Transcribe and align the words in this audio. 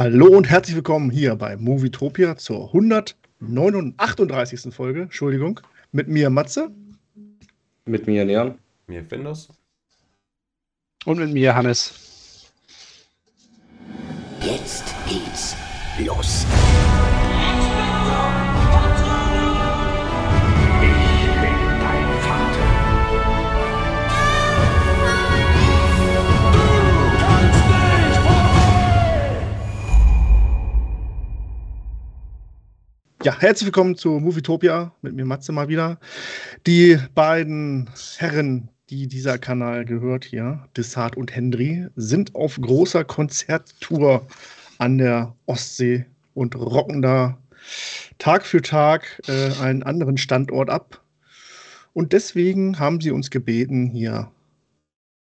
Hallo 0.00 0.28
und 0.28 0.48
herzlich 0.48 0.76
willkommen 0.76 1.10
hier 1.10 1.36
bei 1.36 1.58
Movietopia 1.58 2.34
zur 2.34 2.68
138. 2.68 4.74
Folge, 4.74 5.02
Entschuldigung, 5.02 5.60
mit 5.92 6.08
mir 6.08 6.30
Matze. 6.30 6.70
Mit 7.84 8.06
mir 8.06 8.24
Leon. 8.24 8.54
Mir 8.86 9.04
Findus. 9.04 9.50
Und 11.04 11.18
mit 11.18 11.34
mir 11.34 11.54
Hannes. 11.54 12.50
Jetzt 14.40 14.94
geht's 15.06 15.54
los. 15.98 16.46
Ja, 33.22 33.38
herzlich 33.38 33.66
willkommen 33.66 33.96
zu 33.96 34.12
Movietopia 34.12 34.94
mit 35.02 35.14
mir 35.14 35.26
Matze 35.26 35.52
mal 35.52 35.68
wieder. 35.68 36.00
Die 36.66 36.98
beiden 37.14 37.90
Herren, 38.16 38.70
die 38.88 39.08
dieser 39.08 39.36
Kanal 39.36 39.84
gehört 39.84 40.24
hier, 40.24 40.66
Dessart 40.74 41.18
und 41.18 41.36
Hendry, 41.36 41.86
sind 41.96 42.34
auf 42.34 42.58
großer 42.58 43.04
Konzerttour 43.04 44.26
an 44.78 44.96
der 44.96 45.36
Ostsee 45.44 46.06
und 46.32 46.56
rocken 46.56 47.02
da 47.02 47.36
Tag 48.16 48.46
für 48.46 48.62
Tag 48.62 49.20
äh, 49.28 49.52
einen 49.60 49.82
anderen 49.82 50.16
Standort 50.16 50.70
ab. 50.70 51.04
Und 51.92 52.14
deswegen 52.14 52.78
haben 52.78 53.02
sie 53.02 53.10
uns 53.10 53.28
gebeten, 53.28 53.90
hier 53.90 54.32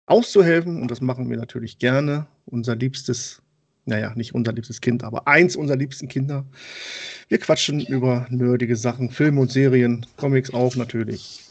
auszuhelfen. 0.05 0.83
Und 0.83 0.91
das 0.91 1.01
machen 1.01 1.31
wir 1.31 1.37
natürlich 1.37 1.79
gerne. 1.79 2.27
Unser 2.45 2.75
liebstes, 2.75 3.41
naja, 3.87 4.13
nicht 4.15 4.35
unser 4.35 4.51
liebstes 4.51 4.81
Kind, 4.81 5.03
aber 5.03 5.27
eins 5.27 5.55
unserer 5.55 5.77
liebsten 5.77 6.07
Kinder. 6.07 6.45
Wir 7.29 7.37
quatschen 7.39 7.79
über 7.79 8.27
nerdige 8.29 8.75
Sachen, 8.75 9.09
Filme 9.09 9.41
und 9.41 9.51
Serien, 9.51 10.05
Comics 10.17 10.53
auch 10.53 10.75
natürlich. 10.75 11.41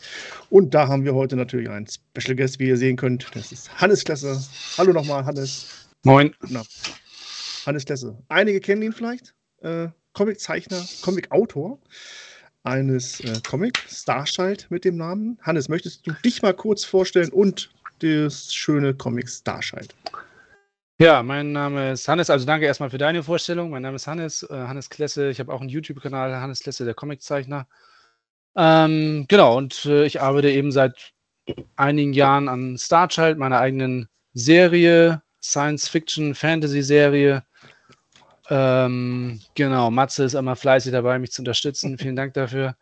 Und 0.50 0.74
da 0.74 0.86
haben 0.86 1.04
wir 1.04 1.14
heute 1.14 1.34
natürlich 1.34 1.68
einen 1.68 1.86
Special 1.88 2.36
Guest, 2.36 2.58
wie 2.58 2.68
ihr 2.68 2.76
sehen 2.76 2.96
könnt. 2.96 3.26
Das 3.34 3.52
ist 3.52 3.74
Hannes 3.80 4.04
Klesse. 4.04 4.40
Hallo 4.78 4.92
nochmal, 4.92 5.24
Hannes. 5.24 5.88
Moin. 6.04 6.34
Na, 6.48 6.62
Hannes 7.64 7.84
Klesse. 7.84 8.16
Einige 8.28 8.60
kennen 8.60 8.82
ihn 8.82 8.92
vielleicht. 8.92 9.34
Äh, 9.62 9.88
Comiczeichner, 10.12 10.84
Comicautor 11.02 11.78
eines 12.62 13.20
äh, 13.20 13.40
Comic, 13.48 13.78
Starchild 13.88 14.66
mit 14.70 14.84
dem 14.84 14.96
Namen. 14.96 15.38
Hannes, 15.42 15.68
möchtest 15.68 16.06
du 16.06 16.12
dich 16.24 16.42
mal 16.42 16.54
kurz 16.54 16.84
vorstellen 16.84 17.30
und 17.30 17.70
das 18.00 18.52
schöne 18.52 18.92
Comic 18.94 19.28
Starchild? 19.28 19.94
Ja, 20.98 21.22
mein 21.22 21.52
Name 21.52 21.92
ist 21.92 22.08
Hannes. 22.08 22.30
Also 22.30 22.46
danke 22.46 22.64
erstmal 22.64 22.88
für 22.88 22.96
deine 22.96 23.22
Vorstellung. 23.22 23.68
Mein 23.68 23.82
Name 23.82 23.96
ist 23.96 24.06
Hannes, 24.06 24.42
äh, 24.44 24.54
Hannes 24.54 24.88
Klesse. 24.88 25.28
Ich 25.28 25.38
habe 25.40 25.52
auch 25.52 25.60
einen 25.60 25.68
YouTube-Kanal, 25.68 26.34
Hannes 26.36 26.60
Klesse, 26.60 26.86
der 26.86 26.94
Comiczeichner. 26.94 27.66
Ähm, 28.56 29.26
genau, 29.28 29.58
und 29.58 29.84
äh, 29.84 30.06
ich 30.06 30.22
arbeite 30.22 30.50
eben 30.50 30.72
seit 30.72 31.12
einigen 31.76 32.14
Jahren 32.14 32.48
an 32.48 32.78
Starchild, 32.78 33.36
meiner 33.36 33.60
eigenen 33.60 34.08
Serie, 34.32 35.20
Science-Fiction-Fantasy-Serie. 35.42 37.44
Ähm, 38.48 39.40
genau, 39.54 39.90
Matze 39.90 40.24
ist 40.24 40.34
immer 40.34 40.56
fleißig 40.56 40.92
dabei, 40.92 41.18
mich 41.18 41.32
zu 41.32 41.42
unterstützen. 41.42 41.98
Vielen 41.98 42.16
Dank 42.16 42.32
dafür. 42.32 42.74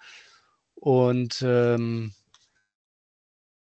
Und 0.76 1.42
ähm, 1.44 2.12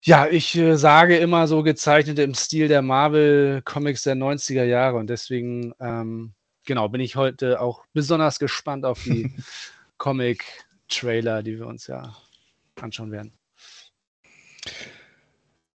ja, 0.05 0.27
ich 0.27 0.57
äh, 0.57 0.75
sage 0.75 1.17
immer 1.17 1.47
so 1.47 1.63
gezeichnet 1.63 2.19
im 2.19 2.33
Stil 2.33 2.67
der 2.67 2.81
Marvel-Comics 2.81 4.03
der 4.03 4.15
90er 4.15 4.65
Jahre. 4.65 4.97
Und 4.97 5.09
deswegen, 5.09 5.73
ähm, 5.79 6.33
genau, 6.65 6.89
bin 6.89 6.99
ich 6.99 7.15
heute 7.15 7.61
auch 7.61 7.85
besonders 7.93 8.37
gespannt 8.37 8.85
auf 8.85 9.01
die 9.03 9.31
Comic-Trailer, 9.97 11.41
die 11.41 11.57
wir 11.57 11.67
uns 11.67 11.87
ja 11.87 12.15
anschauen 12.81 13.11
werden. 13.11 13.31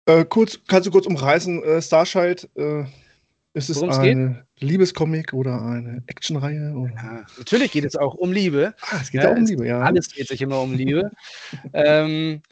Äh, 0.06 0.24
kurz, 0.24 0.58
kannst 0.66 0.88
du 0.88 0.90
kurz 0.90 1.06
umreißen, 1.06 1.62
äh, 1.62 1.80
Starchild, 1.80 2.48
äh, 2.56 2.84
ist 3.54 3.70
es 3.70 3.76
Worum's 3.80 3.98
eine 3.98 4.44
Liebescomic 4.58 5.32
oder 5.32 5.62
eine 5.62 6.02
Actionreihe? 6.08 6.74
Ja, 6.94 7.24
natürlich 7.38 7.72
geht 7.72 7.84
es 7.84 7.96
auch 7.96 8.14
um 8.14 8.32
Liebe. 8.32 8.74
Ah, 8.82 8.98
es 9.00 9.10
geht 9.10 9.22
Ja, 9.22 9.30
auch 9.30 9.36
um 9.36 9.46
Liebe, 9.46 9.66
ja. 9.66 9.80
Alles 9.80 10.08
dreht 10.08 10.28
sich 10.28 10.42
immer 10.42 10.60
um 10.60 10.74
Liebe. 10.74 11.10
ähm, 11.72 12.42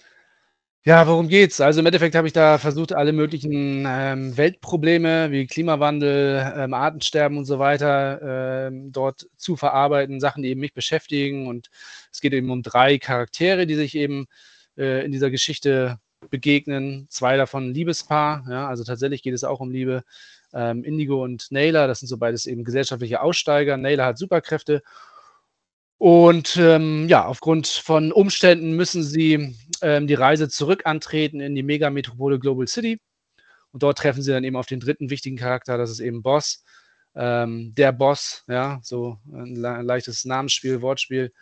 ja, 0.87 1.06
worum 1.06 1.28
geht's? 1.28 1.62
Also 1.62 1.81
im 1.81 1.87
Endeffekt 1.87 2.15
habe 2.15 2.27
ich 2.27 2.34
da 2.34 2.59
versucht, 2.59 2.93
alle 2.93 3.15
möglichen 3.15 3.87
ähm, 3.89 4.37
Weltprobleme 4.37 5.31
wie 5.31 5.47
Klimawandel, 5.47 6.53
ähm, 6.56 6.75
Artensterben 6.75 7.39
und 7.39 7.47
so 7.47 7.59
weiter 7.59 8.67
ähm, 8.69 8.93
dort 8.93 9.27
zu 9.39 9.56
verarbeiten, 9.56 10.21
Sachen, 10.21 10.43
die 10.43 10.50
eben 10.50 10.61
mich 10.61 10.75
beschäftigen. 10.75 11.47
Und 11.47 11.71
es 12.12 12.21
geht 12.21 12.34
eben 12.34 12.50
um 12.50 12.62
drei 12.62 12.99
Charaktere, 12.99 13.67
die 13.67 13.77
sich 13.77 13.94
eben 13.94 14.27
äh, 14.77 15.05
in 15.06 15.12
dieser 15.12 15.31
Geschichte 15.31 15.99
begegnen. 16.28 17.06
Zwei 17.09 17.39
davon 17.39 17.73
Liebespaar, 17.73 18.44
ja, 18.50 18.69
also 18.69 18.84
tatsächlich 18.84 19.23
geht 19.23 19.34
es 19.34 19.44
auch 19.44 19.61
um 19.61 19.71
Liebe. 19.71 20.05
Ähm, 20.53 20.84
Indigo 20.84 21.25
und 21.25 21.50
Naylor, 21.50 21.89
das 21.89 22.00
sind 22.00 22.09
so 22.09 22.19
beides 22.19 22.47
eben 22.47 22.62
gesellschaftliche 22.62 23.23
Aussteiger. 23.23 23.77
Naylor 23.77 24.05
hat 24.06 24.19
Superkräfte 24.19 24.83
und 25.99 26.56
ähm, 26.56 27.09
ja, 27.09 27.25
aufgrund 27.25 27.66
von 27.66 28.12
Umständen 28.12 28.77
müssen 28.77 29.03
sie 29.03 29.56
ähm, 29.81 30.06
die 30.06 30.15
Reise 30.15 30.49
zurück 30.49 30.82
antreten 30.84 31.41
in 31.41 31.55
die 31.55 31.62
Megametropole 31.62 32.38
Global 32.38 32.66
City. 32.66 33.00
Und 33.72 33.82
dort 33.82 33.99
treffen 33.99 34.22
sie 34.22 34.32
dann 34.32 34.44
eben 34.44 34.56
auf 34.56 34.66
den 34.66 34.81
dritten 34.81 35.10
wichtigen 35.10 35.37
Charakter, 35.37 35.78
das 35.78 35.91
ist 35.91 36.00
eben 36.00 36.22
Boss. 36.22 36.65
Ähm, 37.16 37.75
der 37.77 37.93
Boss, 37.93 38.44
ja, 38.49 38.81
so 38.82 39.19
ein 39.32 39.55
le 39.55 39.82
leichtes 39.82 40.25
Namensspiel, 40.25 40.82
Wortspiel. 40.82 41.32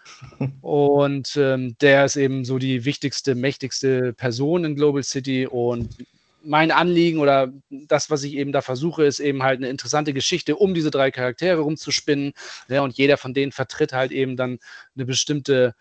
Und 0.61 1.35
ähm, 1.37 1.77
der 1.81 2.05
ist 2.05 2.17
eben 2.17 2.45
so 2.45 2.59
die 2.59 2.85
wichtigste, 2.85 3.35
mächtigste 3.35 4.13
Person 4.13 4.65
in 4.65 4.77
Global 4.77 5.03
City. 5.03 5.47
Und 5.47 5.97
mein 6.45 6.71
Anliegen 6.71 7.19
oder 7.19 7.53
das, 7.71 8.11
was 8.11 8.23
ich 8.23 8.35
eben 8.35 8.53
da 8.53 8.63
versuche, 8.63 9.05
ist 9.05 9.21
eben 9.21 9.43
halt 9.43 9.59
eine 9.59 9.69
interessante 9.69 10.13
Geschichte 10.13 10.57
um 10.57 10.75
diese 10.75 10.91
drei 10.91 11.11
Charaktere 11.11 11.61
rumzuspinnen. 11.61 12.33
Ja, 12.69 12.83
und 12.83 12.97
jeder 12.97 13.17
von 13.17 13.35
denen 13.35 13.53
vertritt 13.53 13.93
halt 13.93 14.13
eben 14.13 14.37
dann 14.37 14.59
eine 14.95 15.05
bestimmte 15.05 15.75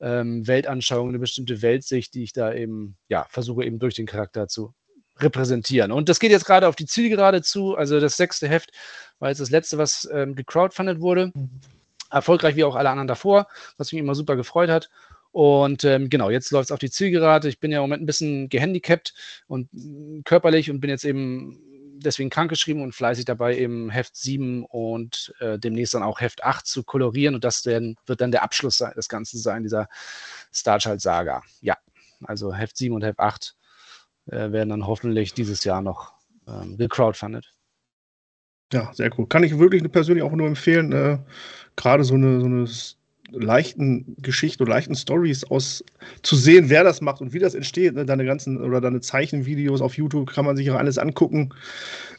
ähm, 0.00 0.46
Weltanschauung, 0.46 1.08
eine 1.08 1.18
bestimmte 1.18 1.62
Weltsicht, 1.62 2.14
die 2.14 2.24
ich 2.24 2.32
da 2.32 2.52
eben, 2.52 2.96
ja, 3.08 3.26
versuche 3.30 3.64
eben 3.64 3.78
durch 3.78 3.94
den 3.94 4.06
Charakter 4.06 4.48
zu 4.48 4.74
repräsentieren. 5.18 5.92
Und 5.92 6.08
das 6.08 6.18
geht 6.18 6.30
jetzt 6.30 6.44
gerade 6.44 6.68
auf 6.68 6.76
die 6.76 6.86
Zielgerade 6.86 7.42
zu. 7.42 7.76
Also 7.76 8.00
das 8.00 8.16
sechste 8.16 8.48
Heft 8.48 8.70
war 9.18 9.28
jetzt 9.28 9.40
das 9.40 9.50
letzte, 9.50 9.78
was 9.78 10.08
ähm, 10.12 10.34
gecrowdfundet 10.34 11.00
wurde. 11.00 11.32
Erfolgreich 12.10 12.56
wie 12.56 12.64
auch 12.64 12.76
alle 12.76 12.90
anderen 12.90 13.08
davor, 13.08 13.46
was 13.76 13.92
mich 13.92 14.00
immer 14.00 14.14
super 14.14 14.36
gefreut 14.36 14.70
hat. 14.70 14.90
Und 15.34 15.82
ähm, 15.82 16.10
genau, 16.10 16.30
jetzt 16.30 16.52
läuft 16.52 16.66
es 16.66 16.72
auf 16.72 16.78
die 16.78 16.92
Zielgerade. 16.92 17.48
Ich 17.48 17.58
bin 17.58 17.72
ja 17.72 17.78
im 17.78 17.82
Moment 17.82 18.04
ein 18.04 18.06
bisschen 18.06 18.48
gehandicapt 18.48 19.14
und 19.48 19.68
mm, 19.72 20.20
körperlich 20.22 20.70
und 20.70 20.78
bin 20.78 20.90
jetzt 20.90 21.04
eben 21.04 21.58
deswegen 21.96 22.30
krankgeschrieben 22.30 22.80
und 22.80 22.94
fleißig 22.94 23.24
dabei, 23.24 23.58
eben 23.58 23.90
Heft 23.90 24.14
7 24.14 24.64
und 24.64 25.34
äh, 25.40 25.58
demnächst 25.58 25.94
dann 25.94 26.04
auch 26.04 26.20
Heft 26.20 26.44
8 26.44 26.64
zu 26.64 26.84
kolorieren. 26.84 27.34
Und 27.34 27.42
das 27.42 27.62
dann, 27.62 27.96
wird 28.06 28.20
dann 28.20 28.30
der 28.30 28.44
Abschluss 28.44 28.78
des 28.78 29.08
Ganzen 29.08 29.40
sein, 29.40 29.64
dieser 29.64 29.88
Starchild-Saga. 30.52 31.42
Ja, 31.60 31.78
also 32.22 32.54
Heft 32.54 32.76
7 32.76 32.94
und 32.94 33.02
Heft 33.02 33.18
8 33.18 33.56
äh, 34.26 34.52
werden 34.52 34.68
dann 34.68 34.86
hoffentlich 34.86 35.34
dieses 35.34 35.64
Jahr 35.64 35.82
noch 35.82 36.12
ähm, 36.46 36.76
gecrowdfundet. 36.76 37.52
Ja, 38.72 38.94
sehr 38.94 39.10
cool. 39.18 39.26
Kann 39.26 39.42
ich 39.42 39.58
wirklich 39.58 39.82
persönlich 39.90 40.22
auch 40.22 40.30
nur 40.30 40.46
empfehlen, 40.46 40.92
äh, 40.92 41.18
gerade 41.74 42.04
so 42.04 42.14
eine, 42.14 42.38
so 42.38 42.46
eine 42.46 42.68
leichten 43.30 44.16
Geschichte 44.18 44.62
oder 44.62 44.74
leichten 44.74 44.94
Stories 44.94 45.44
aus 45.44 45.84
zu 46.22 46.36
sehen, 46.36 46.68
wer 46.68 46.84
das 46.84 47.00
macht 47.00 47.20
und 47.20 47.32
wie 47.32 47.38
das 47.38 47.54
entsteht. 47.54 47.94
Ne? 47.94 48.04
Deine 48.04 48.24
ganzen 48.24 48.60
oder 48.62 48.80
deine 48.80 49.00
Zeichenvideos 49.00 49.80
auf 49.80 49.96
YouTube 49.96 50.30
kann 50.32 50.44
man 50.44 50.56
sich 50.56 50.66
ja 50.66 50.76
alles 50.76 50.98
angucken, 50.98 51.50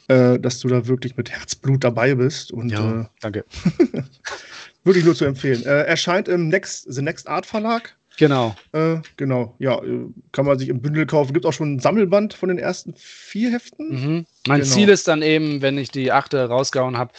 äh, 0.08 0.40
dass 0.40 0.60
du 0.60 0.68
da 0.68 0.88
wirklich 0.88 1.16
mit 1.18 1.30
Herzblut 1.32 1.84
dabei 1.84 2.16
bist 2.16 2.52
und 2.52 2.72
äh, 2.72 3.06
danke. 3.22 3.46
wirklich 4.84 5.06
nur 5.06 5.16
zu 5.16 5.26
empfehlen. 5.26 5.64
Äh, 5.66 5.84
erscheint 5.84 6.28
im 6.28 6.50
Next, 6.50 6.86
The 6.92 7.02
Next 7.02 7.28
Art 7.28 7.46
Verlag. 7.46 7.96
Genau. 8.18 8.56
Äh, 8.72 8.98
genau, 9.18 9.56
ja, 9.60 9.78
äh, 9.84 10.06
kann 10.32 10.46
man 10.46 10.58
sich 10.58 10.70
im 10.70 10.82
Bündel 10.82 11.06
kaufen. 11.06 11.34
Gibt 11.34 11.46
auch 11.46 11.54
schon 11.54 11.76
ein 11.76 11.80
Sammelband 11.80 12.34
von 12.34 12.50
den 12.50 12.58
ersten 12.58 12.94
vier 12.98 13.52
Heften. 13.52 13.90
Mhm. 13.90 14.26
Mein 14.48 14.62
Genau. 14.62 14.74
Ziel 14.74 14.90
ist 14.90 15.08
dann 15.08 15.22
eben, 15.22 15.62
wenn 15.62 15.78
ich 15.78 15.90
die 15.92 16.12
achte 16.12 16.46
rausgehauen 16.46 16.98
habe, 16.98 17.12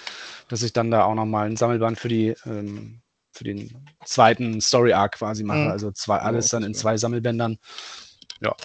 dass 0.49 0.63
ich 0.63 0.73
dann 0.73 0.91
da 0.91 1.05
auch 1.05 1.15
nochmal 1.15 1.47
ein 1.47 1.57
Sammelband 1.57 1.99
für 1.99 2.09
die 2.09 2.35
ähm, 2.47 3.01
für 3.37 3.45
den 3.45 3.71
zweiten 4.05 4.61
Story 4.61 4.93
Arc 4.93 5.17
quasi 5.19 5.45
mache. 5.45 5.61
Mhm. 5.61 5.71
Also 5.71 5.91
zwei, 5.93 6.19
alles 6.19 6.49
dann 6.49 6.63
in 6.63 6.75
zwei 6.75 6.97
Sammelbändern. 6.97 7.59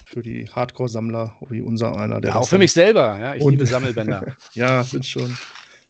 Für 0.06 0.22
die 0.22 0.50
Hardcore-Sammler, 0.50 1.36
wie 1.50 1.62
unser 1.62 1.98
einer. 1.98 2.20
Der 2.20 2.32
Ja, 2.32 2.36
auch 2.38 2.48
für 2.48 2.58
mich 2.58 2.74
selber. 2.74 3.18
Ja, 3.20 3.36
ich 3.36 3.44
liebe 3.44 3.66
Sammelbänder. 3.66 4.36
Ja, 4.54 4.84
sind 4.84 5.06
schon, 5.06 5.38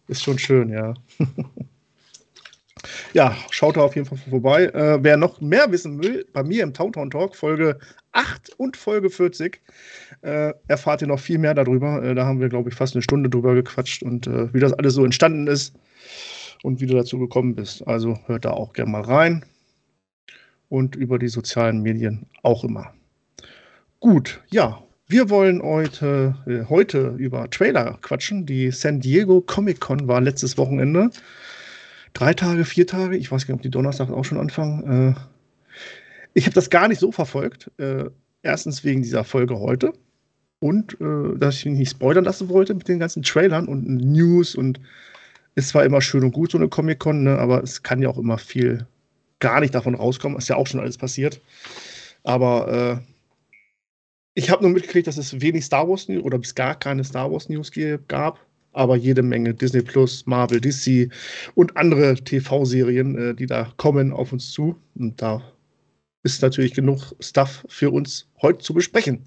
ist 0.07 0.21
schon 0.21 0.37
schön, 0.37 0.69
ja. 0.69 0.93
ja, 3.13 3.35
schaut 3.49 3.77
da 3.77 3.81
auf 3.81 3.95
jeden 3.95 4.07
Fall 4.07 4.19
vorbei. 4.29 4.65
Äh, 4.65 5.03
wer 5.03 5.17
noch 5.17 5.41
mehr 5.41 5.71
wissen 5.71 6.01
will, 6.01 6.27
bei 6.31 6.43
mir 6.43 6.63
im 6.63 6.73
Towtown 6.73 7.09
Talk, 7.09 7.35
Folge 7.35 7.79
8 8.11 8.51
und 8.57 8.77
Folge 8.77 9.09
40, 9.09 9.61
äh, 10.21 10.53
erfahrt 10.67 11.01
ihr 11.01 11.07
noch 11.07 11.19
viel 11.19 11.39
mehr 11.39 11.55
darüber. 11.55 12.03
Äh, 12.03 12.13
da 12.13 12.25
haben 12.25 12.39
wir, 12.39 12.49
glaube 12.49 12.69
ich, 12.69 12.75
fast 12.75 12.95
eine 12.95 13.01
Stunde 13.01 13.29
drüber 13.29 13.55
gequatscht 13.55 14.03
und 14.03 14.27
äh, 14.27 14.53
wie 14.53 14.59
das 14.59 14.73
alles 14.73 14.93
so 14.93 15.03
entstanden 15.03 15.47
ist. 15.47 15.73
Und 16.63 16.81
wie 16.81 16.85
du 16.85 16.95
dazu 16.95 17.19
gekommen 17.19 17.55
bist. 17.55 17.85
Also 17.87 18.19
hört 18.25 18.45
da 18.45 18.51
auch 18.51 18.73
gerne 18.73 18.91
mal 18.91 19.01
rein 19.01 19.45
und 20.69 20.95
über 20.95 21.19
die 21.19 21.27
sozialen 21.27 21.81
Medien 21.81 22.27
auch 22.43 22.63
immer. 22.63 22.93
Gut, 23.99 24.41
ja, 24.51 24.81
wir 25.07 25.29
wollen 25.29 25.61
heute, 25.61 26.35
äh, 26.47 26.69
heute 26.69 27.15
über 27.17 27.49
Trailer 27.49 27.97
quatschen. 28.01 28.45
Die 28.45 28.71
San 28.71 28.99
Diego 28.99 29.41
Comic 29.41 29.79
Con 29.79 30.07
war 30.07 30.21
letztes 30.21 30.57
Wochenende. 30.57 31.09
Drei 32.13 32.33
Tage, 32.33 32.65
vier 32.65 32.87
Tage, 32.87 33.17
ich 33.17 33.31
weiß 33.31 33.45
gar 33.45 33.53
nicht, 33.53 33.59
ob 33.59 33.63
die 33.63 33.69
Donnerstag 33.69 34.09
auch 34.09 34.25
schon 34.25 34.39
anfangen. 34.39 35.15
Äh, 35.15 35.19
ich 36.33 36.45
habe 36.45 36.55
das 36.55 36.69
gar 36.69 36.87
nicht 36.87 36.99
so 36.99 37.11
verfolgt. 37.11 37.69
Äh, 37.77 38.05
erstens 38.41 38.83
wegen 38.83 39.01
dieser 39.01 39.23
Folge 39.23 39.59
heute 39.59 39.93
und 40.59 40.99
äh, 41.01 41.37
dass 41.37 41.57
ich 41.57 41.65
mich 41.65 41.79
nicht 41.79 41.91
spoilern 41.91 42.23
lassen 42.23 42.49
wollte 42.49 42.73
mit 42.73 42.87
den 42.87 42.99
ganzen 42.99 43.23
Trailern 43.23 43.67
und 43.67 43.85
News 43.85 44.55
und 44.55 44.79
es 45.55 45.73
war 45.75 45.83
immer 45.83 46.01
schön 46.01 46.23
und 46.23 46.31
gut, 46.31 46.51
so 46.51 46.57
eine 46.57 46.69
Comic-Con, 46.69 47.23
ne, 47.23 47.37
aber 47.37 47.61
es 47.63 47.83
kann 47.83 48.01
ja 48.01 48.09
auch 48.09 48.17
immer 48.17 48.37
viel 48.37 48.87
gar 49.39 49.59
nicht 49.59 49.75
davon 49.75 49.95
rauskommen. 49.95 50.37
Ist 50.37 50.47
ja 50.47 50.55
auch 50.55 50.67
schon 50.67 50.79
alles 50.79 50.97
passiert. 50.97 51.41
Aber 52.23 53.01
äh, 53.01 53.11
ich 54.33 54.49
habe 54.49 54.63
nur 54.63 54.71
mitgekriegt, 54.71 55.07
dass 55.07 55.17
es 55.17 55.41
wenig 55.41 55.65
Star 55.65 55.89
Wars 55.89 56.07
News 56.07 56.23
oder 56.23 56.37
bis 56.37 56.55
gar 56.55 56.75
keine 56.75 57.03
Star 57.03 57.31
Wars 57.31 57.49
News 57.49 57.71
gab, 58.07 58.39
aber 58.71 58.95
jede 58.95 59.23
Menge 59.23 59.53
Disney 59.53 59.81
Plus, 59.81 60.25
Marvel, 60.25 60.61
DC 60.61 61.11
und 61.55 61.75
andere 61.75 62.15
TV-Serien, 62.15 63.17
äh, 63.17 63.35
die 63.35 63.47
da 63.47 63.73
kommen 63.77 64.13
auf 64.13 64.31
uns 64.31 64.51
zu. 64.51 64.77
Und 64.95 65.21
da 65.21 65.41
ist 66.23 66.41
natürlich 66.41 66.73
genug 66.73 67.15
Stuff 67.19 67.65
für 67.67 67.91
uns 67.91 68.29
heute 68.41 68.59
zu 68.59 68.73
besprechen. 68.73 69.25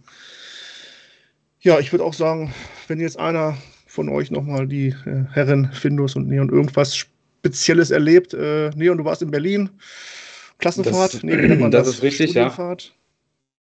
Ja, 1.60 1.78
ich 1.80 1.92
würde 1.92 2.04
auch 2.04 2.14
sagen, 2.14 2.54
wenn 2.88 3.00
jetzt 3.00 3.18
einer 3.18 3.58
von 3.94 4.08
euch 4.08 4.32
nochmal 4.32 4.66
die 4.66 4.88
äh, 4.88 5.24
Herren 5.30 5.70
Findus 5.72 6.16
und 6.16 6.26
Neon 6.26 6.48
irgendwas 6.48 6.96
Spezielles 6.96 7.92
erlebt. 7.92 8.34
Äh, 8.34 8.70
Neon, 8.74 8.98
du 8.98 9.04
warst 9.04 9.22
in 9.22 9.30
Berlin. 9.30 9.70
Klassenfahrt? 10.58 11.14
Das, 11.14 11.22
nee, 11.22 11.36
man 11.36 11.70
das 11.70 11.86
ist 11.86 12.02
richtig, 12.02 12.34
ja. 12.34 12.76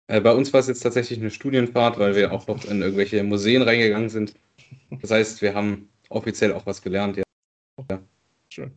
Äh, 0.09 0.21
bei 0.21 0.33
uns 0.33 0.53
war 0.53 0.61
es 0.61 0.69
jetzt 0.69 0.81
tatsächlich 0.81 1.19
eine 1.19 1.31
Studienfahrt, 1.31 1.99
weil 1.99 2.15
wir 2.15 2.31
auch 2.31 2.47
noch 2.47 2.63
in 2.67 2.83
irgendwelche 2.83 3.23
Museen 3.25 3.63
reingegangen 3.63 4.11
sind. 4.11 4.35
Das 5.01 5.11
heißt, 5.11 5.41
wir 5.41 5.55
haben 5.55 5.89
offiziell 6.11 6.53
auch 6.53 6.67
was 6.67 6.83
gelernt. 6.83 7.17
Ja. 7.17 7.25
ja. 7.91 7.99
Schön. 8.51 8.73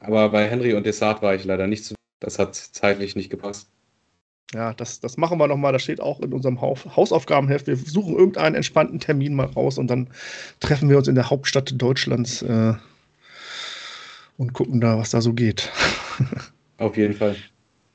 Aber 0.00 0.30
bei 0.30 0.48
Henry 0.48 0.72
und 0.72 0.86
Desart 0.86 1.20
war 1.20 1.34
ich 1.34 1.44
leider 1.44 1.66
nicht 1.66 1.84
zu. 1.84 1.94
Das 2.18 2.38
hat 2.38 2.54
zeitlich 2.54 3.14
nicht 3.14 3.28
gepasst. 3.28 3.68
Ja, 4.54 4.74
das, 4.74 5.00
das 5.00 5.16
machen 5.16 5.38
wir 5.38 5.48
nochmal. 5.48 5.72
Das 5.72 5.82
steht 5.82 6.00
auch 6.00 6.20
in 6.20 6.32
unserem 6.32 6.60
Hausaufgabenheft. 6.60 7.66
Wir 7.66 7.76
suchen 7.76 8.16
irgendeinen 8.16 8.54
entspannten 8.54 9.00
Termin 9.00 9.34
mal 9.34 9.46
raus 9.46 9.78
und 9.78 9.88
dann 9.88 10.08
treffen 10.60 10.90
wir 10.90 10.98
uns 10.98 11.08
in 11.08 11.14
der 11.14 11.30
Hauptstadt 11.30 11.72
Deutschlands 11.80 12.42
äh, 12.42 12.74
und 14.36 14.52
gucken 14.52 14.80
da, 14.80 14.98
was 14.98 15.10
da 15.10 15.20
so 15.20 15.32
geht. 15.32 15.70
Auf 16.78 16.96
jeden 16.96 17.14
Fall. 17.14 17.36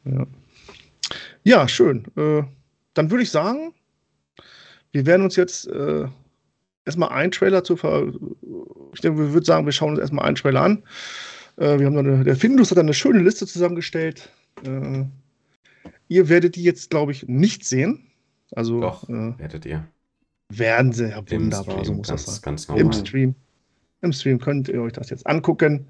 Ja, 0.05 0.25
ja 1.44 1.67
schön. 1.67 2.05
Äh, 2.15 2.44
dann 2.95 3.11
würde 3.11 3.23
ich 3.23 3.29
sagen, 3.29 3.73
wir 4.91 5.05
werden 5.05 5.23
uns 5.23 5.35
jetzt 5.35 5.67
äh, 5.67 6.07
erstmal 6.85 7.09
einen 7.09 7.31
Trailer 7.31 7.63
zu 7.63 7.75
ver. 7.75 8.11
Ich 8.94 9.01
denke, 9.01 9.19
wir 9.19 9.33
würden 9.33 9.45
sagen, 9.45 9.65
wir 9.65 9.73
schauen 9.73 9.91
uns 9.91 9.99
erstmal 9.99 10.25
einen 10.25 10.35
Trailer 10.35 10.61
an. 10.61 10.83
Äh, 11.57 11.77
wir 11.77 11.85
haben 11.85 11.97
eine, 11.97 12.23
der 12.23 12.35
Findus 12.35 12.71
hat 12.71 12.79
eine 12.79 12.95
schöne 12.95 13.19
Liste 13.19 13.45
zusammengestellt. 13.45 14.31
Ihr 16.07 16.30
werdet 16.30 16.56
die 16.56 16.63
jetzt, 16.63 16.89
glaube 16.89 17.12
ich, 17.12 17.27
nicht 17.27 17.65
sehen. 17.65 18.07
Also, 18.51 18.80
Doch, 18.81 19.07
äh, 19.09 19.38
werdet 19.38 19.65
ihr. 19.65 19.88
Werden 20.50 20.94
sie, 20.94 21.09
ja, 21.09 21.18
Im 21.30 21.44
wunderbar, 21.44 21.63
Stream, 21.75 21.86
so 21.86 21.94
muss 21.94 22.07
ganz, 22.07 22.25
das 22.25 22.36
sein. 22.36 22.42
ganz 22.44 22.65
Im 22.65 22.75
normal. 22.77 22.94
Stream. 22.94 23.36
Im 24.01 24.13
Stream 24.13 24.39
könnt 24.39 24.69
ihr 24.69 24.81
euch 24.81 24.94
das 24.94 25.09
jetzt 25.09 25.27
angucken. 25.27 25.86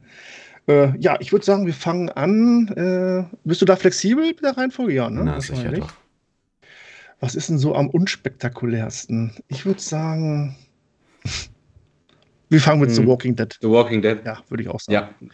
Äh, 0.67 0.97
ja, 0.99 1.17
ich 1.19 1.31
würde 1.31 1.45
sagen, 1.45 1.65
wir 1.65 1.73
fangen 1.73 2.09
an. 2.09 2.67
Äh, 2.69 3.35
bist 3.43 3.61
du 3.61 3.65
da 3.65 3.75
flexibel 3.75 4.25
mit 4.25 4.41
der 4.41 4.57
Reihenfolge? 4.57 4.93
Ja, 4.93 5.09
ne? 5.09 5.23
Na, 5.23 5.39
sicher 5.39 5.55
Wahrscheinlich. 5.57 5.81
doch. 5.81 5.93
Was 7.19 7.35
ist 7.35 7.49
denn 7.49 7.57
so 7.59 7.75
am 7.75 7.89
unspektakulärsten? 7.89 9.31
Ich 9.47 9.65
würde 9.65 9.79
sagen, 9.81 10.55
wir 12.49 12.59
fangen 12.59 12.81
mit 12.81 12.91
The 12.91 13.01
Hm. 13.01 13.07
Walking 13.07 13.35
Dead. 13.35 13.57
The 13.61 13.69
Walking 13.69 14.01
Dead. 14.01 14.19
Ja, 14.25 14.41
würde 14.49 14.63
ich 14.63 14.69
auch 14.69 14.79
sagen. 14.79 15.13
Ja. 15.21 15.27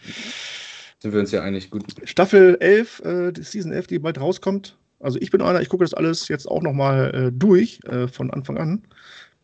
Sind 1.04 1.12
wir 1.12 1.20
uns 1.20 1.32
ja 1.32 1.42
einig. 1.42 1.70
Gut. 1.70 1.84
Staffel 2.04 2.56
11, 2.60 3.00
äh, 3.04 3.30
die 3.30 3.42
Season 3.42 3.72
11, 3.72 3.88
die 3.88 3.98
bald 3.98 4.18
rauskommt. 4.18 4.78
Also 5.00 5.18
ich 5.20 5.30
bin 5.30 5.42
einer, 5.42 5.60
ich 5.60 5.68
gucke 5.68 5.84
das 5.84 5.92
alles 5.92 6.28
jetzt 6.28 6.48
auch 6.48 6.62
nochmal 6.62 7.14
äh, 7.14 7.30
durch, 7.30 7.78
äh, 7.84 8.08
von 8.08 8.30
Anfang 8.30 8.56
an. 8.56 8.88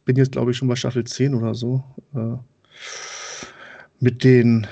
Bin 0.06 0.16
jetzt, 0.16 0.32
glaube 0.32 0.52
ich, 0.52 0.56
schon 0.56 0.68
bei 0.68 0.74
Staffel 0.74 1.04
10 1.04 1.34
oder 1.34 1.54
so. 1.54 1.84
Äh, 2.14 2.38
mit 3.98 4.24
den 4.24 4.66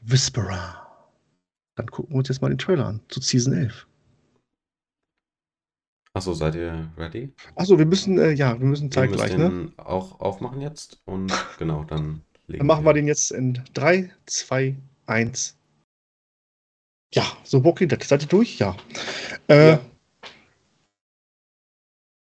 Whisperer. 0.00 0.84
Dann 1.76 1.86
gucken 1.86 2.12
wir 2.12 2.18
uns 2.18 2.28
jetzt 2.28 2.42
mal 2.42 2.48
den 2.48 2.58
Trailer 2.58 2.86
an, 2.86 3.00
zu 3.06 3.20
Season 3.20 3.52
11. 3.52 3.86
Achso, 6.12 6.34
seid 6.34 6.56
ihr 6.56 6.90
ready? 6.96 7.32
Achso, 7.54 7.78
wir 7.78 7.86
müssen, 7.86 8.18
äh, 8.18 8.32
ja, 8.32 8.58
wir 8.58 8.66
müssen 8.66 8.90
zeitgleich, 8.90 9.36
ne? 9.36 9.70
auch 9.76 10.18
aufmachen 10.18 10.60
jetzt 10.60 11.00
und 11.04 11.32
genau, 11.60 11.84
dann 11.84 12.22
legen 12.48 12.58
Dann 12.58 12.66
machen 12.66 12.84
wir 12.84 12.94
den 12.94 13.06
jetzt 13.06 13.30
in 13.30 13.62
3, 13.74 14.10
2, 14.26 14.76
1. 15.06 15.56
Ja, 17.14 17.24
so 17.44 17.62
Walking 17.64 17.88
Dead. 17.88 18.02
Seid 18.02 18.22
ihr 18.22 18.28
durch? 18.28 18.58
Ja. 18.58 18.76
Äh, 19.48 19.70
Ja. 19.72 19.80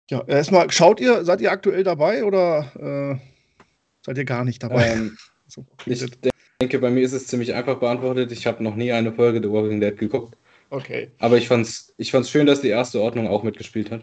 ja. 0.10 0.24
erstmal, 0.28 0.72
schaut 0.72 1.00
ihr, 1.00 1.24
seid 1.24 1.42
ihr 1.42 1.52
aktuell 1.52 1.84
dabei 1.84 2.24
oder 2.24 2.72
äh, 2.80 3.20
seid 4.06 4.18
ihr 4.18 4.26
gar 4.26 4.44
nicht 4.44 4.62
dabei? 4.64 4.88
Ähm, 4.90 5.18
So, 5.48 5.66
ich 5.86 6.00
Dead. 6.00 6.32
denke, 6.62 6.80
bei 6.80 6.90
mir 6.90 7.04
ist 7.04 7.12
es 7.12 7.28
ziemlich 7.28 7.54
einfach 7.54 7.78
beantwortet. 7.78 8.32
Ich 8.32 8.48
habe 8.48 8.64
noch 8.64 8.76
nie 8.76 8.94
eine 8.94 9.12
Folge 9.12 9.42
The 9.44 9.52
Walking 9.52 9.82
Dead 9.82 9.98
geguckt. 9.98 10.38
Okay. 10.70 11.12
Aber 11.20 11.36
ich 11.38 11.50
fand's, 11.50 11.94
ich 11.98 12.10
fand's 12.10 12.30
schön, 12.30 12.46
dass 12.46 12.62
die 12.62 12.70
erste 12.70 13.02
Ordnung 13.02 13.28
auch 13.28 13.44
mitgespielt 13.44 13.92
hat. 13.92 14.02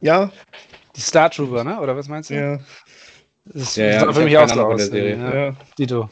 Ja, 0.00 0.32
Die 0.96 1.00
Star 1.02 1.30
Trooper, 1.30 1.62
ne? 1.62 1.78
Oder 1.78 1.94
was 1.94 2.08
meinst 2.08 2.30
du? 2.30 2.34
ja, 2.36 2.58
Das 3.44 3.76
Ja, 3.76 3.84
ja, 3.84 4.08
ich 4.08 4.16
für 4.16 4.24
mich 4.24 4.38
auch 4.38 4.48
so 4.48 4.62
aus. 4.64 4.76
der 4.78 4.86
Serie. 4.86 5.16
Ja, 5.18 5.34
ja. 5.48 5.56
Dito. 5.78 6.08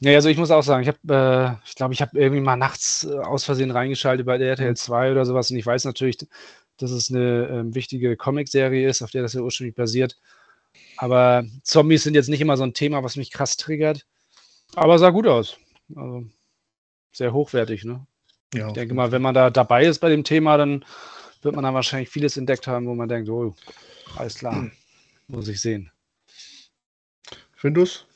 Ja, 0.00 0.14
also 0.14 0.28
ich 0.28 0.36
muss 0.36 0.50
auch 0.50 0.62
sagen, 0.62 0.82
ich 0.82 0.88
habe, 0.88 1.58
äh, 1.62 1.66
ich 1.66 1.74
glaube, 1.74 1.94
ich 1.94 2.02
habe 2.02 2.18
irgendwie 2.18 2.42
mal 2.42 2.56
nachts 2.56 3.04
äh, 3.04 3.18
aus 3.18 3.44
Versehen 3.44 3.70
reingeschaltet 3.70 4.26
bei 4.26 4.36
der 4.36 4.50
RTL 4.50 4.76
2 4.76 5.12
oder 5.12 5.24
sowas 5.24 5.50
und 5.50 5.56
ich 5.56 5.64
weiß 5.64 5.84
natürlich, 5.84 6.18
dass 6.76 6.90
es 6.90 7.10
eine 7.10 7.48
ähm, 7.48 7.74
wichtige 7.74 8.16
Comicserie 8.16 8.88
ist, 8.88 9.02
auf 9.02 9.10
der 9.10 9.22
das 9.22 9.32
ja 9.32 9.40
ursprünglich 9.40 9.74
basiert. 9.74 10.18
Aber 10.98 11.44
Zombies 11.62 12.02
sind 12.02 12.14
jetzt 12.14 12.28
nicht 12.28 12.40
immer 12.40 12.56
so 12.58 12.64
ein 12.64 12.74
Thema, 12.74 13.02
was 13.02 13.16
mich 13.16 13.30
krass 13.30 13.56
triggert. 13.56 14.06
Aber 14.74 14.98
sah 14.98 15.10
gut 15.10 15.26
aus. 15.26 15.56
Also 15.94 16.24
sehr 17.12 17.32
hochwertig, 17.32 17.84
ne? 17.84 18.06
ja. 18.54 18.68
Ich 18.68 18.72
denke 18.74 18.94
mal, 18.94 19.12
wenn 19.12 19.22
man 19.22 19.34
da 19.34 19.50
dabei 19.50 19.84
ist 19.84 20.00
bei 20.00 20.08
dem 20.08 20.24
Thema, 20.24 20.56
dann 20.56 20.84
wird 21.42 21.54
man 21.54 21.64
dann 21.64 21.74
wahrscheinlich 21.74 22.08
vieles 22.08 22.36
entdeckt 22.36 22.66
haben, 22.66 22.86
wo 22.86 22.94
man 22.94 23.08
denkt, 23.08 23.28
oh, 23.28 23.54
alles 24.16 24.36
klar, 24.36 24.70
muss 25.28 25.48
ich 25.48 25.60
sehen. 25.60 25.90
Findus? 27.54 28.06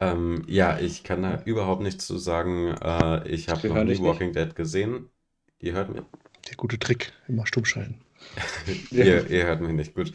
Ähm, 0.00 0.44
ja, 0.48 0.78
ich 0.78 1.02
kann 1.04 1.22
da 1.22 1.42
überhaupt 1.44 1.82
nichts 1.82 2.06
zu 2.06 2.18
sagen. 2.18 2.68
Äh, 2.80 3.28
ich 3.28 3.48
habe 3.48 3.66
noch 3.68 3.80
nie 3.80 3.84
dich 3.84 4.02
nicht. 4.02 4.02
Walking 4.02 4.32
Dead 4.32 4.54
gesehen. 4.54 5.10
Ihr 5.58 5.72
hört 5.74 5.90
mich? 5.90 6.04
Der 6.48 6.56
gute 6.56 6.78
Trick, 6.78 7.12
immer 7.28 7.46
stumm 7.46 7.66
schalten. 7.66 8.00
Ihr, 8.90 9.28
ihr 9.30 9.44
hört 9.46 9.60
mich 9.60 9.72
nicht 9.72 9.94
gut. 9.94 10.12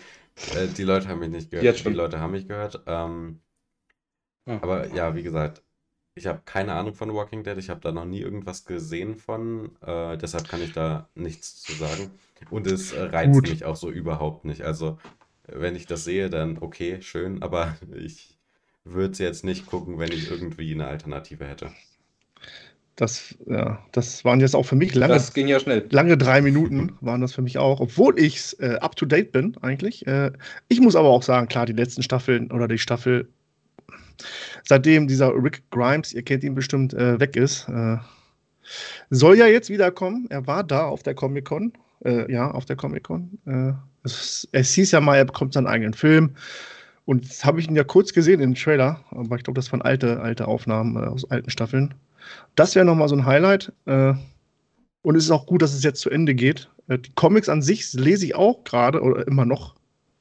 Äh, 0.56 0.68
die 0.70 0.84
Leute 0.84 1.08
haben 1.08 1.20
mich 1.20 1.30
nicht 1.30 1.52
gehört. 1.52 1.66
Jetzt 1.66 1.84
Die. 1.86 1.94
Leute 1.94 2.20
haben 2.20 2.32
mich 2.32 2.48
gehört. 2.48 2.84
Ähm, 2.88 3.42
Ah. 4.48 4.62
aber 4.62 4.90
ja, 4.94 5.16
wie 5.16 5.24
gesagt, 5.24 5.64
ich 6.16 6.28
habe 6.28 6.42
keine 6.46 6.74
Ahnung 6.74 6.94
von 6.96 7.14
Walking 7.14 7.44
Dead. 7.44 7.58
Ich 7.58 7.70
habe 7.70 7.80
da 7.82 7.92
noch 7.92 8.06
nie 8.06 8.20
irgendwas 8.22 8.66
gesehen 8.66 9.16
von. 9.18 9.78
Äh, 9.82 10.18
deshalb 10.18 10.48
kann 10.50 10.62
ich 10.62 10.74
da 10.74 11.10
nichts 11.16 11.62
zu 11.62 11.74
sagen. 11.74 12.12
Und 12.50 12.68
es 12.68 12.94
reizt 12.96 13.34
Gut. 13.34 13.48
mich 13.48 13.66
auch 13.66 13.76
so 13.78 13.90
überhaupt 13.92 14.46
nicht. 14.46 14.64
Also, 14.64 14.98
wenn 15.48 15.76
ich 15.76 15.86
das 15.88 16.04
sehe, 16.06 16.30
dann 16.30 16.58
okay, 16.60 17.02
schön. 17.02 17.42
Aber 17.44 17.78
ich 17.96 18.39
würde 18.94 19.12
es 19.14 19.20
jetzt 19.20 19.44
nicht 19.44 19.66
gucken, 19.66 20.00
wenn 20.00 20.12
ich 20.12 20.30
irgendwie 20.30 20.74
eine 20.74 20.88
Alternative 20.88 21.46
hätte. 21.46 21.72
Das, 22.96 23.34
ja, 23.46 23.80
das 23.94 24.26
waren 24.26 24.42
jetzt 24.42 24.56
auch 24.56 24.64
für 24.66 24.76
mich 24.76 24.94
lange, 24.94 25.14
Das 25.14 25.34
ging 25.34 25.48
ja 25.48 25.60
schnell. 25.60 25.88
lange 25.90 26.18
drei 26.18 26.42
Minuten, 26.42 26.92
waren 27.00 27.22
das 27.22 27.34
für 27.34 27.42
mich 27.42 27.58
auch, 27.58 27.80
obwohl 27.80 28.20
ich 28.20 28.60
äh, 28.60 28.76
up 28.76 28.98
to 28.98 29.06
date 29.06 29.32
bin, 29.32 29.56
eigentlich. 29.62 30.06
Äh, 30.06 30.32
ich 30.68 30.82
muss 30.82 30.98
aber 30.98 31.08
auch 31.08 31.24
sagen, 31.24 31.48
klar, 31.48 31.66
die 31.66 31.74
letzten 31.74 32.04
Staffeln 32.04 32.52
oder 32.52 32.68
die 32.68 32.78
Staffel, 32.78 33.30
seitdem 34.66 35.08
dieser 35.08 35.34
Rick 35.34 35.64
Grimes, 35.72 36.14
ihr 36.14 36.24
kennt 36.24 36.44
ihn 36.44 36.56
bestimmt, 36.56 36.94
äh, 36.94 37.18
weg 37.22 37.38
ist, 37.38 37.70
äh, 37.70 37.98
soll 39.10 39.38
ja 39.38 39.48
jetzt 39.48 39.70
wiederkommen. 39.70 40.28
Er 40.30 40.46
war 40.46 40.66
da 40.66 40.86
auf 40.86 41.02
der 41.02 41.16
Comic-Con. 41.16 41.72
Äh, 42.04 42.32
ja, 42.32 42.52
auf 42.52 42.66
der 42.66 42.76
Comic-Con. 42.76 43.40
Äh, 43.46 43.74
es, 44.04 44.48
es 44.52 44.74
hieß 44.74 44.92
ja 44.92 45.00
mal, 45.02 45.16
er 45.16 45.26
bekommt 45.26 45.54
seinen 45.54 45.68
eigenen 45.68 45.94
Film. 45.94 46.36
Und 47.10 47.26
jetzt 47.26 47.44
habe 47.44 47.60
ich 47.60 47.68
ihn 47.68 47.76
ja 47.76 47.84
kurz 47.84 48.14
gesehen 48.14 48.40
im 48.40 48.54
Trailer, 48.54 49.04
aber 49.10 49.36
ich 49.36 49.42
glaube, 49.42 49.56
das 49.60 49.72
waren 49.72 49.82
alte, 49.82 50.22
alte 50.22 50.48
Aufnahmen 50.48 50.96
äh, 50.96 51.08
aus 51.08 51.26
alten 51.32 51.50
Staffeln. 51.50 51.96
Das 52.54 52.76
wäre 52.76 52.86
nochmal 52.86 53.10
so 53.10 53.16
ein 53.16 53.26
Highlight. 53.26 53.74
Äh, 53.88 54.14
und 55.02 55.16
es 55.16 55.24
ist 55.24 55.32
auch 55.32 55.48
gut, 55.48 55.64
dass 55.64 55.74
es 55.74 55.82
jetzt 55.82 56.02
zu 56.02 56.12
Ende 56.12 56.36
geht. 56.36 56.70
Äh, 56.88 57.00
die 57.00 57.12
Comics 57.16 57.50
an 57.50 57.64
sich 57.64 57.92
lese 57.94 58.28
ich 58.28 58.36
auch 58.36 58.64
gerade 58.64 59.02
oder 59.02 59.26
immer 59.26 59.44
noch. 59.44 59.74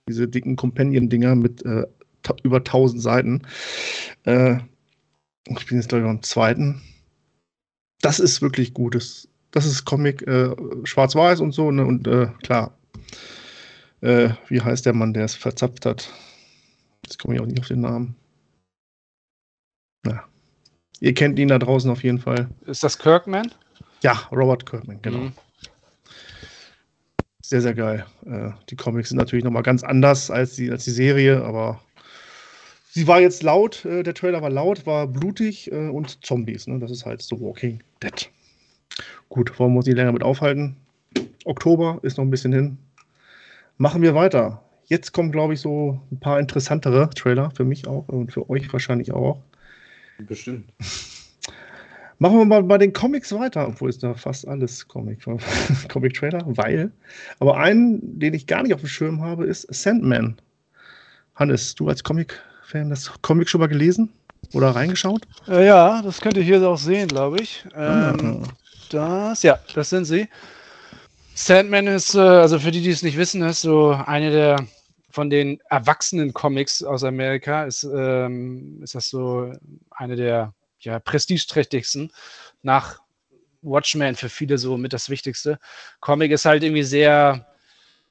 Diese 0.09 0.27
dicken 0.27 0.57
Companion-Dinger 0.57 1.35
mit 1.35 1.63
äh, 1.67 1.85
ta 2.23 2.35
über 2.43 2.57
1000 2.57 3.03
Seiten. 3.03 3.43
Äh, 4.25 4.57
ich 5.51 5.67
bin 5.67 5.77
jetzt, 5.77 5.91
glaube 5.91 6.05
ich, 6.05 6.09
beim 6.09 6.23
zweiten. 6.23 6.81
Das 8.01 8.19
ist 8.19 8.41
wirklich 8.41 8.73
gutes. 8.73 9.29
Das 9.51 9.67
ist 9.67 9.85
Comic 9.85 10.27
äh, 10.27 10.57
schwarz-weiß 10.85 11.41
und 11.41 11.53
so. 11.53 11.71
Ne? 11.71 11.85
Und 11.85 12.09
klar, 12.43 12.79
wie 14.01 14.61
heißt 14.61 14.87
der 14.87 14.95
Mann, 14.95 15.13
der 15.13 15.25
es 15.25 15.35
verzapft 15.35 15.85
hat? 15.85 16.11
Jetzt 17.09 17.19
komme 17.19 17.35
ich 17.35 17.41
auch 17.41 17.47
nicht 17.47 17.59
auf 17.59 17.69
den 17.69 17.81
Namen. 17.81 18.15
Na. 20.05 20.25
Ihr 21.01 21.15
kennt 21.15 21.39
ihn 21.39 21.49
da 21.49 21.59
draußen 21.59 21.91
auf 21.91 22.03
jeden 22.03 22.19
Fall. 22.19 22.51
Ist 22.67 22.85
das 22.85 22.99
Kirkman? 22.99 23.51
Ja, 24.03 24.29
Robert 24.31 24.67
Kirkman, 24.67 25.01
genau. 25.01 25.19
Mhm. 25.19 25.33
Sehr, 27.43 27.63
sehr 27.63 27.73
geil. 27.73 28.05
Äh, 28.27 28.51
die 28.69 28.77
Comics 28.77 29.09
sind 29.09 29.17
natürlich 29.17 29.43
nochmal 29.43 29.63
ganz 29.63 29.83
anders 29.83 30.31
als 30.31 30.57
die, 30.57 30.71
als 30.71 30.85
die 30.85 30.91
Serie, 30.91 31.43
aber 31.43 31.81
sie 32.91 33.07
war 33.07 33.23
jetzt 33.23 33.43
laut, 33.43 33.87
äh, 33.87 34.03
der 34.03 34.13
Trailer 34.13 34.43
war 34.43 34.51
laut, 34.51 34.85
war 34.85 35.07
blutig 35.07 35.73
äh, 35.73 35.89
und 35.89 36.23
Zombies. 36.27 36.67
Ne? 36.67 36.79
Das 36.79 36.91
ist 36.91 37.07
halt 37.07 37.23
so 37.23 37.41
Walking 37.41 37.83
Dead. 38.03 38.31
Gut, 39.31 39.59
wollen 39.59 39.73
wir 39.73 39.79
uns 39.79 39.87
nicht 39.87 39.97
länger 39.97 40.13
mit 40.13 40.23
aufhalten. 40.23 40.77
Oktober 41.47 42.01
ist 42.03 42.19
noch 42.19 42.25
ein 42.25 42.31
bisschen 42.31 42.53
hin. 42.53 42.77
Machen 43.79 44.03
wir 44.03 44.15
weiter. 44.15 44.63
Jetzt 44.89 45.13
kommen, 45.13 45.31
glaube 45.33 45.55
ich, 45.55 45.61
so 45.61 46.01
ein 46.11 46.19
paar 46.19 46.41
interessantere 46.41 47.11
Trailer 47.11 47.51
für 47.55 47.65
mich 47.65 47.87
auch 47.87 48.09
und 48.09 48.33
für 48.33 48.49
euch 48.49 48.73
wahrscheinlich 48.73 49.13
auch. 49.13 49.39
Bestimmt. 50.19 50.73
Machen 52.21 52.39
wir 52.39 52.45
mal 52.47 52.65
bei 52.65 52.79
den 52.79 52.93
Comics 52.93 53.33
weiter, 53.33 53.69
obwohl 53.69 53.91
es 53.91 53.99
da 53.99 54.13
fast 54.15 54.49
alles 54.49 54.89
Comic, 54.89 55.21
Comic-Trailer, 55.89 56.43
weil. 56.47 56.91
Aber 57.39 57.59
einen, 57.59 58.19
den 58.19 58.35
ich 58.35 58.47
gar 58.47 58.63
nicht 58.65 58.75
auf 58.75 58.81
dem 58.81 58.89
Schirm 58.89 59.21
habe, 59.23 59.45
ist 59.45 59.73
Sandman. 59.73 60.37
Hannes, 61.37 61.77
du 61.77 61.89
als 61.89 62.03
Comic-Fan, 62.03 62.91
das 62.91 63.13
Comic 63.23 63.49
schon 63.49 63.61
mal 63.61 63.69
gelesen 63.69 64.11
oder 64.53 64.71
reingeschaut? 64.71 65.23
Äh, 65.47 65.67
ja, 65.67 66.03
das 66.03 66.21
könnt 66.21 66.37
ihr 66.37 66.43
hier 66.43 66.67
auch 66.67 66.79
sehen, 66.79 67.07
glaube 67.07 67.41
ich. 67.41 67.65
Ähm, 67.77 68.43
Ah. 68.43 68.49
Das, 68.91 69.43
ja, 69.43 69.59
das 69.75 69.91
sind 69.91 70.07
sie. 70.07 70.29
Sandman 71.35 71.87
ist, 71.87 72.15
äh, 72.15 72.19
also 72.21 72.59
für 72.59 72.71
die, 72.71 72.81
die 72.81 72.91
es 72.91 73.03
nicht 73.03 73.19
wissen, 73.19 73.43
ist 73.43 73.61
so 73.61 73.91
eine 74.07 74.31
der 74.31 74.57
von 75.11 75.31
den 75.31 75.61
erwachsenen 75.71 76.33
Comics 76.33 76.83
aus 76.83 77.05
Amerika, 77.05 77.65
ist, 77.65 77.85
ähm, 77.85 78.83
ist 78.83 78.95
das 78.95 79.09
so 79.09 79.53
eine 79.91 80.17
der 80.17 80.55
ja, 80.81 80.99
prestigeträchtigsten. 80.99 82.13
Nach 82.63 83.01
Watchmen 83.63 84.15
für 84.15 84.29
viele 84.29 84.59
so 84.59 84.77
mit 84.77 84.93
das 84.93 85.11
Wichtigste. 85.11 85.59
Comic 86.01 86.31
ist 86.31 86.45
halt 86.45 86.63
irgendwie 86.63 86.83
sehr, 86.83 87.47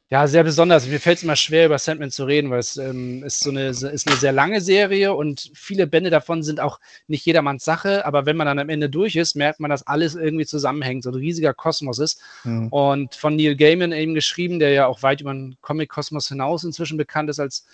ja, 0.10 0.26
sehr 0.26 0.46
besonders. 0.46 0.88
Mir 0.88 1.02
fällt 1.02 1.18
es 1.18 1.24
immer 1.24 1.36
schwer, 1.36 1.66
über 1.66 1.78
Sandman 1.78 2.12
zu 2.12 2.24
reden, 2.24 2.50
weil 2.50 2.60
es 2.60 2.78
ähm, 2.78 3.24
ist 3.24 3.42
so 3.42 3.50
eine, 3.50 3.68
ist 3.68 3.84
eine 3.84 4.16
sehr 4.16 4.32
lange 4.32 4.62
Serie 4.62 5.14
und 5.14 5.52
viele 5.54 5.86
Bände 5.86 6.10
davon 6.10 6.44
sind 6.44 6.62
auch 6.62 6.80
nicht 7.08 7.26
jedermanns 7.26 7.66
Sache, 7.66 8.06
aber 8.06 8.26
wenn 8.26 8.38
man 8.38 8.48
dann 8.48 8.60
am 8.60 8.70
Ende 8.70 8.90
durch 8.90 9.18
ist, 9.18 9.36
merkt 9.36 9.60
man, 9.60 9.70
dass 9.70 9.86
alles 9.86 10.16
irgendwie 10.16 10.46
zusammenhängt, 10.46 11.04
so 11.04 11.10
ein 11.10 11.16
riesiger 11.16 11.54
Kosmos 11.54 12.00
ist. 12.00 12.22
Ja. 12.46 12.68
Und 12.70 13.16
von 13.16 13.36
Neil 13.36 13.58
Gaiman 13.58 13.92
eben 13.92 14.14
geschrieben, 14.14 14.60
der 14.60 14.70
ja 14.70 14.88
auch 14.88 15.04
weit 15.04 15.20
über 15.20 15.34
den 15.34 15.58
Comic-Kosmos 15.60 16.30
hinaus 16.30 16.64
inzwischen 16.64 16.98
bekannt 16.98 17.30
ist 17.30 17.42
als, 17.42 17.66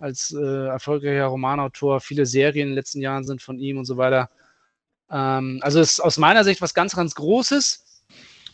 als 0.00 0.32
äh, 0.36 0.66
erfolgreicher 0.66 1.26
Romanautor. 1.26 2.00
Viele 2.00 2.26
Serien 2.26 2.64
in 2.64 2.70
den 2.70 2.76
letzten 2.76 3.00
Jahren 3.00 3.22
sind 3.22 3.42
von 3.42 3.60
ihm 3.60 3.78
und 3.78 3.84
so 3.84 3.96
weiter. 3.96 4.28
Ähm, 5.08 5.60
also 5.62 5.78
es 5.78 5.92
ist 5.92 6.00
aus 6.00 6.18
meiner 6.18 6.42
Sicht 6.42 6.60
was 6.60 6.74
ganz, 6.74 6.96
ganz 6.96 7.14
Großes. 7.14 7.85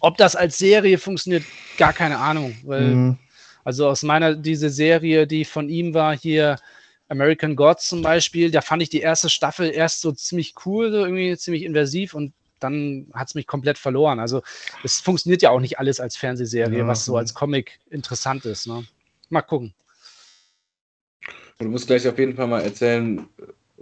Ob 0.03 0.17
das 0.19 0.37
als 0.37 0.59
Serie 0.59 0.99
funktioniert, 0.99 1.45
gar 1.77 1.93
keine 1.93 2.19
Ahnung. 2.19 2.61
Weil, 2.65 2.97
Mhm. 2.97 3.19
also 3.65 3.89
aus 3.89 4.03
meiner, 4.03 4.35
diese 4.35 4.69
Serie, 4.69 5.27
die 5.27 5.45
von 5.45 5.69
ihm 5.69 5.95
war, 5.95 6.17
hier 6.17 6.59
American 7.09 7.55
Gods 7.57 7.89
zum 7.89 8.03
Beispiel, 8.03 8.51
da 8.51 8.61
fand 8.63 8.83
ich 8.83 8.91
die 8.91 9.01
erste 9.01 9.31
Staffel 9.31 9.71
erst 9.71 10.01
so 10.01 10.13
ziemlich 10.13 10.55
cool, 10.67 10.91
so 10.91 10.99
irgendwie 10.99 11.37
ziemlich 11.37 11.63
invasiv 11.63 12.15
und 12.15 12.33
dann 12.59 13.07
hat 13.15 13.29
es 13.29 13.35
mich 13.35 13.47
komplett 13.47 13.79
verloren. 13.79 14.19
Also 14.19 14.43
es 14.85 15.01
funktioniert 15.01 15.43
ja 15.43 15.51
auch 15.51 15.61
nicht 15.61 15.79
alles 15.79 16.01
als 16.01 16.17
Fernsehserie, 16.17 16.79
Ja. 16.81 16.89
was 16.89 17.05
so 17.05 17.17
als 17.17 17.33
Comic 17.35 17.79
interessant 17.91 18.45
ist. 18.45 18.67
Ne? 18.67 18.85
Mal 19.31 19.43
gucken. 19.43 19.73
Und 21.59 21.67
du 21.67 21.71
musst 21.71 21.87
gleich 21.87 22.07
auf 22.09 22.19
jeden 22.19 22.35
Fall 22.35 22.49
mal 22.49 22.63
erzählen, 22.63 23.25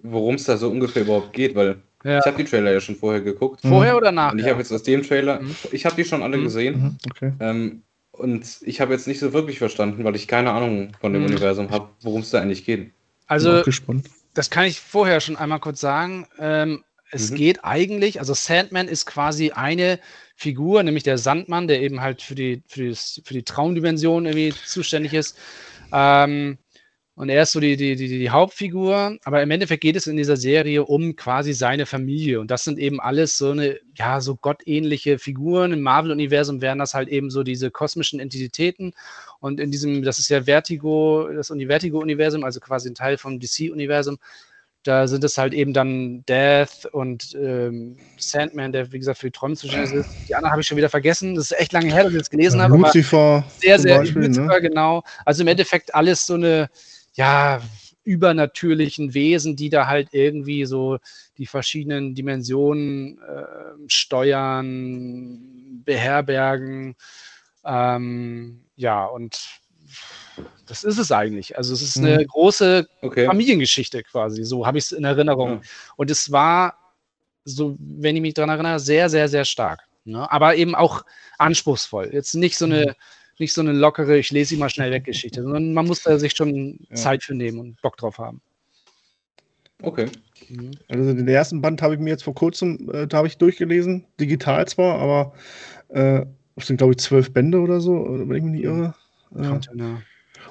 worum 0.03 0.35
es 0.35 0.45
da 0.45 0.57
so 0.59 0.69
ungefähr 0.71 1.03
überhaupt 1.03 1.33
geht, 1.33 1.55
weil 1.55 1.81
Ja. 2.05 2.19
ich 2.19 2.27
habe 2.27 2.37
die 2.39 2.45
Trailer 2.45 2.73
ja 2.73 2.81
schon 2.81 2.97
vorher 2.97 3.21
geguckt. 3.21 3.61
Vorher 3.63 3.97
oder 3.97 4.11
nachher? 4.13 4.33
Und 4.33 4.39
ich 4.39 4.47
habe 4.49 4.59
jetzt 4.59 4.73
aus 4.73 4.83
dem 4.83 5.03
Trailer, 5.03 5.41
Mhm. 5.41 5.57
ich 5.73 5.85
habe 5.85 5.97
die 5.97 6.05
schon 6.05 6.23
alle 6.23 6.39
Mhm. 6.39 6.43
gesehen. 6.45 6.81
Mhm. 6.83 6.97
Okay. 7.11 7.33
Ähm, 7.41 7.83
und 8.13 8.45
ich 8.63 8.81
habe 8.81 8.93
jetzt 8.93 9.07
nicht 9.07 9.19
so 9.21 9.33
wirklich 9.33 9.59
verstanden, 9.59 10.05
weil 10.05 10.17
ich 10.17 10.27
keine 10.29 10.51
Ahnung 10.53 10.93
von 11.01 11.13
dem 11.13 11.23
Mhm. 11.23 11.29
Universum 11.29 11.71
habe, 11.71 11.91
worum 12.03 12.23
es 12.23 12.31
da 12.31 12.41
eigentlich 12.41 12.65
geht. 12.65 12.93
Also 13.27 13.63
das 14.35 14.51
kann 14.51 14.65
ich 14.65 14.81
vorher 14.81 15.21
schon 15.21 15.37
einmal 15.37 15.61
kurz 15.61 15.81
sagen. 15.81 16.27
Ähm, 16.39 16.85
es 17.13 17.31
Mhm. 17.31 17.35
geht 17.37 17.65
eigentlich, 17.65 18.19
also 18.21 18.35
Sandman 18.35 18.89
ist 18.89 19.05
quasi 19.07 19.51
eine 19.51 19.99
Figur, 20.37 20.83
nämlich 20.83 21.03
der 21.03 21.19
Sandmann, 21.19 21.69
der 21.69 21.83
eben 21.83 22.01
halt 22.01 22.23
für 22.23 22.35
die, 22.35 22.63
für 22.67 22.89
das, 22.89 23.21
für 23.25 23.35
die 23.35 23.43
Traumdimension 23.43 24.27
irgendwie 24.27 24.55
zuständig 24.67 25.15
ist. 25.15 25.37
Ähm, 25.93 26.59
und 27.21 27.29
er 27.29 27.43
ist 27.43 27.53
so 27.53 27.61
die, 27.61 27.77
die, 27.77 27.97
die, 27.97 28.09
die 28.09 28.31
Hauptfigur, 28.31 29.19
aber 29.25 29.43
im 29.43 29.51
Endeffekt 29.51 29.83
geht 29.83 29.95
es 29.95 30.07
in 30.07 30.17
dieser 30.17 30.39
Serie 30.39 30.85
um 30.87 31.17
quasi 31.17 31.53
seine 31.53 31.85
Familie. 31.85 32.41
Und 32.41 32.51
das 32.51 32.65
sind 32.65 32.79
eben 32.79 32.99
alles 32.99 33.37
so 33.37 33.51
eine, 33.51 33.79
ja, 33.95 34.23
so 34.23 34.37
gottähnliche 34.37 35.19
Figuren. 35.19 35.75
Im 35.75 35.83
Marvel-Universum 35.83 36.63
wären 36.63 36.79
das 36.79 36.95
halt 36.95 37.11
eben 37.11 37.29
so 37.29 37.43
diese 37.43 37.71
kosmischen 37.71 38.21
Entitäten. 38.21 38.95
Und 39.39 39.61
in 39.61 39.71
diesem, 39.71 40.03
das 40.03 40.19
ist 40.19 40.31
ja 40.31 40.45
Vertigo, 40.45 41.29
das 41.31 41.51
Uni- 41.51 41.67
Vertigo-Universum, 41.67 42.43
also 42.43 42.59
quasi 42.59 42.89
ein 42.89 42.95
Teil 42.95 43.19
vom 43.19 43.39
DC-Universum. 43.39 44.17
Da 44.83 45.07
sind 45.07 45.23
es 45.23 45.37
halt 45.37 45.53
eben 45.53 45.75
dann 45.75 46.25
Death 46.27 46.87
und 46.91 47.35
ähm, 47.39 47.99
Sandman, 48.17 48.73
der 48.73 48.91
wie 48.93 48.99
gesagt 48.99 49.19
für 49.19 49.27
die 49.27 49.33
Träume 49.33 49.57
zuständig 49.57 49.93
ist. 49.93 50.09
Die 50.27 50.35
anderen 50.35 50.53
habe 50.53 50.63
ich 50.63 50.67
schon 50.67 50.79
wieder 50.79 50.89
vergessen. 50.89 51.35
Das 51.35 51.51
ist 51.51 51.61
echt 51.61 51.75
lange 51.75 51.93
her, 51.93 52.05
dass 52.05 52.13
ich 52.15 52.19
das 52.19 52.31
gelesen 52.31 52.63
habe. 52.63 52.73
aber- 52.73 52.87
Lucifer 52.87 53.45
sehr, 53.59 53.79
sehr 53.79 53.99
Beispiel, 53.99 54.23
Lucifer, 54.23 54.47
ne? 54.47 54.61
genau. 54.63 55.03
Also 55.27 55.43
im 55.43 55.49
Endeffekt 55.49 55.95
alles 55.95 56.25
so 56.25 56.33
eine, 56.33 56.71
ja, 57.15 57.61
übernatürlichen 58.05 59.15
Wesen, 59.15 59.57
die 59.57 59.69
da 59.69 59.87
halt 59.87 60.09
irgendwie 60.13 60.65
so 60.65 60.99
die 61.39 61.47
verschiedenen 61.47 62.15
Dimensionen 62.15 63.19
äh, 63.21 63.89
steuern, 63.89 65.83
beherbergen. 65.85 66.97
Ähm, 67.65 68.65
ja, 68.77 69.05
und 69.05 69.39
das 70.67 70.85
ist 70.85 70.99
es 70.99 71.13
eigentlich. 71.13 71.57
Also 71.59 71.75
es 71.75 71.83
ist 71.83 71.99
eine 71.99 72.21
Mhm. 72.21 72.27
große 72.29 72.89
Okay. 73.03 73.27
Familiengeschichte 73.27 74.03
quasi, 74.03 74.45
so 74.45 74.67
habe 74.67 74.79
ich 74.79 74.85
es 74.85 74.93
in 74.93 75.05
Erinnerung. 75.05 75.51
Ja. 75.51 75.61
Und 75.97 76.11
es 76.11 76.33
war, 76.33 76.77
so, 77.45 77.77
wenn 77.79 78.17
ich 78.17 78.23
mich 78.23 78.35
daran 78.35 78.51
erinnere, 78.51 78.79
sehr, 78.79 79.11
sehr, 79.11 79.29
sehr 79.29 79.45
stark. 79.45 79.81
Ne? 80.05 80.31
Aber 80.31 80.55
eben 80.57 80.75
auch 80.75 81.05
anspruchsvoll. 81.39 82.11
Jetzt 82.13 82.35
nicht 82.35 82.57
so 82.57 82.65
eine, 82.65 82.95
nicht 83.41 83.53
so 83.53 83.61
eine 83.61 83.73
lockere, 83.73 84.19
ich 84.19 84.31
lese 84.31 84.51
sie 84.51 84.57
mal 84.57 84.71
schnell 84.71 84.91
weg 84.91 85.05
Geschichte, 85.11 85.43
sondern 85.43 85.73
man 85.73 85.87
muss 85.87 86.03
da 86.03 86.19
sich 86.19 86.33
schon 86.37 86.79
Ja. 86.91 86.97
Zeit 86.97 87.23
für 87.23 87.35
nehmen 87.35 87.59
und 87.59 87.83
Bock 87.83 87.97
drauf 87.97 88.19
haben. 88.19 88.41
Okay. 89.83 90.07
Mhm. 90.49 90.73
Also 90.89 91.15
den 91.15 91.29
ersten 91.29 91.61
Band 91.61 91.83
habe 91.83 91.95
ich 91.95 92.01
mir 92.01 92.11
jetzt 92.11 92.25
vor 92.25 92.35
kurzem, 92.35 92.91
äh, 92.93 93.07
da 93.07 93.19
habe 93.19 93.29
ich 93.29 93.39
durchgelesen, 93.39 94.05
digital 94.19 94.67
zwar, 94.69 94.99
aber 94.99 95.33
äh, 95.89 96.25
es 96.57 96.67
sind 96.67 96.77
glaube 96.77 96.93
ich 96.93 96.99
zwölf 96.99 97.33
Bände 97.33 97.61
oder 97.61 97.81
so, 97.81 98.07
äh, 98.07 98.29
wenn 98.29 98.37
ich 98.37 98.43
mich 98.43 98.53
nicht 98.53 98.65
irre. 98.65 98.95
Äh, 99.35 99.47
Kommt 99.47 99.71
ja, 99.75 100.03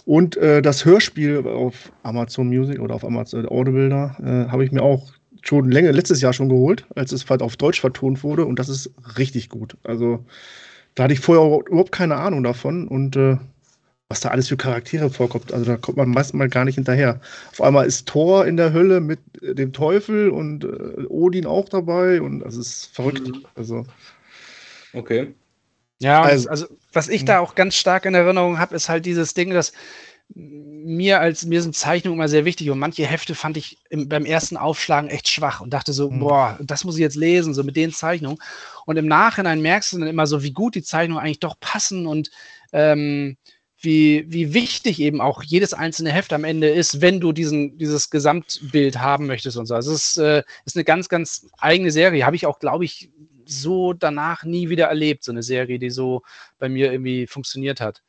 und 0.06 0.38
äh, 0.38 0.62
das 0.62 0.86
Hörspiel 0.86 1.46
auf 1.46 1.92
Amazon 2.04 2.48
Music 2.48 2.80
oder 2.80 2.96
auf 2.96 3.06
Amazon 3.06 3.48
Audible 3.48 3.90
da, 3.90 4.18
äh, 4.20 4.50
habe 4.50 4.64
ich 4.64 4.72
mir 4.72 4.82
auch 4.82 5.12
schon 5.42 5.72
länger, 5.72 5.92
letztes 5.92 6.22
Jahr 6.22 6.34
schon 6.34 6.50
geholt, 6.50 6.86
als 6.96 7.12
es 7.12 7.30
halt 7.30 7.42
auf 7.42 7.58
Deutsch 7.58 7.80
vertont 7.80 8.24
wurde 8.24 8.46
und 8.46 8.60
das 8.60 8.70
ist 8.70 8.92
richtig 9.18 9.50
gut. 9.50 9.78
Also 9.84 10.26
da 11.00 11.06
hatte 11.06 11.14
ich 11.14 11.22
vorher 11.22 11.66
überhaupt 11.70 11.94
keine 11.94 12.18
Ahnung 12.18 12.44
davon 12.44 12.86
und 12.86 13.16
äh, 13.16 13.38
was 14.10 14.20
da 14.20 14.30
alles 14.30 14.50
für 14.50 14.58
Charaktere 14.58 15.10
vorkommt, 15.10 15.54
also 15.54 15.64
da 15.64 15.78
kommt 15.78 15.96
man 15.96 16.10
meistens 16.10 16.38
mal 16.38 16.50
gar 16.50 16.66
nicht 16.66 16.76
hinterher. 16.76 17.22
Auf 17.54 17.62
einmal 17.62 17.86
ist 17.86 18.06
Thor 18.06 18.46
in 18.46 18.58
der 18.58 18.74
Hölle 18.74 19.00
mit 19.00 19.20
äh, 19.42 19.56
dem 19.56 19.72
Teufel 19.72 20.30
und 20.30 20.66
äh, 20.66 21.06
Odin 21.08 21.46
auch 21.46 21.70
dabei 21.70 22.22
und 22.22 22.42
das 22.42 22.58
ist 22.58 22.94
verrückt. 22.94 23.26
Mhm. 23.30 23.46
Also 23.56 23.86
Okay. 24.92 25.34
Ja, 26.00 26.22
Also- 26.22 26.50
also, 26.50 26.68
was 26.92 27.08
ich 27.08 27.24
da 27.24 27.40
auch 27.40 27.56
ganz 27.56 27.76
stark 27.76 28.06
in 28.06 28.14
Erinnerung 28.14 28.60
habe, 28.60 28.76
ist 28.76 28.90
halt 28.90 29.06
dieses 29.06 29.34
Ding, 29.34 29.52
dass 29.52 29.72
mir 30.36 31.20
als 31.20 31.46
mir 31.46 31.62
sind 31.62 31.76
Zeichnungen 31.76 32.18
immer 32.20 32.28
sehr 32.28 32.46
wichtig 32.46 32.70
und 32.70 32.80
manche 32.80 33.06
Hefte 33.06 33.34
fand 33.36 33.58
ich 33.58 33.80
im, 33.90 34.08
beim 34.10 34.26
ersten 34.26 34.58
Aufschlagen 34.58 35.10
echt 35.10 35.28
schwach 35.28 35.60
und 35.60 35.74
dachte 35.74 35.92
so, 35.92 36.12
Mhm. 36.12 36.20
boah, 36.20 36.58
das 36.62 36.84
muss 36.84 36.96
ich 36.96 37.02
jetzt 37.02 37.16
lesen, 37.16 37.54
so 37.54 37.64
mit 37.64 37.76
den 37.76 37.92
Zeichnungen. 37.92 38.38
Und 38.86 38.98
im 38.98 39.08
Nachhinein 39.08 39.62
merkst 39.62 39.94
du 39.94 40.00
dann 40.00 40.08
immer 40.08 40.28
so, 40.28 40.44
wie 40.44 40.52
gut 40.54 40.76
die 40.76 40.84
Zeichnungen 40.84 41.24
eigentlich 41.24 41.40
doch 41.40 41.60
passen 41.60 42.06
und 42.06 42.30
ähm, 42.74 43.38
wie, 43.82 44.26
wie 44.28 44.54
wichtig 44.54 45.00
eben 45.00 45.22
auch 45.22 45.42
jedes 45.42 45.74
einzelne 45.74 46.12
Heft 46.12 46.34
am 46.34 46.44
Ende 46.44 46.70
ist, 46.70 47.02
wenn 47.02 47.20
du 47.20 47.32
diesen, 47.32 47.78
dieses 47.78 48.10
Gesamtbild 48.10 49.00
haben 49.00 49.26
möchtest 49.26 49.58
und 49.58 49.66
so. 49.68 49.74
Also 49.76 49.94
es 49.94 50.10
ist, 50.12 50.18
äh, 50.18 50.44
ist 50.66 50.76
eine 50.76 50.84
ganz, 50.84 51.10
ganz 51.10 51.48
eigene 51.58 51.90
Serie. 51.92 52.26
Habe 52.26 52.36
ich 52.36 52.46
auch, 52.46 52.60
glaube 52.60 52.86
ich, 52.86 53.10
so 53.46 53.94
danach 53.94 54.44
nie 54.44 54.70
wieder 54.70 54.88
erlebt, 54.88 55.24
so 55.24 55.32
eine 55.32 55.44
Serie, 55.44 55.80
die 55.80 55.90
so 55.90 56.22
bei 56.60 56.70
mir 56.70 56.92
irgendwie 56.92 57.26
funktioniert 57.26 57.82
hat. 57.82 58.04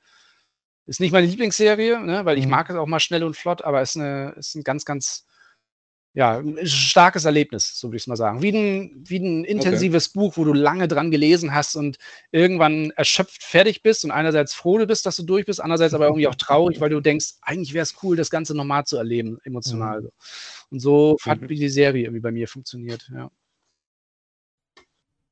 Ist 0.90 0.98
nicht 0.98 1.12
meine 1.12 1.26
Lieblingsserie, 1.28 2.00
ne, 2.00 2.24
weil 2.24 2.36
ich 2.36 2.46
Mhm. 2.46 2.50
mag 2.50 2.68
es 2.68 2.74
auch 2.74 2.86
mal 2.88 2.98
schnell 2.98 3.22
und 3.22 3.36
flott, 3.36 3.62
aber 3.62 3.80
ist, 3.80 3.96
eine, 3.96 4.34
ist 4.36 4.56
ein 4.56 4.64
ganz, 4.64 4.84
ganz 4.84 5.24
ja, 6.12 6.38
ein 6.38 6.66
starkes 6.66 7.24
Erlebnis, 7.24 7.78
so 7.78 7.86
würde 7.86 7.98
ich 7.98 8.02
es 8.02 8.06
mal 8.08 8.16
sagen. 8.16 8.42
Wie 8.42 8.50
ein, 8.50 9.04
wie 9.08 9.18
ein 9.18 9.44
intensives 9.44 10.08
Buch, 10.08 10.36
wo 10.36 10.42
du 10.42 10.52
lange 10.52 10.88
dran 10.88 11.12
gelesen 11.12 11.54
hast 11.54 11.76
und 11.76 11.98
irgendwann 12.32 12.90
erschöpft 12.96 13.44
fertig 13.44 13.82
bist 13.84 14.04
und 14.04 14.10
einerseits 14.10 14.52
froh 14.52 14.84
bist, 14.84 15.06
dass 15.06 15.14
du 15.14 15.22
durch 15.22 15.46
bist, 15.46 15.60
andererseits 15.60 15.94
aber 15.94 16.06
irgendwie 16.06 16.26
auch 16.26 16.34
traurig, 16.36 16.80
weil 16.80 16.90
du 16.90 17.00
denkst, 17.00 17.34
eigentlich 17.42 17.74
wäre 17.74 17.84
es 17.84 17.94
cool, 18.02 18.16
das 18.16 18.28
Ganze 18.28 18.56
nochmal 18.56 18.84
zu 18.86 18.96
erleben, 18.96 19.38
emotional. 19.44 20.02
so. 20.02 20.10
Und 20.70 20.80
so 20.80 21.16
hat 21.24 21.42
Mhm. 21.42 21.46
die 21.46 21.68
Serie 21.68 22.02
irgendwie 22.06 22.20
bei 22.20 22.32
mir 22.32 22.48
funktioniert. 22.48 23.08
Ja. 23.14 23.30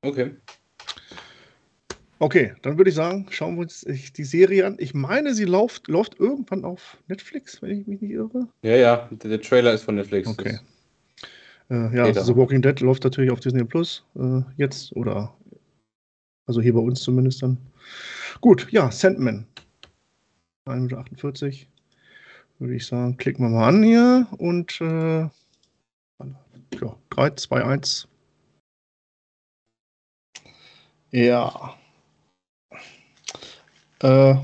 Okay. 0.02 0.36
Okay, 2.20 2.52
dann 2.62 2.76
würde 2.78 2.90
ich 2.90 2.96
sagen, 2.96 3.26
schauen 3.30 3.54
wir 3.56 3.62
uns 3.62 3.86
die 4.16 4.24
Serie 4.24 4.66
an. 4.66 4.76
Ich 4.80 4.92
meine, 4.92 5.34
sie 5.34 5.44
läuft, 5.44 5.86
läuft 5.86 6.18
irgendwann 6.18 6.64
auf 6.64 6.98
Netflix, 7.06 7.62
wenn 7.62 7.80
ich 7.80 7.86
mich 7.86 8.00
nicht 8.00 8.10
irre. 8.10 8.48
Ja, 8.62 8.76
ja, 8.76 9.08
der, 9.10 9.30
der 9.30 9.40
Trailer 9.40 9.72
ist 9.72 9.84
von 9.84 9.94
Netflix. 9.94 10.28
Okay. 10.28 10.58
Äh, 11.70 11.94
ja. 11.94 12.12
The 12.12 12.34
Walking 12.34 12.62
Dead 12.62 12.80
läuft 12.80 13.04
natürlich 13.04 13.30
auf 13.30 13.40
Disney 13.40 13.62
Plus 13.62 14.04
äh, 14.16 14.40
jetzt 14.56 14.94
oder 14.96 15.32
also 16.46 16.60
hier 16.60 16.74
bei 16.74 16.80
uns 16.80 17.02
zumindest 17.02 17.42
dann. 17.42 17.58
Gut, 18.40 18.66
ja, 18.72 18.90
Sandman. 18.90 19.46
1 20.64 20.76
Minute 20.76 20.98
48. 20.98 21.68
Würde 22.58 22.74
ich 22.74 22.86
sagen, 22.86 23.16
klicken 23.16 23.44
wir 23.44 23.50
mal 23.50 23.68
an 23.68 23.82
hier 23.82 24.26
und 24.38 24.80
äh, 24.80 25.20
ja, 25.20 26.96
3, 27.10 27.30
2, 27.30 27.64
1. 27.64 28.08
Ja. 31.10 31.76
Äh, 34.02 34.34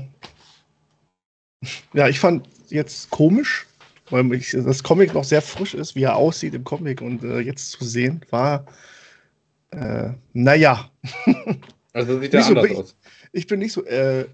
ja, 1.93 2.07
ich 2.07 2.19
fand 2.19 2.47
jetzt 2.69 3.09
komisch, 3.09 3.65
weil 4.09 4.31
ich, 4.33 4.51
das 4.51 4.83
Comic 4.83 5.13
noch 5.13 5.23
sehr 5.23 5.41
frisch 5.41 5.73
ist, 5.73 5.95
wie 5.95 6.03
er 6.03 6.15
aussieht 6.15 6.53
im 6.53 6.63
Comic 6.63 7.01
und 7.01 7.23
äh, 7.23 7.39
jetzt 7.39 7.71
zu 7.71 7.83
sehen 7.85 8.21
war, 8.29 8.65
äh, 9.71 10.09
naja, 10.33 10.89
Also 11.93 12.19
sieht 12.19 12.33
Nicht 12.33 12.43
so 12.43 12.49
anders 12.49 12.67
big- 12.67 12.77
aus. 12.77 12.95
ich 13.31 13.47
bin 13.47 13.59
nicht 13.59 13.71
so, 13.71 13.85
äh, 13.85 14.25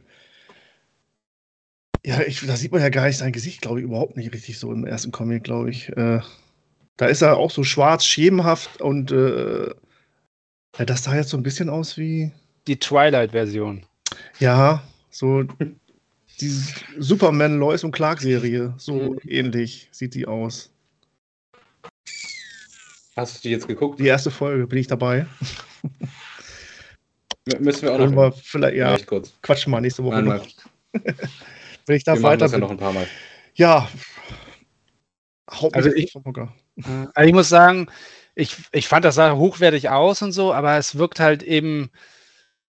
ja, 2.04 2.22
ich, 2.22 2.46
da 2.46 2.56
sieht 2.56 2.72
man 2.72 2.82
ja 2.82 2.90
gar 2.90 3.06
nicht 3.06 3.18
sein 3.20 3.32
Gesicht, 3.32 3.62
glaube 3.62 3.80
ich, 3.80 3.86
überhaupt 3.86 4.18
nicht 4.18 4.34
richtig 4.34 4.58
so 4.58 4.72
im 4.74 4.86
ersten 4.88 5.12
Comic, 5.12 5.44
glaube 5.44 5.70
ich. 5.70 5.90
Äh, 5.90 6.22
da 6.98 7.06
ist 7.06 7.22
er 7.22 7.38
auch 7.38 7.52
so 7.52 7.64
schwarz, 7.64 8.04
schemenhaft 8.06 8.82
und 8.82 9.12
äh, 9.12 9.68
ja, 10.78 10.86
das 10.86 11.04
sah 11.04 11.16
jetzt 11.16 11.30
so 11.30 11.38
ein 11.38 11.44
bisschen 11.44 11.70
aus 11.70 11.98
wie, 11.98 12.32
Die 12.68 12.80
Twilight-Version. 12.80 13.86
ja, 14.40 14.82
so 15.12 15.44
die 16.40 16.50
Superman, 16.98 17.60
Lois 17.60 17.84
und 17.84 17.92
Clark 17.92 18.22
Serie, 18.22 18.74
so 18.78 18.94
Mhm. 18.96 19.20
ähnlich 19.28 19.88
sieht 19.92 20.16
die 20.16 20.26
aus. 20.26 20.72
Hast 23.16 23.38
du 23.44 23.48
die 23.48 23.52
jetzt 23.54 23.68
geguckt? 23.68 24.00
Die 24.00 24.08
erste 24.08 24.32
Folge 24.32 24.66
bin 24.68 24.80
ich 24.80 24.88
dabei. 24.88 25.28
M- 27.46 27.62
Müssen 27.64 27.84
wir 27.84 27.94
auch 27.94 27.98
Können 27.98 28.16
noch. 28.16 28.22
wir 28.22 28.32
vielleicht, 28.32 28.78
ja, 28.78 28.88
Vielleicht 28.88 29.08
kurz. 29.08 29.34
quatschen 29.42 29.72
wir 29.72 29.82
nächste 29.82 30.04
Woche 30.04 30.16
Einmal. 30.16 30.38
noch. 30.40 30.48
Wenn 31.86 31.96
ich 31.98 32.04
da 32.04 32.14
Wir 32.16 32.24
weiter 32.24 32.38
das 32.46 32.52
ja 32.52 32.58
bin. 32.58 32.62
noch 32.64 32.72
ein 32.72 32.78
paar 32.78 32.94
Mal. 32.94 33.08
Ja. 33.56 33.90
Also 35.74 35.92
ich- 35.94 36.16
Also 36.16 37.28
ich 37.28 37.34
muss 37.34 37.50
sagen, 37.50 37.88
ich, 38.36 38.56
ich 38.72 38.88
fand 38.88 39.04
das 39.04 39.16
sah 39.16 39.36
hochwertig 39.36 39.90
aus 39.90 40.22
und 40.22 40.32
so, 40.32 40.54
aber 40.54 40.78
es 40.78 40.98
wirkt 40.98 41.20
halt 41.20 41.44
eben, 41.44 41.90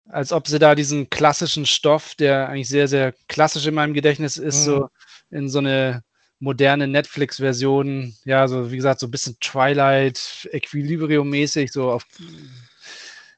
als 0.09 0.31
ob 0.31 0.47
sie 0.47 0.59
da 0.59 0.75
diesen 0.75 1.09
klassischen 1.09 1.65
Stoff, 1.65 2.15
der 2.15 2.49
eigentlich 2.49 2.69
sehr, 2.69 2.87
sehr 2.87 3.13
klassisch 3.27 3.65
in 3.65 3.73
meinem 3.73 3.93
Gedächtnis 3.93 4.37
ist, 4.37 4.61
Mhm. 4.61 4.63
so 4.65 4.89
in 5.29 5.49
so 5.49 5.59
eine 5.59 6.03
moderne 6.39 6.87
Netflix-Version, 6.87 8.15
ja, 8.23 8.47
so 8.47 8.71
wie 8.71 8.75
gesagt, 8.75 8.99
so 8.99 9.07
ein 9.07 9.11
bisschen 9.11 9.37
Twilight, 9.39 10.47
Equilibrium-mäßig, 10.51 11.71
so 11.71 11.91
auf 11.91 12.05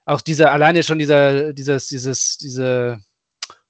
auch 0.05 0.21
dieser, 0.21 0.51
alleine 0.51 0.83
schon 0.83 0.99
dieser, 0.99 1.53
dieses, 1.53 1.87
dieses, 1.87 2.37
diese, 2.37 2.99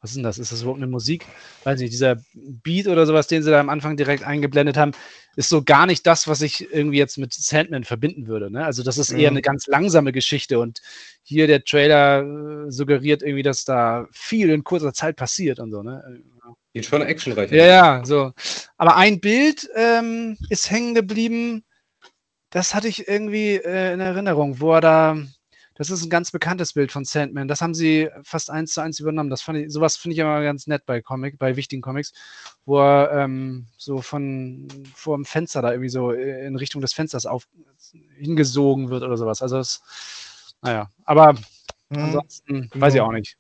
was 0.02 0.12
ist 0.12 0.16
denn 0.16 0.24
das? 0.24 0.38
Ist 0.38 0.52
das 0.52 0.62
überhaupt 0.62 0.80
eine 0.80 0.88
Musik? 0.88 1.26
Weiß 1.64 1.80
nicht, 1.80 1.92
dieser 1.92 2.18
Beat 2.34 2.88
oder 2.88 3.06
sowas, 3.06 3.28
den 3.28 3.44
sie 3.44 3.52
da 3.52 3.60
am 3.60 3.70
Anfang 3.70 3.98
direkt 3.98 4.24
eingeblendet 4.24 4.78
haben, 4.78 4.92
ist 5.36 5.50
so 5.50 5.64
gar 5.64 5.86
nicht 5.86 6.08
das, 6.08 6.28
was 6.28 6.42
ich 6.42 6.72
irgendwie 6.74 6.98
jetzt 6.98 7.18
mit 7.18 7.34
Sandman 7.34 7.84
verbinden 7.84 8.28
würde. 8.28 8.50
Ne? 8.50 8.64
Also 8.64 8.84
das 8.84 8.98
ist 8.98 9.12
eher 9.12 9.32
Mhm. 9.32 9.38
eine 9.38 9.42
ganz 9.42 9.68
langsame 9.68 10.12
Geschichte 10.12 10.60
und 10.60 10.82
hier 11.24 11.48
der 11.48 11.64
Trailer 11.64 12.24
äh, 12.68 12.72
suggeriert 12.72 13.22
irgendwie, 13.24 13.44
dass 13.44 13.66
da 13.66 14.08
viel 14.12 14.50
in 14.50 14.64
kurzer 14.64 14.94
Zeit 14.94 15.16
passiert 15.18 15.60
und 15.60 15.72
so. 15.72 15.84
Ne? 15.84 16.22
Geht 16.74 16.86
schon 16.86 17.02
actionreich. 17.02 17.52
Ja, 17.52 17.66
ja, 17.66 18.06
so. 18.06 18.32
Aber 18.78 18.96
ein 18.96 19.20
Bild 19.20 19.70
ähm, 19.76 20.38
ist 20.50 20.70
hängen 20.72 20.94
geblieben, 20.96 21.64
das 22.52 22.74
hatte 22.74 22.88
ich 22.88 23.08
irgendwie 23.08 23.56
äh, 23.56 23.94
in 23.94 24.00
Erinnerung, 24.00 24.60
wo 24.60 24.74
er 24.74 24.82
da, 24.82 25.18
das 25.80 25.90
ist 25.90 26.04
ein 26.04 26.10
ganz 26.10 26.30
bekanntes 26.32 26.74
Bild 26.74 26.92
von 26.92 27.06
Sandman, 27.06 27.48
das 27.48 27.62
haben 27.62 27.74
sie 27.74 28.10
fast 28.24 28.52
eins 28.52 28.74
zu 28.74 28.82
eins 28.82 29.00
übernommen. 29.00 29.30
Das 29.30 29.42
fand 29.42 29.60
ich, 29.60 29.72
sowas 29.72 29.96
finde 29.96 30.14
ich 30.14 30.20
immer 30.20 30.44
ganz 30.44 30.68
nett 30.68 30.86
bei 30.86 31.02
Comic, 31.02 31.40
bei 31.40 31.56
wichtigen 31.56 31.82
Comics, 31.82 32.12
wo 32.66 32.80
er 32.80 33.12
ähm, 33.14 33.66
so 33.78 34.02
von 34.02 34.68
vor 34.94 35.16
dem 35.16 35.24
Fenster 35.24 35.62
da 35.62 35.72
irgendwie 35.72 35.90
so 35.90 36.12
äh, 36.12 36.46
in 36.46 36.58
Richtung 36.58 36.82
des 36.82 36.94
Fensters 36.94 37.26
auf 37.26 37.48
hingesogen 38.18 38.90
wird 38.90 39.04
oder 39.04 39.16
sowas. 39.16 39.42
Also 39.42 39.56
das, 39.56 39.82
naja, 40.62 40.90
aber 41.06 41.36
Hm, 41.92 41.98
ansonsten 42.04 42.70
weiß 42.74 42.96
ich 42.96 43.02
auch 43.02 43.12
nicht. 43.12 43.38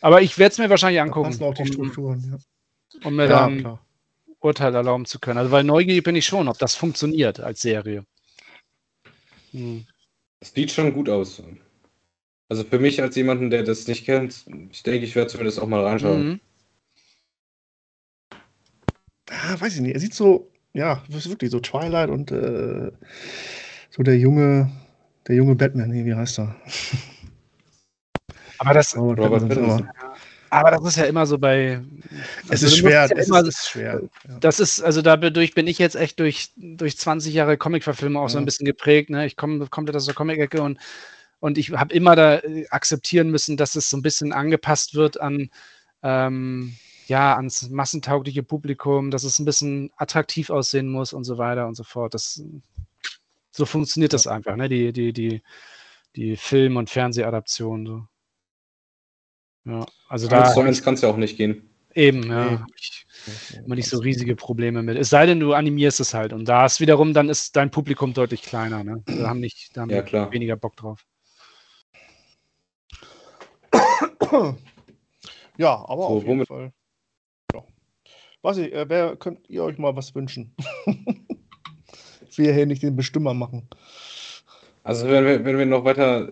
Aber 0.00 0.20
ich 0.20 0.36
werde 0.36 0.52
es 0.52 0.58
mir 0.58 0.68
wahrscheinlich 0.70 1.00
angucken, 1.00 1.30
passen 1.30 1.44
auch 1.44 1.54
die 1.54 1.62
um, 1.62 1.72
Strukturen. 1.72 2.44
um 3.04 3.16
mir 3.16 3.26
Ja, 3.26 3.30
ja 3.30 3.36
dann 3.38 3.58
klar. 3.60 3.86
Urteil 4.40 4.74
erlauben 4.74 5.06
zu 5.06 5.20
können. 5.20 5.38
Also 5.38 5.52
weil 5.52 5.64
neugierig 5.64 6.04
bin 6.04 6.16
ich 6.16 6.26
schon, 6.26 6.48
ob 6.48 6.58
das 6.58 6.74
funktioniert 6.74 7.40
als 7.40 7.62
Serie. 7.62 8.04
Hm. 9.52 9.86
Das 10.40 10.52
sieht 10.52 10.70
schon 10.70 10.92
gut 10.92 11.08
aus. 11.08 11.42
Also 12.48 12.64
für 12.64 12.78
mich 12.78 13.02
als 13.02 13.14
jemanden, 13.16 13.50
der 13.50 13.62
das 13.62 13.86
nicht 13.86 14.06
kennt, 14.06 14.46
ich 14.70 14.82
denke, 14.82 15.04
ich 15.04 15.14
werde 15.14 15.30
zumindest 15.30 15.60
auch 15.60 15.66
mal 15.66 15.84
reinschauen. 15.84 16.26
Mhm. 16.28 16.40
Ah, 19.30 19.60
weiß 19.60 19.74
ich 19.74 19.80
nicht. 19.82 19.94
Er 19.94 20.00
sieht 20.00 20.14
so, 20.14 20.50
ja, 20.72 21.02
wirklich 21.08 21.50
so 21.50 21.60
Twilight 21.60 22.08
und 22.08 22.32
äh, 22.32 22.90
so 23.90 24.02
der 24.02 24.16
junge, 24.16 24.70
der 25.26 25.36
junge 25.36 25.54
Batman, 25.54 25.90
nee, 25.90 26.06
wie 26.06 26.14
heißt 26.14 26.38
er? 26.38 26.56
Aber, 28.56 28.72
das, 28.72 28.96
Robert, 28.96 29.18
Robert 29.18 29.48
Pattinson, 29.48 29.84
Pattinson. 29.84 29.88
aber 30.00 30.16
aber 30.50 30.70
das 30.70 30.84
ist 30.84 30.96
ja 30.96 31.04
immer 31.04 31.26
so 31.26 31.38
bei. 31.38 31.80
Es 32.44 32.50
also 32.50 32.66
ist 32.66 32.76
schwer, 32.78 32.90
ja 32.90 33.16
es 33.16 33.28
immer, 33.28 33.40
ist, 33.40 33.48
ist 33.48 33.68
schwer. 33.68 34.02
Ja. 34.26 34.38
Das 34.40 34.60
ist, 34.60 34.80
also 34.80 35.02
dadurch 35.02 35.54
bin 35.54 35.66
ich 35.66 35.78
jetzt 35.78 35.94
echt 35.94 36.18
durch, 36.20 36.50
durch 36.56 36.96
20 36.96 37.34
Jahre 37.34 37.58
Comic-Verfilmung 37.58 38.22
auch 38.22 38.28
so 38.28 38.38
Ja. 38.38 38.42
ein 38.42 38.46
bisschen 38.46 38.64
geprägt. 38.64 39.10
Ne? 39.10 39.26
Ich 39.26 39.36
komme 39.36 39.66
komplett 39.66 39.96
aus 39.96 40.06
der 40.06 40.14
Comic-Ecke 40.14 40.62
und, 40.62 40.78
und 41.40 41.58
ich 41.58 41.70
habe 41.72 41.94
immer 41.94 42.16
da 42.16 42.38
äh, 42.38 42.66
akzeptieren 42.70 43.30
müssen, 43.30 43.56
dass 43.56 43.74
es 43.74 43.88
so 43.90 43.96
ein 43.96 44.02
bisschen 44.02 44.32
angepasst 44.32 44.94
wird 44.94 45.20
an, 45.20 45.50
ähm, 46.02 46.74
ja, 47.06 47.36
ans 47.36 47.70
massentaugliche 47.70 48.42
Publikum, 48.42 49.10
dass 49.10 49.24
es 49.24 49.38
ein 49.38 49.44
bisschen 49.44 49.90
attraktiv 49.96 50.50
aussehen 50.50 50.88
muss 50.90 51.12
und 51.12 51.24
so 51.24 51.38
weiter 51.38 51.66
und 51.66 51.74
so 51.74 51.84
fort. 51.84 52.14
Das, 52.14 52.42
so 53.50 53.64
funktioniert 53.66 54.12
das 54.12 54.26
einfach, 54.26 54.56
ne? 54.56 54.68
Die, 54.68 54.92
die, 54.92 55.12
die, 55.12 55.42
die 56.16 56.36
Film- 56.36 56.76
und 56.76 56.90
Fernsehadaption. 56.90 57.86
So. 57.86 58.06
Ja, 59.64 59.86
also 60.08 60.28
da 60.28 60.52
zu 60.52 60.60
eins 60.60 60.82
kann 60.82 60.94
es 60.94 61.02
ja 61.02 61.08
auch 61.08 61.16
nicht 61.16 61.36
gehen. 61.36 61.68
eben, 61.94 62.22
ja, 62.30 62.50
Nee. 62.50 62.58
ich 62.76 63.06
immer 63.64 63.74
nicht 63.74 63.88
so 63.88 63.98
riesige 63.98 64.36
Probleme 64.36 64.82
mit. 64.82 64.96
Es 64.96 65.10
sei 65.10 65.26
denn, 65.26 65.40
du 65.40 65.52
animierst 65.52 66.00
es 66.00 66.14
halt. 66.14 66.32
Und 66.32 66.46
da 66.46 66.64
ist 66.66 66.80
wiederum, 66.80 67.12
dann 67.12 67.28
ist 67.28 67.56
dein 67.56 67.70
Publikum 67.70 68.14
deutlich 68.14 68.42
kleiner. 68.42 68.84
Ne? 68.84 69.02
Da 69.06 69.28
haben 69.28 69.40
nicht, 69.40 69.70
da 69.76 69.82
haben 69.82 69.90
Ja, 69.90 70.02
klar. 70.02 70.30
weniger 70.32 70.56
Bock 70.56 70.76
drauf. 70.76 71.04
Ja, 75.58 75.74
aber 75.88 76.02
So, 76.02 76.08
auf 76.08 76.22
jeden 76.22 76.28
womit- 76.40 76.48
Fall. 76.48 76.72
Ja. 77.52 77.64
Weiß 78.42 78.58
ich, 78.58 78.72
äh, 78.72 78.88
wer 78.88 79.16
könnt 79.16 79.48
ihr 79.50 79.64
euch 79.64 79.76
mal 79.78 79.96
was 79.96 80.14
wünschen? 80.14 80.54
ich 82.28 82.38
will 82.38 82.46
ja 82.46 82.52
hier 82.52 82.66
nicht 82.66 82.82
den 82.82 82.94
Bestimmer 82.94 83.34
machen. 83.34 83.68
Also 84.84 85.08
wenn 85.08 85.24
wir, 85.24 85.44
wenn 85.44 85.58
wir 85.58 85.66
noch 85.66 85.84
weiter 85.84 86.30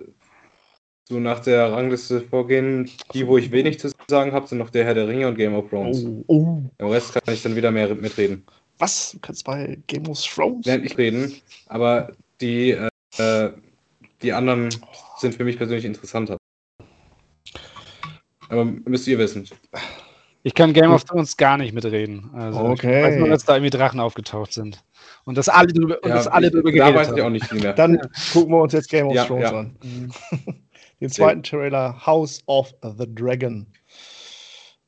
so 1.09 1.19
nach 1.19 1.41
der 1.41 1.73
Rangliste 1.73 2.21
vorgehen, 2.21 2.89
die, 3.15 3.27
wo 3.27 3.37
ich 3.39 3.51
wenig 3.51 3.79
zu 3.81 3.91
sagen 4.09 4.33
habe, 4.33 4.47
sind 4.47 4.59
noch 4.59 4.71
der 4.71 4.85
Herr 4.85 4.95
der 4.95 5.09
Ringe 5.09 5.29
und 5.29 5.37
Game 5.37 5.55
of 5.55 5.69
Thrones. 5.71 6.05
Oh, 6.05 6.25
oh. 6.29 6.63
Im 6.79 6.87
Rest 6.89 7.13
kann 7.15 7.35
ich 7.35 7.43
dann 7.43 7.55
wieder 7.57 7.71
mehr 7.71 7.93
mitreden. 7.95 8.45
Was? 8.79 9.13
Du 9.13 9.19
kannst 9.21 9.45
bei 9.45 9.79
Game 9.89 10.07
of 10.09 10.21
Thrones? 10.23 10.67
Während 10.67 10.85
ich 10.85 10.97
reden, 10.99 11.35
aber 11.67 12.13
die, 12.41 12.71
äh, 12.71 12.89
äh, 13.19 13.51
die 14.23 14.33
anderen 14.33 14.69
sind 15.19 15.35
für 15.35 15.45
mich 15.45 15.57
persönlich 15.57 15.85
interessanter. 15.85 16.37
Aber 18.49 18.65
müsst 18.65 19.07
ihr 19.07 19.19
wissen. 19.19 19.49
Ich 20.43 20.55
kann 20.55 20.73
Game 20.73 20.93
of 20.93 21.05
Thrones 21.05 21.37
gar 21.37 21.57
nicht 21.59 21.73
mitreden. 21.75 22.31
Also 22.35 22.61
Okay. 22.61 23.01
Ich 23.01 23.07
weiß 23.07 23.19
nur, 23.19 23.29
dass 23.29 23.45
da 23.45 23.57
irgendwie 23.57 23.71
Drachen 23.77 23.99
aufgetaucht 24.01 24.53
sind. 24.53 24.85
Und 25.25 25.37
dass 25.37 25.49
alle 25.49 25.73
drüber, 25.73 25.99
und 26.03 26.09
Ja, 26.09 26.15
dass 26.15 26.29
alle 26.29 26.47
ich- 26.47 26.53
drüber 26.53 26.71
da 26.71 26.77
geredet 26.77 26.95
weiß 26.97 27.09
ich 27.09 27.21
auch 27.21 27.25
haben. 27.25 27.33
nicht 27.33 27.47
viel 27.47 27.61
mehr. 27.61 27.73
Dann 27.73 27.99
gucken 28.33 28.53
wir 28.53 28.61
uns 28.63 28.73
jetzt 28.73 28.89
Game 28.89 29.09
of 29.09 29.15
Ja, 29.15 29.25
Thrones 29.25 29.43
ja. 29.51 29.59
an. 29.59 29.77
Mhm. 29.83 30.13
Den 31.01 31.11
zweiten 31.11 31.43
Trailer 31.43 32.07
House 32.07 32.43
of 32.47 32.73
the 32.83 33.07
Dragon. 33.13 33.67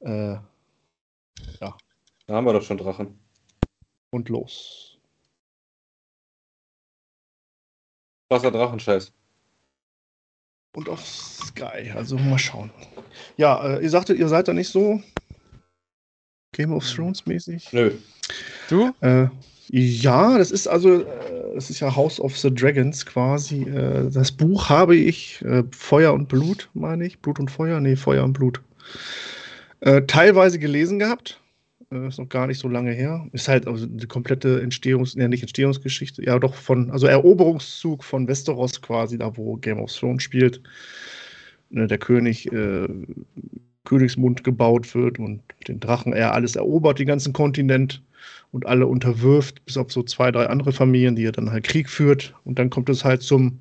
Äh, 0.01 0.35
Ja. 1.61 1.77
Da 2.27 2.35
haben 2.35 2.47
wir 2.47 2.53
doch 2.53 2.63
schon 2.63 2.79
Drachen. 2.79 3.19
Und 4.11 4.29
los. 4.29 4.99
Krasser 8.31 8.51
Drachenscheiß. 8.51 9.13
Und 10.75 10.89
auf 10.89 11.05
Sky. 11.05 11.91
Also 11.95 12.17
mal 12.17 12.39
schauen. 12.39 12.71
Ja, 13.37 13.77
äh, 13.77 13.83
ihr 13.83 13.91
sagtet, 13.91 14.19
ihr 14.19 14.29
seid 14.29 14.49
da 14.49 14.53
nicht 14.53 14.69
so 14.69 15.03
Game 16.53 16.73
of 16.73 16.89
Thrones 16.89 17.27
mäßig. 17.27 17.73
Nö. 17.73 17.93
Du? 18.69 18.93
Äh, 19.01 19.29
ja, 19.71 20.39
das 20.39 20.51
ist 20.51 20.67
also, 20.67 21.03
äh, 21.03 21.55
das 21.55 21.71
ist 21.71 21.81
ja 21.81 21.95
House 21.95 22.21
of 22.21 22.39
the 22.39 22.53
Dragons 22.53 23.05
quasi. 23.05 23.63
Äh, 23.63 24.11
das 24.11 24.33
Buch 24.33 24.69
habe 24.69 24.97
ich, 24.97 25.43
äh, 25.43 25.65
Feuer 25.73 26.13
und 26.15 26.29
Blut, 26.29 26.71
meine 26.75 27.07
ich. 27.07 27.19
Blut 27.21 27.39
und 27.39 27.51
Feuer? 27.51 27.81
Nee, 27.81 27.97
Feuer 27.97 28.25
und 28.25 28.33
Blut. 28.33 28.61
Äh, 29.81 30.03
teilweise 30.03 30.59
gelesen 30.59 30.99
gehabt. 30.99 31.41
Äh, 31.93 32.09
ist 32.09 32.19
noch 32.19 32.29
gar 32.29 32.47
nicht 32.47 32.59
so 32.59 32.69
lange 32.69 32.93
her. 32.93 33.27
Ist 33.33 33.49
halt 33.49 33.67
also 33.67 33.87
die 33.87 34.07
komplette 34.07 34.61
Entstehungs-, 34.61 35.19
ja, 35.19 35.29
nicht 35.29 35.43
Entstehungsgeschichte, 35.43 36.25
ja 36.25 36.39
doch 36.39 36.55
von, 36.55 36.91
also 36.91 37.07
Eroberungszug 37.07 38.05
von 38.05 38.29
Westeros 38.29 38.81
quasi, 38.83 39.19
da 39.19 39.37
wo 39.37 39.57
Game 39.57 39.81
of 39.81 39.93
Thrones 39.93 40.23
spielt. 40.23 40.63
Ne, 41.71 41.87
der 41.87 41.99
König 41.99 42.51
äh, 42.53 42.89
Königsmund 43.85 44.45
gebaut 44.45 44.95
wird 44.95 45.19
und 45.19 45.43
den 45.67 45.81
Drachen 45.81 46.13
er 46.13 46.35
alles 46.35 46.57
erobert, 46.57 46.99
den 46.99 47.07
ganzen 47.07 47.33
Kontinent 47.33 48.03
und 48.53 48.67
alle 48.67 48.87
unterwirft, 48.87 49.65
bis 49.67 49.77
auf 49.77 49.93
so 49.93 50.03
zwei, 50.03 50.31
drei 50.31 50.47
andere 50.47 50.73
Familien, 50.73 51.17
die 51.17 51.25
er 51.25 51.33
dann 51.33 51.51
halt 51.51 51.65
Krieg 51.65 51.89
führt. 51.89 52.35
Und 52.45 52.59
dann 52.59 52.71
kommt 52.71 52.89
es 52.89 53.05
halt 53.05 53.23
zum 53.23 53.61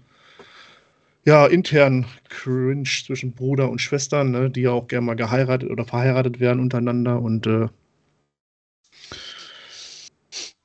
ja, 1.26 1.46
internen 1.48 2.06
Cringe 2.30 2.84
zwischen 2.84 3.34
Bruder 3.34 3.70
und 3.70 3.82
Schwestern, 3.82 4.32
ne, 4.32 4.50
die 4.50 4.62
ja 4.62 4.72
auch 4.72 4.88
gerne 4.88 5.06
mal 5.06 5.16
geheiratet 5.16 5.70
oder 5.70 5.86
verheiratet 5.86 6.40
werden 6.40 6.62
untereinander. 6.62 7.22
Und 7.22 7.48
äh, 7.48 7.68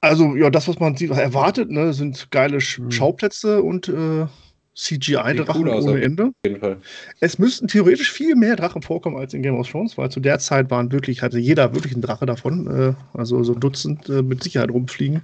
also, 0.02 0.36
ja, 0.36 0.50
das, 0.50 0.68
was 0.68 0.78
man 0.78 0.96
sieht, 0.96 1.10
erwartet, 1.10 1.70
ne, 1.70 1.94
sind 1.94 2.30
geile 2.30 2.56
Mhm. 2.58 2.90
Schauplätze 2.90 3.62
und 3.62 3.88
äh, 3.88 4.26
CGI-Drachen 4.74 5.62
cool 5.62 5.68
ohne 5.68 6.02
Ende. 6.02 6.24
Auf 6.26 6.32
jeden 6.44 6.60
Fall. 6.60 6.76
Es 7.20 7.38
müssten 7.38 7.68
theoretisch 7.68 8.10
viel 8.10 8.34
mehr 8.36 8.56
Drachen 8.56 8.82
vorkommen 8.82 9.16
als 9.16 9.32
in 9.34 9.42
Game 9.42 9.56
of 9.58 9.70
Thrones, 9.70 9.96
weil 9.98 10.10
zu 10.10 10.18
der 10.20 10.38
Zeit 10.38 10.70
waren 10.70 10.90
wirklich, 10.92 11.22
hatte 11.22 11.38
jeder 11.38 11.74
wirklich 11.74 11.92
einen 11.92 12.02
Drache 12.02 12.26
davon. 12.26 12.66
Äh, 12.66 12.94
also 13.18 13.42
so 13.44 13.52
ein 13.54 13.60
Dutzend 13.60 14.08
äh, 14.08 14.22
mit 14.22 14.42
Sicherheit 14.42 14.70
rumfliegen. 14.70 15.22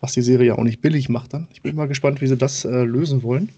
Was 0.00 0.12
die 0.12 0.22
Serie 0.22 0.48
ja 0.48 0.54
auch 0.54 0.62
nicht 0.62 0.80
billig 0.80 1.08
macht 1.08 1.34
dann. 1.34 1.48
Ich 1.52 1.60
bin 1.62 1.74
mal 1.74 1.88
gespannt, 1.88 2.20
wie 2.20 2.26
sie 2.26 2.36
das 2.36 2.64
äh, 2.64 2.84
lösen 2.84 3.22
wollen. 3.22 3.48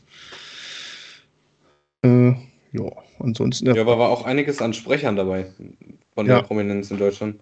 Äh, 2.02 2.30
ja, 2.72 2.90
ansonsten. 3.18 3.66
Ja, 3.66 3.80
aber 3.80 3.98
war 3.98 4.08
auch 4.08 4.24
einiges 4.24 4.60
an 4.62 4.72
Sprechern 4.72 5.16
dabei. 5.16 5.46
Von 6.14 6.26
Ja. 6.26 6.36
der 6.36 6.42
Prominenz 6.42 6.90
in 6.90 6.98
Deutschland. 6.98 7.36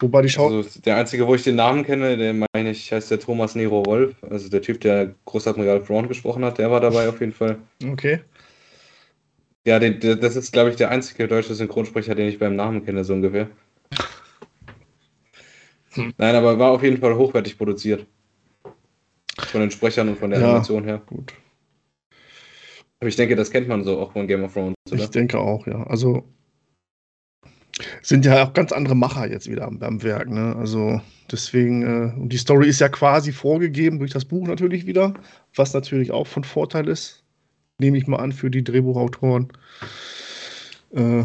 Wobei 0.00 0.22
die 0.22 0.28
Schau. 0.28 0.46
Also 0.48 0.80
der 0.80 0.96
einzige, 0.96 1.26
wo 1.26 1.34
ich 1.34 1.42
den 1.42 1.56
Namen 1.56 1.84
kenne, 1.84 2.16
der 2.16 2.34
meine 2.34 2.70
ich, 2.70 2.92
heißt 2.92 3.10
der 3.10 3.20
Thomas 3.20 3.54
Nero 3.54 3.84
Wolf. 3.86 4.14
Also 4.28 4.48
der 4.48 4.62
Typ, 4.62 4.80
der 4.80 5.14
Großadmiral 5.24 5.80
Braun 5.80 6.08
gesprochen 6.08 6.44
hat, 6.44 6.58
der 6.58 6.70
war 6.70 6.80
dabei 6.80 7.08
auf 7.08 7.20
jeden 7.20 7.32
Fall. 7.32 7.58
okay. 7.84 8.20
Ja, 9.66 9.78
den, 9.78 9.98
der, 9.98 10.16
das 10.16 10.36
ist, 10.36 10.52
glaube 10.52 10.70
ich, 10.70 10.76
der 10.76 10.90
einzige 10.90 11.26
deutsche 11.26 11.54
Synchronsprecher, 11.54 12.14
den 12.14 12.28
ich 12.28 12.38
beim 12.38 12.54
Namen 12.54 12.84
kenne, 12.84 13.02
so 13.02 13.14
ungefähr. 13.14 13.48
Hm. 15.94 16.12
Nein, 16.18 16.34
aber 16.34 16.58
war 16.58 16.72
auf 16.72 16.82
jeden 16.82 16.98
Fall 16.98 17.16
hochwertig 17.16 17.56
produziert. 17.56 18.06
Von 19.38 19.60
den 19.62 19.70
Sprechern 19.70 20.08
und 20.08 20.18
von 20.18 20.30
der 20.30 20.40
Ja. 20.40 20.46
Animation 20.48 20.84
her. 20.84 21.00
Gut. 21.06 21.32
Aber 23.00 23.08
ich 23.08 23.16
denke, 23.16 23.36
das 23.36 23.50
kennt 23.50 23.68
man 23.68 23.84
so 23.84 23.98
auch 23.98 24.12
von 24.12 24.26
Game 24.26 24.44
of 24.44 24.52
Thrones, 24.52 24.74
oder? 24.90 25.02
Ich 25.02 25.10
denke 25.10 25.38
auch, 25.38 25.66
ja. 25.66 25.82
Also 25.86 26.24
sind 28.02 28.24
ja 28.24 28.44
auch 28.44 28.52
ganz 28.52 28.72
andere 28.72 28.94
Macher 28.94 29.28
jetzt 29.30 29.50
wieder 29.50 29.66
am, 29.66 29.82
am 29.82 30.02
Werk, 30.02 30.30
ne? 30.30 30.54
Also 30.56 31.00
deswegen, 31.30 31.82
äh, 31.82 32.20
und 32.20 32.32
die 32.32 32.36
Story 32.36 32.68
ist 32.68 32.80
ja 32.80 32.88
quasi 32.88 33.32
vorgegeben 33.32 33.98
durch 33.98 34.12
das 34.12 34.24
Buch 34.24 34.46
natürlich 34.46 34.86
wieder, 34.86 35.14
was 35.54 35.74
natürlich 35.74 36.12
auch 36.12 36.26
von 36.26 36.44
Vorteil 36.44 36.88
ist. 36.88 37.24
Nehme 37.78 37.98
ich 37.98 38.06
mal 38.06 38.18
an 38.18 38.32
für 38.32 38.50
die 38.50 38.62
Drehbuchautoren. 38.62 39.48
Äh, 40.92 41.24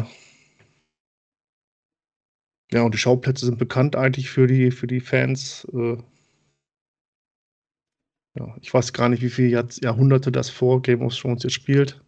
ja, 2.72 2.82
und 2.82 2.94
die 2.94 2.98
Schauplätze 2.98 3.46
sind 3.46 3.58
bekannt 3.58 3.96
eigentlich 3.96 4.30
für 4.30 4.46
die, 4.46 4.70
für 4.70 4.86
die 4.86 5.00
Fans. 5.00 5.66
Äh, 5.72 5.96
ja, 8.38 8.56
ich 8.60 8.72
weiß 8.72 8.92
gar 8.92 9.08
nicht, 9.08 9.22
wie 9.22 9.30
viele 9.30 9.48
Jahr, 9.48 9.68
Jahrhunderte 9.80 10.32
das 10.32 10.50
vor 10.50 10.82
Game 10.82 11.02
of 11.02 11.16
Thrones 11.16 11.42
jetzt 11.42 11.52
spielt. 11.54 12.00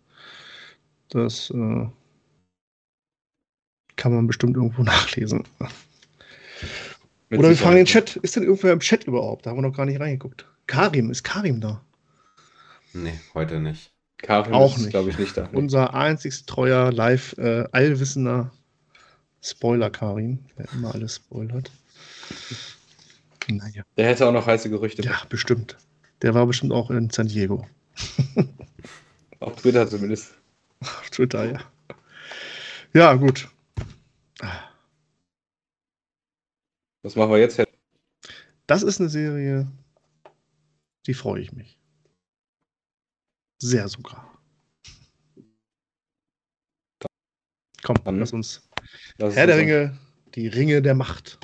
Das 1.08 1.50
äh, 1.50 1.86
kann 4.02 4.12
man 4.12 4.26
bestimmt 4.26 4.56
irgendwo 4.56 4.82
nachlesen. 4.94 5.44
Mit 7.30 7.38
Oder 7.38 7.50
wir 7.50 7.56
fragen 7.56 7.76
den 7.76 7.86
Chat. 7.86 8.16
Ist 8.16 8.34
denn 8.34 8.42
irgendwer 8.42 8.72
im 8.72 8.80
Chat 8.80 9.04
überhaupt? 9.04 9.46
Da 9.46 9.50
haben 9.50 9.58
wir 9.58 9.62
noch 9.62 9.76
gar 9.76 9.86
nicht 9.86 10.00
reingeguckt. 10.00 10.44
Karim, 10.66 11.12
ist 11.12 11.22
Karim 11.22 11.60
da? 11.60 11.80
Nee, 12.92 13.20
heute 13.32 13.60
nicht. 13.60 13.92
Karim 14.18 14.54
Auch 14.54 14.76
ist, 14.76 14.82
nicht. 14.82 14.90
glaube 14.90 15.10
ich, 15.10 15.18
nicht 15.18 15.36
da. 15.36 15.48
Unser 15.52 15.94
einzig 15.94 16.44
treuer, 16.46 16.90
live, 16.90 17.38
äh, 17.38 17.64
allwissender 17.70 18.50
Spoiler 19.40 19.90
Karim, 19.90 20.40
der 20.58 20.66
immer 20.72 20.92
alles 20.94 21.16
spoilert. 21.16 21.70
Naja. 23.48 23.84
Der 23.96 24.06
hätte 24.08 24.26
auch 24.26 24.32
noch 24.32 24.46
heiße 24.46 24.68
Gerüchte. 24.68 25.02
Ja, 25.02 25.22
bestimmt. 25.28 25.76
Der 26.22 26.34
war 26.34 26.46
bestimmt 26.46 26.72
auch 26.72 26.90
in 26.90 27.08
San 27.10 27.28
Diego. 27.28 27.66
Auf 29.40 29.56
Twitter 29.56 29.88
zumindest. 29.88 30.34
Auf 30.80 31.10
Twitter, 31.10 31.44
ja. 31.52 31.60
Ja, 32.94 33.14
gut. 33.14 33.48
Was 37.02 37.16
machen 37.16 37.30
wir 37.30 37.38
jetzt? 37.38 37.60
Das 38.66 38.82
ist 38.82 39.00
eine 39.00 39.08
Serie, 39.08 39.70
die 41.06 41.14
freue 41.14 41.40
ich 41.42 41.52
mich. 41.52 41.78
Sehr 43.60 43.88
sogar. 43.88 44.40
Komm, 47.82 47.96
Dann- 48.04 48.18
lass 48.20 48.32
uns. 48.32 48.68
Lass 49.18 49.34
Herr 49.34 49.46
der 49.46 49.56
Ringe, 49.58 49.98
die 50.34 50.46
Ringe 50.48 50.80
der 50.82 50.94
Macht. 50.94 51.38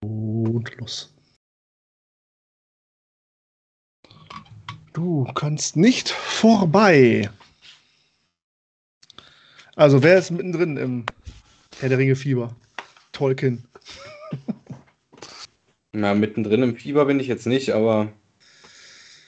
Und 0.00 0.74
los. 0.76 1.14
Du 4.92 5.24
kannst 5.34 5.76
nicht 5.76 6.08
vorbei. 6.10 7.30
Also, 9.78 10.02
wer 10.02 10.18
ist 10.18 10.32
mittendrin 10.32 10.76
im 10.76 11.06
Herr 11.78 11.88
der 11.88 11.98
Ringe 11.98 12.16
Fieber? 12.16 12.50
Tolkien. 13.12 13.62
Na, 15.92 16.14
mittendrin 16.14 16.64
im 16.64 16.74
Fieber 16.74 17.04
bin 17.04 17.20
ich 17.20 17.28
jetzt 17.28 17.46
nicht, 17.46 17.70
aber 17.70 18.12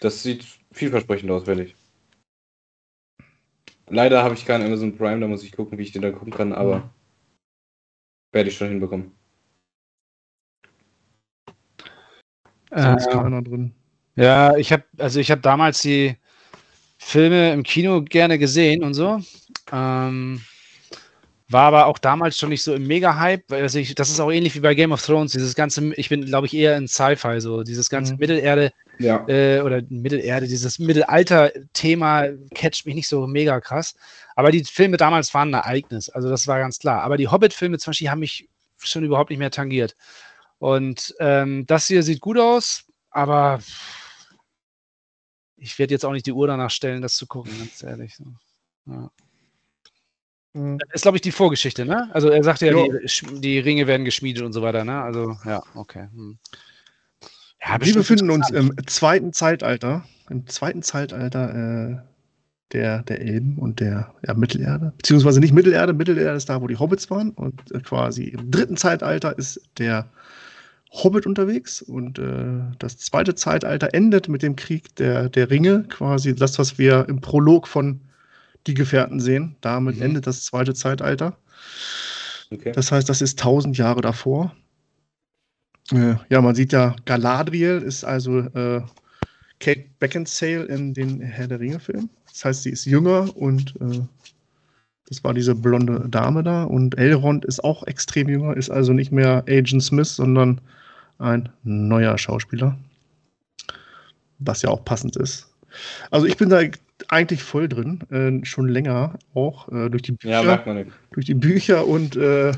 das 0.01 0.25
sieht 0.25 0.45
vielversprechend 0.73 1.31
aus, 1.31 1.47
werde 1.47 1.63
ich. 1.63 1.77
Leider 3.87 4.25
habe 4.25 4.35
ich 4.35 4.45
keinen 4.45 4.67
Amazon 4.67 4.97
Prime, 4.97 5.21
da 5.21 5.29
muss 5.29 5.45
ich 5.45 5.53
gucken, 5.53 5.79
wie 5.79 5.85
ich 5.85 5.93
den 5.93 6.03
da 6.03 6.11
gucken 6.11 6.33
kann, 6.33 6.53
aber 6.53 6.79
Mhm. 6.79 6.91
werde 8.33 8.51
ich 8.51 8.57
schon 8.57 8.71
hinbekommen. 8.71 9.13
Sonst 12.75 13.07
Äh, 13.07 13.11
keiner 13.13 13.43
drin. 13.43 13.73
Ja, 14.17 14.57
ich 14.57 14.73
habe 14.73 14.83
also 14.99 15.21
ich 15.21 15.31
habe 15.31 15.43
damals 15.43 15.83
die 15.83 16.17
Filme 16.99 17.53
im 17.53 17.63
Kino 17.63 18.03
gerne 18.03 18.37
gesehen 18.37 18.83
und 18.83 18.95
so. 18.95 19.21
Ähm, 19.73 20.43
war 21.49 21.65
aber 21.65 21.87
auch 21.87 21.99
damals 21.99 22.39
schon 22.39 22.51
nicht 22.51 22.63
so 22.63 22.75
im 22.75 22.87
Mega-Hype, 22.87 23.43
weil 23.49 23.63
also 23.63 23.79
ich, 23.79 23.95
das 23.97 24.09
ist 24.09 24.21
auch 24.21 24.31
ähnlich 24.31 24.55
wie 24.55 24.61
bei 24.61 24.75
Game 24.75 24.93
of 24.93 25.05
Thrones, 25.05 25.33
dieses 25.33 25.57
ganze, 25.57 25.93
ich 25.95 26.09
bin, 26.09 26.25
glaube 26.25 26.47
ich, 26.47 26.55
eher 26.55 26.77
in 26.77 26.87
Sci-Fi, 26.87 27.41
so 27.41 27.65
dieses 27.65 27.91
ganze 27.91 28.13
Mhm. 28.13 28.19
Mittelerde 28.21 28.73
Ja. 28.99 29.27
äh, 29.27 29.61
oder 29.63 29.83
Mittelerde, 29.89 30.47
dieses 30.47 30.79
Mittelalter-Thema 30.79 32.29
catcht 32.55 32.87
mich 32.87 32.95
nicht 32.95 33.09
so 33.09 33.27
mega 33.27 33.61
krass. 33.61 33.97
Aber 34.37 34.53
die 34.53 34.63
Filme 34.63 34.97
damals 34.97 35.35
waren 35.35 35.53
ein 35.53 35.61
Ereignis, 35.61 36.09
also 36.09 36.29
das 36.29 36.47
war 36.47 36.61
ganz 36.61 36.79
klar. 36.79 37.03
Aber 37.03 37.17
die 37.17 37.27
Hobbit-Filme 37.29 37.79
zum 37.79 37.91
Beispiel 37.91 38.11
haben 38.11 38.21
mich 38.21 38.49
schon 38.79 39.03
überhaupt 39.05 39.31
nicht 39.31 39.41
mehr 39.41 39.51
tangiert. 39.51 39.97
Und 40.59 41.15
ähm, 41.19 41.67
das 41.67 41.89
hier 41.89 42.03
sieht 42.05 42.21
gut 42.21 42.39
aus, 42.39 42.85
aber 43.11 43.59
ich 45.57 45.79
werde 45.79 45.95
jetzt 45.95 46.05
auch 46.05 46.13
nicht 46.13 46.27
die 46.27 46.33
Uhr 46.33 46.47
danach 46.47 46.71
stellen, 46.71 47.03
das 47.03 47.17
zu 47.17 47.27
gucken, 47.27 47.59
ganz 47.59 47.83
ehrlich. 47.83 48.15
So. 48.15 48.25
Ja. 48.87 49.11
Mhm. 50.53 50.79
Das 50.79 50.89
ist, 50.93 51.03
glaube 51.03 51.17
ich, 51.17 51.23
die 51.23 51.33
Vorgeschichte, 51.33 51.85
ne? 51.85 52.11
Also 52.13 52.29
er 52.29 52.43
sagte 52.43 52.67
ja, 52.67 52.73
die, 52.73 53.41
die 53.41 53.59
Ringe 53.59 53.87
werden 53.87 54.05
geschmiedet 54.05 54.43
und 54.43 54.53
so 54.53 54.63
weiter, 54.63 54.85
ne? 54.85 55.01
Also, 55.01 55.37
ja, 55.45 55.63
okay. 55.75 56.09
Hm. 56.13 56.39
Ja, 57.63 57.77
Wir 57.81 57.95
befinden 57.95 58.31
uns 58.31 58.51
im 58.51 58.75
zweiten 58.87 59.33
Zeitalter. 59.33 60.05
Im 60.31 60.47
zweiten 60.47 60.83
Zeitalter 60.83 61.55
äh, 61.55 61.97
der, 62.73 63.03
der 63.03 63.21
Elben 63.21 63.59
und 63.59 63.81
der 63.81 64.15
ja, 64.27 64.35
Mittelerde. 64.35 64.93
Beziehungsweise 64.97 65.41
nicht 65.41 65.53
Mittelerde. 65.53 65.93
Mittelerde 65.93 66.37
ist 66.37 66.49
da, 66.49 66.63
wo 66.63 66.67
die 66.67 66.79
Hobbits 66.79 67.11
waren. 67.11 67.31
Und 67.31 67.71
äh, 67.73 67.81
quasi 67.81 68.25
im 68.25 68.51
dritten 68.51 68.77
Zeitalter 68.77 69.37
ist 69.37 69.61
der 69.79 70.07
Hobbit 70.91 71.27
unterwegs. 71.27 71.83
Und 71.83 72.19
äh, 72.19 72.61
das 72.79 72.99
zweite 72.99 73.35
Zeitalter 73.35 73.93
endet 73.93 74.29
mit 74.29 74.43
dem 74.43 74.57
Krieg 74.57 74.95
der, 74.97 75.29
der 75.29 75.51
Ringe. 75.51 75.85
Quasi 75.89 76.35
das, 76.35 76.59
was 76.59 76.79
wir 76.79 77.07
im 77.09 77.21
Prolog 77.21 77.69
von 77.69 78.01
die 78.67 78.75
Gefährten 78.75 79.21
sehen. 79.21 79.57
Damit 79.61 79.97
Mhm. 79.97 80.03
endet 80.03 80.27
das 80.27 80.45
zweite 80.45 80.75
Zeitalter. 80.75 81.37
Okay. 82.53 82.73
Das 82.73 82.91
heißt, 82.93 83.09
das 83.09 83.23
ist 83.23 83.39
1000 83.39 83.77
Jahre 83.79 84.01
davor. 84.01 84.55
Äh, 85.93 86.17
ja, 86.29 86.41
man 86.41 86.55
sieht 86.55 86.73
ja, 86.73 86.95
Galadriel 87.05 87.79
ist 87.83 88.05
also 88.05 88.39
äh, 88.41 88.83
Kate 89.61 89.85
Beckinsale 89.99 90.65
in 90.65 90.95
den 90.95 91.21
Herr 91.21 91.49
der 91.49 91.61
Ringe-Filmen. 91.61 92.11
Das 92.29 92.45
heißt, 92.45 92.63
sie 92.63 92.71
ist 92.71 92.85
jünger 92.87 93.35
und 93.37 93.75
äh, 93.81 94.01
das 95.09 95.25
war 95.25 95.35
diese 95.35 95.55
blonde 95.55 96.09
Dame 96.09 96.43
da. 96.45 96.65
Und 96.65 96.97
Elrond 96.97 97.45
ist 97.45 97.63
auch 97.65 97.85
extrem 97.87 98.29
jünger, 98.29 98.57
ist 98.57 98.71
also 98.71 98.93
nicht 98.93 99.11
mehr 99.11 99.45
Agent 99.49 99.83
Smith, 99.83 100.15
sondern 100.15 100.61
ein 101.19 101.49
neuer 101.65 102.17
Schauspieler. 102.17 102.79
Was 104.39 104.63
ja 104.63 104.71
auch 104.71 104.85
passend 104.85 105.17
ist. 105.17 105.49
Also 106.11 106.27
ich 106.27 106.37
bin 106.37 106.49
da 106.49 106.63
eigentlich 107.11 107.43
voll 107.43 107.69
drin, 107.69 108.01
äh, 108.11 108.45
schon 108.45 108.69
länger 108.69 109.19
auch 109.35 109.69
äh, 109.69 109.91
durch 109.91 110.03
die 110.03 110.13
Bücher 110.13 110.31
Ja, 110.31 110.85
durch 111.13 111.27
die 111.27 111.35
Bücher 111.35 111.87
und 111.87 112.17
äh, 112.17 112.53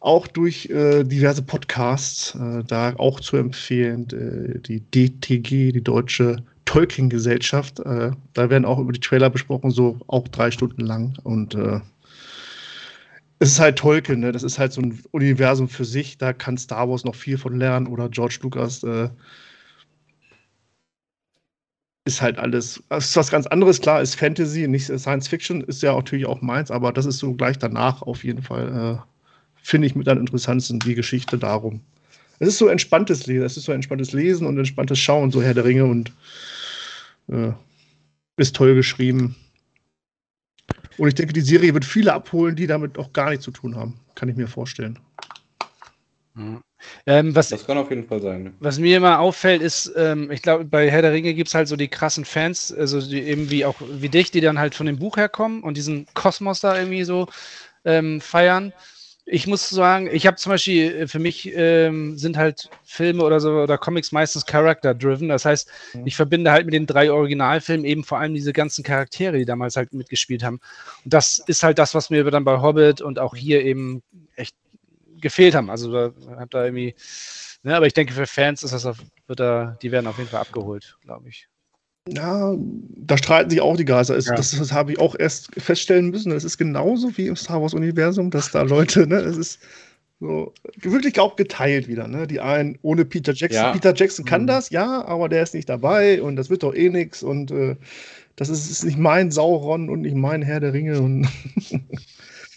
auch 0.00 0.26
durch 0.26 0.70
äh, 0.70 1.04
diverse 1.04 1.42
Podcasts, 1.42 2.34
äh, 2.34 2.64
da 2.64 2.94
auch 2.96 3.20
zu 3.20 3.36
empfehlen, 3.36 4.06
die 4.66 4.80
DTG, 4.80 5.72
die 5.72 5.82
Deutsche 5.82 6.42
Tolkien-Gesellschaft. 6.64 7.80
Äh, 7.80 8.12
da 8.32 8.50
werden 8.50 8.64
auch 8.64 8.78
über 8.78 8.92
die 8.92 9.00
Trailer 9.00 9.30
besprochen, 9.30 9.70
so 9.70 9.98
auch 10.06 10.26
drei 10.28 10.50
Stunden 10.50 10.82
lang. 10.82 11.18
Und 11.22 11.54
es 13.38 13.50
ist 13.50 13.60
halt 13.60 13.76
Tolkien, 13.78 14.20
ne? 14.20 14.32
das 14.32 14.42
ist 14.42 14.58
halt 14.58 14.72
so 14.72 14.80
ein 14.80 14.98
Universum 15.10 15.68
für 15.68 15.84
sich. 15.84 16.16
Da 16.16 16.32
kann 16.32 16.56
Star 16.56 16.88
Wars 16.88 17.04
noch 17.04 17.14
viel 17.14 17.36
von 17.36 17.58
lernen 17.58 17.86
oder 17.86 18.08
George 18.08 18.38
Lucas. 18.42 18.82
Ist 22.06 22.22
halt 22.22 22.38
alles, 22.38 22.82
das 22.88 23.06
ist 23.06 23.16
was 23.16 23.30
ganz 23.30 23.46
anderes, 23.48 23.80
klar, 23.80 24.00
ist 24.00 24.14
Fantasy, 24.14 24.66
nicht 24.68 24.86
Science 24.86 25.28
Fiction, 25.28 25.60
ist 25.62 25.82
ja 25.82 25.92
natürlich 25.92 26.24
auch 26.24 26.40
meins, 26.40 26.70
aber 26.70 26.92
das 26.92 27.04
ist 27.04 27.18
so 27.18 27.34
gleich 27.34 27.58
danach 27.58 28.00
auf 28.02 28.24
jeden 28.24 28.42
Fall, 28.42 28.98
äh, 28.98 29.02
finde 29.60 29.88
ich 29.88 29.96
mit 29.96 30.08
am 30.08 30.18
interessantesten 30.18 30.78
die 30.78 30.94
Geschichte 30.94 31.36
darum. 31.36 31.80
Es 32.38 32.48
ist 32.48 32.58
so 32.58 32.68
entspanntes 32.68 33.26
Lesen, 33.26 33.44
es 33.44 33.56
ist 33.56 33.64
so 33.64 33.72
entspanntes 33.72 34.12
Lesen 34.12 34.46
und 34.46 34.56
entspanntes 34.56 34.98
Schauen, 34.98 35.30
so 35.32 35.42
Herr 35.42 35.54
der 35.54 35.64
Ringe 35.64 35.84
und 35.84 36.12
äh, 37.28 37.52
ist 38.36 38.54
toll 38.54 38.74
geschrieben. 38.74 39.34
Und 40.98 41.08
ich 41.08 41.14
denke, 41.14 41.32
die 41.32 41.40
Serie 41.40 41.74
wird 41.74 41.84
viele 41.84 42.12
abholen, 42.12 42.56
die 42.56 42.66
damit 42.66 42.98
auch 42.98 43.12
gar 43.12 43.30
nichts 43.30 43.44
zu 43.44 43.50
tun 43.50 43.74
haben. 43.76 43.94
Kann 44.14 44.28
ich 44.28 44.36
mir 44.36 44.48
vorstellen. 44.48 44.98
Ja. 46.36 46.60
Ähm, 47.06 47.34
was, 47.34 47.48
Das 47.48 47.66
kann 47.66 47.78
auf 47.78 47.88
jeden 47.90 48.06
Fall 48.06 48.20
sein. 48.20 48.42
ne? 48.44 48.54
was 48.60 48.78
mir 48.78 48.98
immer 48.98 49.18
auffällt, 49.20 49.62
ist, 49.62 49.90
ähm, 49.96 50.30
ich 50.30 50.42
glaube, 50.42 50.64
bei 50.66 50.90
Herr 50.90 51.02
der 51.02 51.12
Ringe 51.12 51.32
gibt 51.34 51.48
es 51.48 51.54
halt 51.54 51.68
so 51.68 51.76
die 51.76 51.88
krassen 51.88 52.24
Fans, 52.26 52.72
also 52.72 53.00
die 53.00 53.22
eben 53.22 53.50
wie 53.50 53.64
auch 53.64 53.76
wie 53.80 54.08
dich, 54.10 54.30
die 54.30 54.42
dann 54.42 54.58
halt 54.58 54.74
von 54.74 54.86
dem 54.86 54.98
Buch 54.98 55.16
herkommen 55.16 55.62
und 55.62 55.76
diesen 55.76 56.06
Kosmos 56.14 56.60
da 56.60 56.76
irgendwie 56.78 57.04
so 57.04 57.26
ähm, 57.84 58.20
feiern. 58.20 58.72
Ich 59.28 59.48
muss 59.48 59.68
sagen, 59.70 60.08
ich 60.12 60.24
habe 60.26 60.36
zum 60.36 60.50
Beispiel, 60.52 60.94
äh, 60.94 61.06
für 61.08 61.18
mich 61.18 61.50
ähm, 61.56 62.16
sind 62.18 62.36
halt 62.36 62.68
Filme 62.84 63.24
oder 63.24 63.40
so 63.40 63.50
oder 63.62 63.78
Comics 63.78 64.12
meistens 64.12 64.44
Character-driven. 64.46 65.28
Das 65.28 65.44
heißt, 65.46 65.68
Mhm. 65.94 66.06
ich 66.06 66.14
verbinde 66.14 66.52
halt 66.52 66.66
mit 66.66 66.74
den 66.74 66.86
drei 66.86 67.10
Originalfilmen 67.10 67.84
eben 67.86 68.04
vor 68.04 68.18
allem 68.18 68.34
diese 68.34 68.52
ganzen 68.52 68.84
Charaktere, 68.84 69.38
die 69.38 69.44
damals 69.46 69.76
halt 69.76 69.92
mitgespielt 69.94 70.44
haben. 70.44 70.60
Und 71.04 71.12
das 71.14 71.38
ist 71.46 71.62
halt 71.64 71.78
das, 71.78 71.94
was 71.94 72.10
mir 72.10 72.22
dann 72.30 72.44
bei 72.44 72.60
Hobbit 72.60 73.00
und 73.00 73.18
auch 73.18 73.34
hier 73.34 73.64
eben 73.64 74.02
echt 74.36 74.54
gefehlt 75.20 75.54
haben. 75.54 75.70
Also 75.70 75.92
da 75.92 76.12
hab 76.38 76.50
da 76.50 76.64
irgendwie, 76.64 76.94
ne, 77.62 77.76
aber 77.76 77.86
ich 77.86 77.94
denke, 77.94 78.12
für 78.12 78.26
Fans 78.26 78.62
ist 78.62 78.72
das 78.72 78.86
auf, 78.86 78.98
wird 79.26 79.40
da, 79.40 79.76
die 79.82 79.92
werden 79.92 80.06
auf 80.06 80.18
jeden 80.18 80.30
Fall 80.30 80.40
abgeholt, 80.40 80.96
glaube 81.02 81.28
ich. 81.28 81.48
Ja, 82.08 82.54
da 82.96 83.18
streiten 83.18 83.50
sich 83.50 83.60
auch 83.60 83.76
die 83.76 83.84
Geister. 83.84 84.16
Ja. 84.18 84.34
Das, 84.34 84.52
das 84.52 84.72
habe 84.72 84.92
ich 84.92 84.98
auch 85.00 85.16
erst 85.18 85.48
feststellen 85.60 86.10
müssen. 86.10 86.30
Es 86.30 86.44
ist 86.44 86.56
genauso 86.56 87.16
wie 87.16 87.26
im 87.26 87.34
Star 87.34 87.60
Wars-Universum, 87.60 88.30
dass 88.30 88.52
da 88.52 88.62
Leute, 88.62 89.08
ne, 89.08 89.16
es 89.16 89.36
ist 89.36 89.58
so 90.20 90.54
wirklich 90.76 91.18
auch 91.18 91.36
geteilt 91.36 91.88
wieder. 91.88 92.06
Ne? 92.08 92.26
Die 92.26 92.40
einen 92.40 92.78
ohne 92.82 93.04
Peter 93.04 93.32
Jackson. 93.34 93.62
Ja. 93.62 93.72
Peter 93.72 93.94
Jackson 93.94 94.24
kann 94.24 94.42
Mhm. 94.42 94.46
das, 94.46 94.70
ja, 94.70 95.04
aber 95.04 95.28
der 95.28 95.42
ist 95.42 95.52
nicht 95.54 95.68
dabei 95.68 96.22
und 96.22 96.36
das 96.36 96.48
wird 96.48 96.62
doch 96.62 96.74
eh 96.74 96.88
nichts 96.88 97.22
und 97.22 97.50
äh, 97.50 97.76
das 98.36 98.48
ist, 98.50 98.70
ist 98.70 98.84
nicht 98.84 98.98
mein 98.98 99.30
Sauron 99.30 99.90
und 99.90 100.02
nicht 100.02 100.14
mein 100.14 100.42
Herr 100.42 100.60
der 100.60 100.72
Ringe. 100.72 101.00
Und 101.00 101.28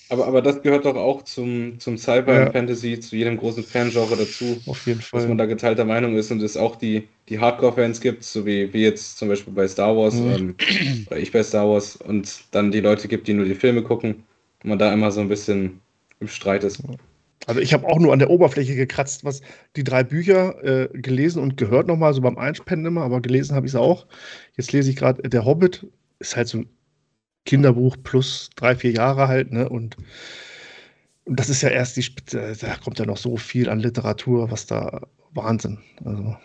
Aber, 0.10 0.26
aber 0.28 0.42
das 0.42 0.62
gehört 0.64 0.86
doch 0.86 0.96
auch 0.96 1.22
zum, 1.24 1.80
zum 1.80 1.98
Sci-Fi 1.98 2.32
Ja. 2.32 2.52
Fantasy, 2.52 3.00
zu 3.00 3.16
jedem 3.16 3.38
großen 3.38 3.64
Fangenre 3.64 4.16
dazu, 4.18 4.62
auf 4.66 4.86
jeden 4.88 5.02
dass 5.12 5.28
man 5.28 5.38
Fall. 5.38 5.38
da 5.38 5.46
geteilter 5.46 5.86
Meinung 5.86 6.16
ist 6.16 6.32
und 6.32 6.42
es 6.42 6.58
auch 6.58 6.76
die, 6.76 7.08
die 7.30 7.40
Hardcore-Fans 7.40 8.02
gibt, 8.02 8.24
so 8.24 8.46
wie, 8.46 8.74
wie 8.74 8.82
jetzt 8.84 9.18
zum 9.18 9.28
Beispiel 9.30 9.54
bei 9.54 9.68
Star 9.68 9.96
Wars 9.96 10.16
Mhm. 10.16 10.36
ähm, 10.36 10.56
oder 11.08 11.18
ich 11.20 11.32
bei 11.32 11.44
Star 11.44 11.68
Wars 11.70 11.96
und 11.96 12.44
dann 12.52 12.72
die 12.72 12.80
Leute 12.82 13.08
gibt, 13.08 13.28
die 13.28 13.34
nur 13.34 13.46
die 13.46 13.56
Filme 13.56 13.84
gucken 13.84 14.24
und 14.64 14.70
man 14.70 14.80
da 14.80 14.92
immer 14.94 15.12
so 15.12 15.22
ein 15.22 15.30
bisschen 15.30 15.80
im 16.20 16.28
Streit 16.28 16.64
ist. 16.64 16.84
Also 17.48 17.62
ich 17.62 17.74
habe 17.74 17.88
auch 17.88 18.00
nur 18.00 18.14
an 18.14 18.20
der 18.20 18.30
Oberfläche 18.30 18.76
gekratzt, 18.76 19.24
was 19.24 19.42
die 19.76 19.84
drei 19.84 20.04
Bücher 20.04 20.64
äh, 20.64 20.90
gelesen 21.00 21.42
und 21.42 21.58
gehört 21.58 21.88
nochmal, 21.88 22.14
so 22.14 22.22
beim 22.22 22.38
Einspennen 22.38 22.86
immer, 22.86 23.02
aber 23.04 23.22
gelesen 23.22 23.56
habe 23.56 23.66
ich 23.66 23.74
es 23.74 23.76
auch. 23.76 24.08
Jetzt 24.56 24.72
lese 24.72 24.90
ich 24.92 24.96
gerade, 24.98 25.24
Der 25.28 25.46
Hobbit 25.46 25.88
ist 26.20 26.36
halt 26.36 26.48
so 26.48 26.60
ein 26.60 26.70
Kinderbuch 27.50 27.98
plus 28.04 28.52
drei, 28.56 28.76
vier 28.76 28.92
Jahre 28.92 29.28
halt, 29.28 29.52
ne? 29.52 29.68
Und, 29.68 29.98
und 31.26 31.40
das 31.40 31.50
ist 31.50 31.64
ja 31.64 31.70
erst 31.70 31.98
die 31.98 32.04
Spitze, 32.04 32.56
da 32.62 32.76
kommt 32.76 33.00
ja 33.00 33.06
noch 33.06 33.18
so 33.18 33.38
viel 33.38 33.70
an 33.70 33.80
Literatur, 33.80 34.52
was 34.52 34.68
da 34.68 35.02
Wahnsinn. 35.34 35.80
Also, 36.06 36.38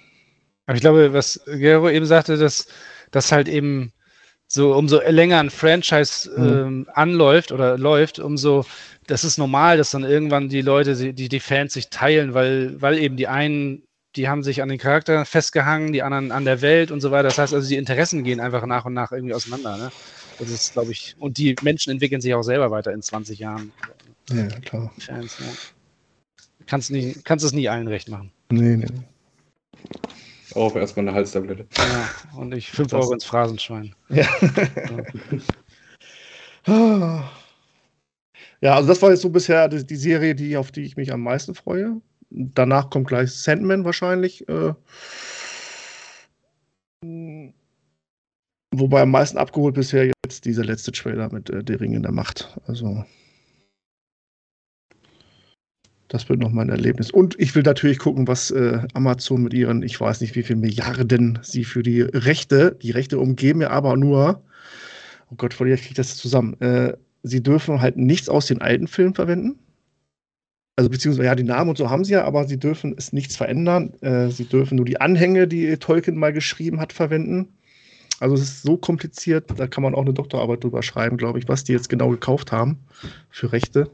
Aber 0.67 0.75
ich 0.77 0.81
glaube, 0.81 1.13
was 1.13 1.41
Gero 1.47 1.91
eben 1.91 2.07
sagte, 2.07 2.39
dass 2.39 2.67
das 3.11 3.31
halt 3.33 3.49
eben 3.49 3.93
so 4.47 4.75
umso 4.75 5.01
länger 5.03 5.41
ein 5.41 5.51
Franchise 5.51 6.31
Mhm. 6.37 6.49
ähm, 6.49 6.87
anläuft 6.95 7.53
oder 7.53 7.77
läuft, 7.79 8.19
umso 8.19 8.65
das 9.07 9.25
ist 9.25 9.37
normal, 9.39 9.77
dass 9.77 9.91
dann 9.91 10.05
irgendwann 10.05 10.49
die 10.49 10.63
Leute, 10.63 11.13
die, 11.13 11.29
die 11.29 11.41
Fans 11.41 11.75
sich 11.75 11.91
teilen, 11.91 12.33
weil, 12.33 12.81
weil 12.81 12.99
eben 12.99 13.17
die 13.17 13.29
einen, 13.29 13.83
die 14.17 14.29
haben 14.29 14.43
sich 14.43 14.63
an 14.63 14.71
den 14.71 14.79
Charakter 14.79 15.27
festgehangen, 15.27 15.93
die 15.93 16.03
anderen 16.03 16.33
an 16.33 16.47
der 16.47 16.63
Welt 16.63 16.91
und 16.91 17.01
so 17.03 17.11
weiter. 17.11 17.29
Das 17.29 17.39
heißt 17.39 17.53
also, 17.53 17.69
die 17.69 17.77
Interessen 17.77 18.25
gehen 18.25 18.41
einfach 18.41 18.65
nach 18.65 18.87
und 18.87 18.95
nach 18.95 19.13
irgendwie 19.13 19.35
auseinander. 19.35 19.77
Ne? 19.77 19.93
Das 20.39 20.51
ist, 20.51 20.73
glaube 20.73 20.93
ich, 20.93 21.15
und 21.19 21.39
die 21.39 21.55
Menschen 21.63 21.91
entwickeln 21.93 22.21
sich 22.21 22.35
auch 22.35 22.43
selber 22.43 22.71
weiter 22.71 22.93
in 22.93 23.03
20 23.03 23.39
Jahren. 23.39 23.73
ja, 24.31 24.47
klar. 24.61 24.93
Fans, 24.99 25.37
ja. 25.39 25.47
Kannst, 26.67 26.91
nicht, 26.91 27.25
kannst 27.25 27.45
es 27.45 27.53
nie 27.53 27.69
allen 27.69 27.89
recht 27.89 28.09
machen. 28.09 28.33
Nee, 28.51 28.77
nee. 28.77 28.87
Auch 30.55 30.75
erstmal 30.77 31.07
eine 31.09 31.17
Halstablette. 31.17 31.67
Ja, 31.77 32.09
und 32.37 32.53
ich 32.55 32.71
5 32.71 32.91
Das- 32.91 33.01
Euro 33.03 33.13
ins 33.13 33.25
Phrasenschwein. 33.25 33.95
Ja. 34.09 34.29
Ah. 36.67 37.31
ja, 38.63 38.75
also 38.75 38.89
das 38.89 39.03
war 39.03 39.11
jetzt 39.11 39.21
so 39.21 39.29
bisher 39.29 39.69
die, 39.69 39.85
die 39.85 39.97
Serie, 39.97 40.35
die, 40.35 40.57
auf 40.57 40.73
die 40.73 40.83
ich 40.83 40.97
mich 40.97 41.13
am 41.13 41.21
meisten 41.21 41.55
freue. 41.55 42.01
Danach 42.31 42.89
kommt 42.91 43.09
gleich 43.09 43.31
Sandman 43.33 43.85
wahrscheinlich. 43.85 44.49
Äh, 44.49 44.73
wobei 48.79 49.03
am 49.03 49.11
meisten 49.11 49.39
abgeholt 49.39 49.75
bisher 49.75 50.11
jetzt 50.25 50.45
dieser 50.45 50.65
letzte 50.65 50.93
Trailer 50.93 51.33
mit 51.33 51.51
äh, 51.51 51.63
Der 51.63 51.81
Ring 51.81 51.93
in 51.93 52.03
der 52.03 52.13
Macht. 52.13 52.59
Also 52.67 53.05
das 56.09 56.29
wird 56.29 56.39
noch 56.39 56.53
mein 56.53 56.69
Erlebnis. 56.69 57.11
Und 57.11 57.35
ich 57.41 57.55
will 57.57 57.65
natürlich 57.65 57.99
gucken, 57.99 58.29
was 58.29 58.53
äh, 58.53 58.87
Amazon 58.95 59.43
mit 59.43 59.53
ihren, 59.53 59.83
ich 59.83 60.01
weiß 60.01 60.21
nicht, 60.21 60.37
wie 60.37 60.45
viel 60.45 60.55
Milliarden 60.55 61.41
sie 61.43 61.65
für 61.65 61.83
die 61.83 62.03
Rechte, 62.03 62.79
die 62.81 62.93
Rechte 62.93 63.19
umgeben 63.19 63.63
ja 63.63 63.71
aber 63.71 63.97
nur, 63.97 64.41
oh 65.31 65.35
Gott, 65.37 65.55
vielleicht 65.55 65.83
kriege 65.83 65.93
ich 65.93 65.97
das 65.97 66.17
zusammen. 66.17 66.55
Äh, 66.61 66.97
sie 67.25 67.43
dürfen 67.43 67.81
halt 67.81 67.97
nichts 67.97 68.29
aus 68.29 68.47
den 68.47 68.61
alten 68.61 68.87
Filmen 68.87 69.15
verwenden. 69.15 69.59
Also 70.77 70.89
beziehungsweise, 70.91 71.27
ja, 71.27 71.35
die 71.35 71.43
Namen 71.43 71.71
und 71.71 71.79
so 71.79 71.91
haben 71.91 72.05
sie 72.05 72.13
ja, 72.13 72.25
aber 72.25 72.47
sie 72.47 72.59
dürfen 72.59 72.95
es 72.97 73.13
nichts 73.13 73.37
verändern. 73.37 73.95
Äh, 74.01 74.29
sie 74.29 74.45
dürfen 74.45 74.77
nur 74.77 74.85
die 74.85 75.01
Anhänge, 75.01 75.49
die 75.49 75.77
Tolkien 75.79 76.17
mal 76.17 76.33
geschrieben 76.33 76.81
hat, 76.81 76.93
verwenden. 76.93 77.49
Also 78.25 78.37
es 78.37 78.43
ist 78.43 78.63
so 78.63 78.79
kompliziert, 78.79 79.51
da 79.55 79.67
kann 79.67 79.83
man 79.83 79.95
auch 79.95 80.01
eine 80.01 80.15
Doktorarbeit 80.15 80.65
drüber 80.65 80.83
schreiben, 80.83 81.19
glaube 81.19 81.39
ich, 81.39 81.47
was 81.47 81.63
die 81.63 81.73
jetzt 81.73 81.91
genau 81.91 82.09
gekauft 82.09 82.53
haben 82.53 82.79
für 83.29 83.53
Rechte. 83.53 83.91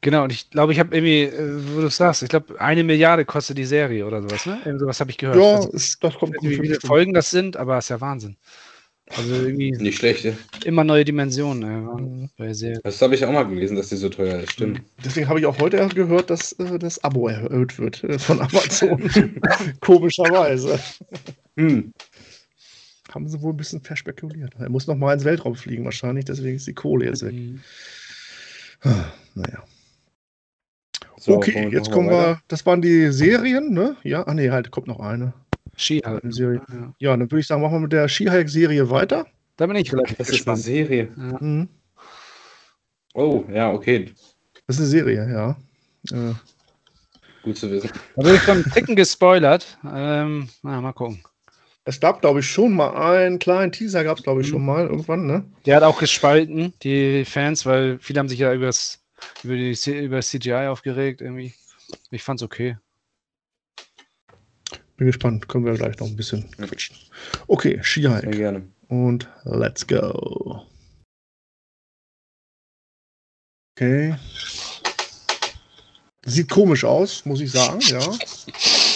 Genau, 0.00 0.22
und 0.22 0.32
ich 0.32 0.48
glaube, 0.50 0.72
ich 0.72 0.78
habe 0.78 0.94
irgendwie, 0.94 1.22
äh, 1.22 1.74
wo 1.74 1.80
du 1.80 1.88
es 1.88 1.96
sagst, 1.96 2.22
ich 2.22 2.28
glaube, 2.28 2.60
eine 2.60 2.84
Milliarde 2.84 3.24
kostet 3.24 3.58
die 3.58 3.64
Serie 3.64 4.06
oder 4.06 4.22
sowas, 4.22 4.46
ne? 4.46 4.60
Irgend 4.64 4.78
sowas 4.80 5.00
habe 5.00 5.10
ich 5.10 5.18
gehört. 5.18 5.36
Ja, 5.36 5.56
Also, 5.56 5.70
ist, 5.70 6.04
das 6.04 6.14
kommt 6.14 6.40
nicht, 6.40 6.44
wie 6.52 6.54
viele. 6.66 6.78
Folgen 6.80 7.12
das 7.14 7.30
sind, 7.30 7.56
aber 7.56 7.78
ist 7.78 7.90
ja 7.90 8.00
Wahnsinn. 8.00 8.36
Also 9.16 9.34
irgendwie 9.34 9.72
Nicht 9.72 9.98
schlecht. 9.98 10.24
ja. 10.24 10.32
immer 10.64 10.84
neue 10.84 11.04
Dimensionen 11.04 12.30
Mhm. 12.38 12.54
Serien. 12.54 12.80
Das 12.84 13.02
habe 13.02 13.14
ich 13.16 13.24
auch 13.24 13.32
mal 13.32 13.42
gelesen, 13.42 13.76
dass 13.76 13.88
die 13.88 13.96
so 13.96 14.08
teuer 14.08 14.40
ist. 14.40 14.52
Stimmt. 14.52 14.82
Deswegen 15.04 15.28
habe 15.28 15.40
ich 15.40 15.46
auch 15.46 15.58
heute 15.58 15.86
gehört, 15.88 16.30
dass 16.30 16.52
äh, 16.52 16.78
das 16.78 17.02
Abo 17.02 17.28
erhöht 17.28 17.78
wird 17.78 18.04
äh, 18.04 18.18
von 18.18 18.40
Amazon. 18.40 19.10
Komischerweise. 19.80 20.78
Hm. 21.56 21.92
Haben 23.14 23.28
sie 23.28 23.40
wohl 23.42 23.52
ein 23.52 23.56
bisschen 23.56 23.80
verspekuliert. 23.82 24.54
Er 24.58 24.68
muss 24.70 24.86
noch 24.86 24.96
mal 24.96 25.12
ins 25.14 25.24
Weltraum 25.24 25.54
fliegen, 25.54 25.84
wahrscheinlich, 25.84 26.24
deswegen 26.24 26.56
ist 26.56 26.66
die 26.66 26.74
Kohle 26.74 27.06
jetzt 27.06 27.22
weg. 27.24 27.34
Mhm. 27.34 27.60
Ah, 28.82 29.04
Naja. 29.34 29.62
So, 31.18 31.36
okay, 31.36 31.54
womit 31.54 31.72
jetzt 31.72 31.90
kommen 31.92 32.08
weiter? 32.08 32.26
wir. 32.32 32.40
Das 32.48 32.66
waren 32.66 32.82
die 32.82 33.12
Serien, 33.12 33.72
ne? 33.72 33.96
Ja, 34.02 34.26
ah 34.26 34.34
nee, 34.34 34.50
halt, 34.50 34.70
kommt 34.72 34.88
noch 34.88 34.98
eine. 34.98 35.32
Ski 35.76 36.00
halt. 36.04 36.24
eine 36.24 36.32
Serie. 36.32 36.60
Ja. 36.68 36.94
Ja, 36.98 37.10
dann 37.16 37.30
würde 37.30 37.38
ich 37.40 37.46
sagen, 37.46 37.62
machen 37.62 37.74
wir 37.74 37.80
mit 37.80 37.92
der 37.92 38.08
She-Hulk-Serie 38.08 38.90
weiter. 38.90 39.26
Da 39.56 39.66
bin 39.66 39.76
ich 39.76 39.92
relativ 39.92 40.16
Das 40.18 40.28
ist 40.28 40.32
eine 40.32 40.36
gespannt. 40.38 40.58
Serie. 40.60 41.08
Ja. 41.16 41.38
Mhm. 41.40 41.68
Oh, 43.14 43.44
ja, 43.52 43.70
okay. 43.70 44.12
Das 44.66 44.76
ist 44.76 44.80
eine 44.80 44.88
Serie, 44.88 45.30
ja. 45.30 45.56
Äh, 46.10 46.34
Gut 47.42 47.56
zu 47.58 47.70
wissen. 47.70 47.90
Da 48.16 48.22
bin 48.22 48.34
ich 48.34 48.48
einen 48.48 48.64
Ticken 48.64 48.96
gespoilert. 48.96 49.78
Ähm, 49.84 50.48
na, 50.62 50.80
mal 50.80 50.92
gucken. 50.92 51.22
Es 51.84 52.00
gab, 52.00 52.20
glaube 52.20 52.40
ich, 52.40 52.46
schon 52.46 52.74
mal 52.74 52.94
einen 52.94 53.38
kleinen 53.38 53.72
Teaser, 53.72 54.04
gab 54.04 54.18
es, 54.18 54.22
glaube 54.22 54.40
ich, 54.42 54.46
Mhm. 54.48 54.52
schon 54.52 54.64
mal 54.64 54.86
irgendwann, 54.86 55.26
ne? 55.26 55.44
Der 55.66 55.76
hat 55.76 55.82
auch 55.82 55.98
gespalten, 55.98 56.72
die 56.82 57.24
Fans, 57.24 57.66
weil 57.66 57.98
viele 57.98 58.20
haben 58.20 58.28
sich 58.28 58.38
ja 58.38 58.52
übers, 58.54 59.02
über, 59.42 59.54
die, 59.54 59.76
über 59.98 60.16
das 60.16 60.28
CGI 60.28 60.68
aufgeregt 60.68 61.20
irgendwie. 61.20 61.54
Ich 62.10 62.22
fand's 62.22 62.42
okay. 62.42 62.76
Bin 64.96 65.06
gespannt. 65.08 65.48
Können 65.48 65.64
wir 65.64 65.74
gleich 65.74 65.98
noch 65.98 66.06
ein 66.06 66.16
bisschen 66.16 66.50
quatschen. 66.52 66.96
Okay, 67.48 67.74
Sehr 67.76 67.84
She-Hulk. 67.84 68.32
gerne. 68.32 68.68
Und 68.88 69.28
let's 69.44 69.86
go. 69.86 70.62
Okay. 73.76 74.14
Sieht 76.24 76.48
komisch 76.50 76.84
aus, 76.84 77.24
muss 77.24 77.40
ich 77.40 77.50
sagen, 77.50 77.80
ja. 77.90 78.00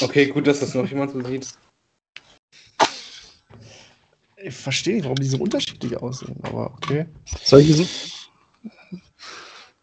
Okay, 0.00 0.26
gut, 0.26 0.46
dass 0.46 0.60
das 0.60 0.74
noch 0.74 0.86
jemand 0.88 1.12
so 1.12 1.24
sieht. 1.24 1.48
Ich 4.46 4.54
verstehe 4.54 4.94
nicht, 4.94 5.04
warum 5.04 5.16
die 5.16 5.26
so 5.26 5.38
unterschiedlich 5.38 5.96
aussehen, 5.96 6.36
aber 6.42 6.72
okay. 6.74 7.06
Soll 7.42 7.62
ich, 7.62 7.76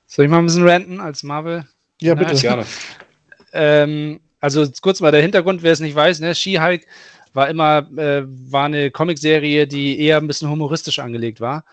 soll 0.07 0.25
ich 0.25 0.31
mal 0.31 0.39
ein 0.39 0.45
bisschen 0.45 0.67
ranten 0.67 1.01
als 1.01 1.21
Marvel? 1.21 1.67
Ja, 1.99 2.15
Na, 2.15 2.23
bitte. 2.23 2.41
Gerne. 2.41 2.65
Ähm, 3.51 4.21
also 4.39 4.65
kurz 4.81 5.01
mal 5.01 5.11
der 5.11 5.21
Hintergrund, 5.21 5.63
wer 5.63 5.73
es 5.73 5.81
nicht 5.81 5.95
weiß, 5.95 6.21
ne? 6.21 6.33
She-Hulk 6.33 6.85
war 7.33 7.49
immer, 7.49 7.89
äh, 7.97 8.23
war 8.25 8.65
eine 8.65 8.89
Comicserie, 8.89 9.67
die 9.67 9.99
eher 9.99 10.17
ein 10.17 10.27
bisschen 10.27 10.49
humoristisch 10.49 10.99
angelegt 10.99 11.41
war. 11.41 11.65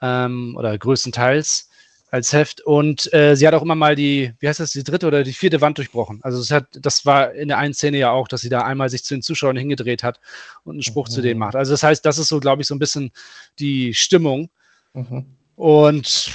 Ähm, 0.00 0.54
oder 0.56 0.78
größtenteils 0.78 1.69
als 2.10 2.32
Heft. 2.32 2.60
Und 2.60 3.12
äh, 3.12 3.34
sie 3.36 3.46
hat 3.46 3.54
auch 3.54 3.62
immer 3.62 3.74
mal 3.74 3.94
die, 3.94 4.32
wie 4.38 4.48
heißt 4.48 4.60
das, 4.60 4.72
die 4.72 4.84
dritte 4.84 5.06
oder 5.06 5.22
die 5.22 5.32
vierte 5.32 5.60
Wand 5.60 5.78
durchbrochen. 5.78 6.20
Also 6.22 6.40
es 6.40 6.50
hat, 6.50 6.66
das 6.72 7.06
war 7.06 7.32
in 7.32 7.48
der 7.48 7.58
einen 7.58 7.74
Szene 7.74 7.98
ja 7.98 8.10
auch, 8.10 8.28
dass 8.28 8.40
sie 8.40 8.48
da 8.48 8.62
einmal 8.62 8.88
sich 8.88 9.04
zu 9.04 9.14
den 9.14 9.22
Zuschauern 9.22 9.56
hingedreht 9.56 10.02
hat 10.02 10.20
und 10.64 10.74
einen 10.74 10.82
Spruch 10.82 11.08
zu 11.08 11.22
denen 11.22 11.38
macht. 11.38 11.56
Also 11.56 11.72
das 11.72 11.82
heißt, 11.82 12.04
das 12.04 12.18
ist 12.18 12.28
so, 12.28 12.40
glaube 12.40 12.62
ich, 12.62 12.68
so 12.68 12.74
ein 12.74 12.80
bisschen 12.80 13.12
die 13.58 13.94
Stimmung. 13.94 14.50
Mhm. 14.94 15.26
Und 15.56 16.30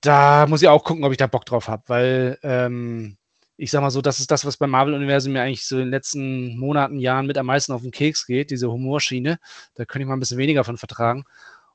da 0.00 0.46
muss 0.46 0.62
ich 0.62 0.68
auch 0.68 0.84
gucken, 0.84 1.04
ob 1.04 1.12
ich 1.12 1.18
da 1.18 1.26
Bock 1.26 1.44
drauf 1.44 1.68
habe, 1.68 1.82
weil 1.86 2.38
ähm, 2.42 3.16
ich 3.56 3.70
sag 3.70 3.82
mal 3.82 3.90
so, 3.90 4.00
das 4.00 4.20
ist 4.20 4.30
das, 4.30 4.46
was 4.46 4.56
beim 4.56 4.70
Marvel-Universum 4.70 5.34
mir 5.34 5.42
eigentlich 5.42 5.66
so 5.66 5.76
in 5.76 5.82
den 5.82 5.90
letzten 5.90 6.56
Monaten, 6.56 6.98
Jahren 6.98 7.26
mit 7.26 7.36
am 7.36 7.44
meisten 7.44 7.72
auf 7.72 7.82
den 7.82 7.90
Keks 7.90 8.26
geht, 8.26 8.50
diese 8.50 8.72
Humorschiene. 8.72 9.38
Da 9.74 9.84
könnte 9.84 10.04
ich 10.04 10.08
mal 10.08 10.16
ein 10.16 10.20
bisschen 10.20 10.38
weniger 10.38 10.64
von 10.64 10.78
vertragen. 10.78 11.24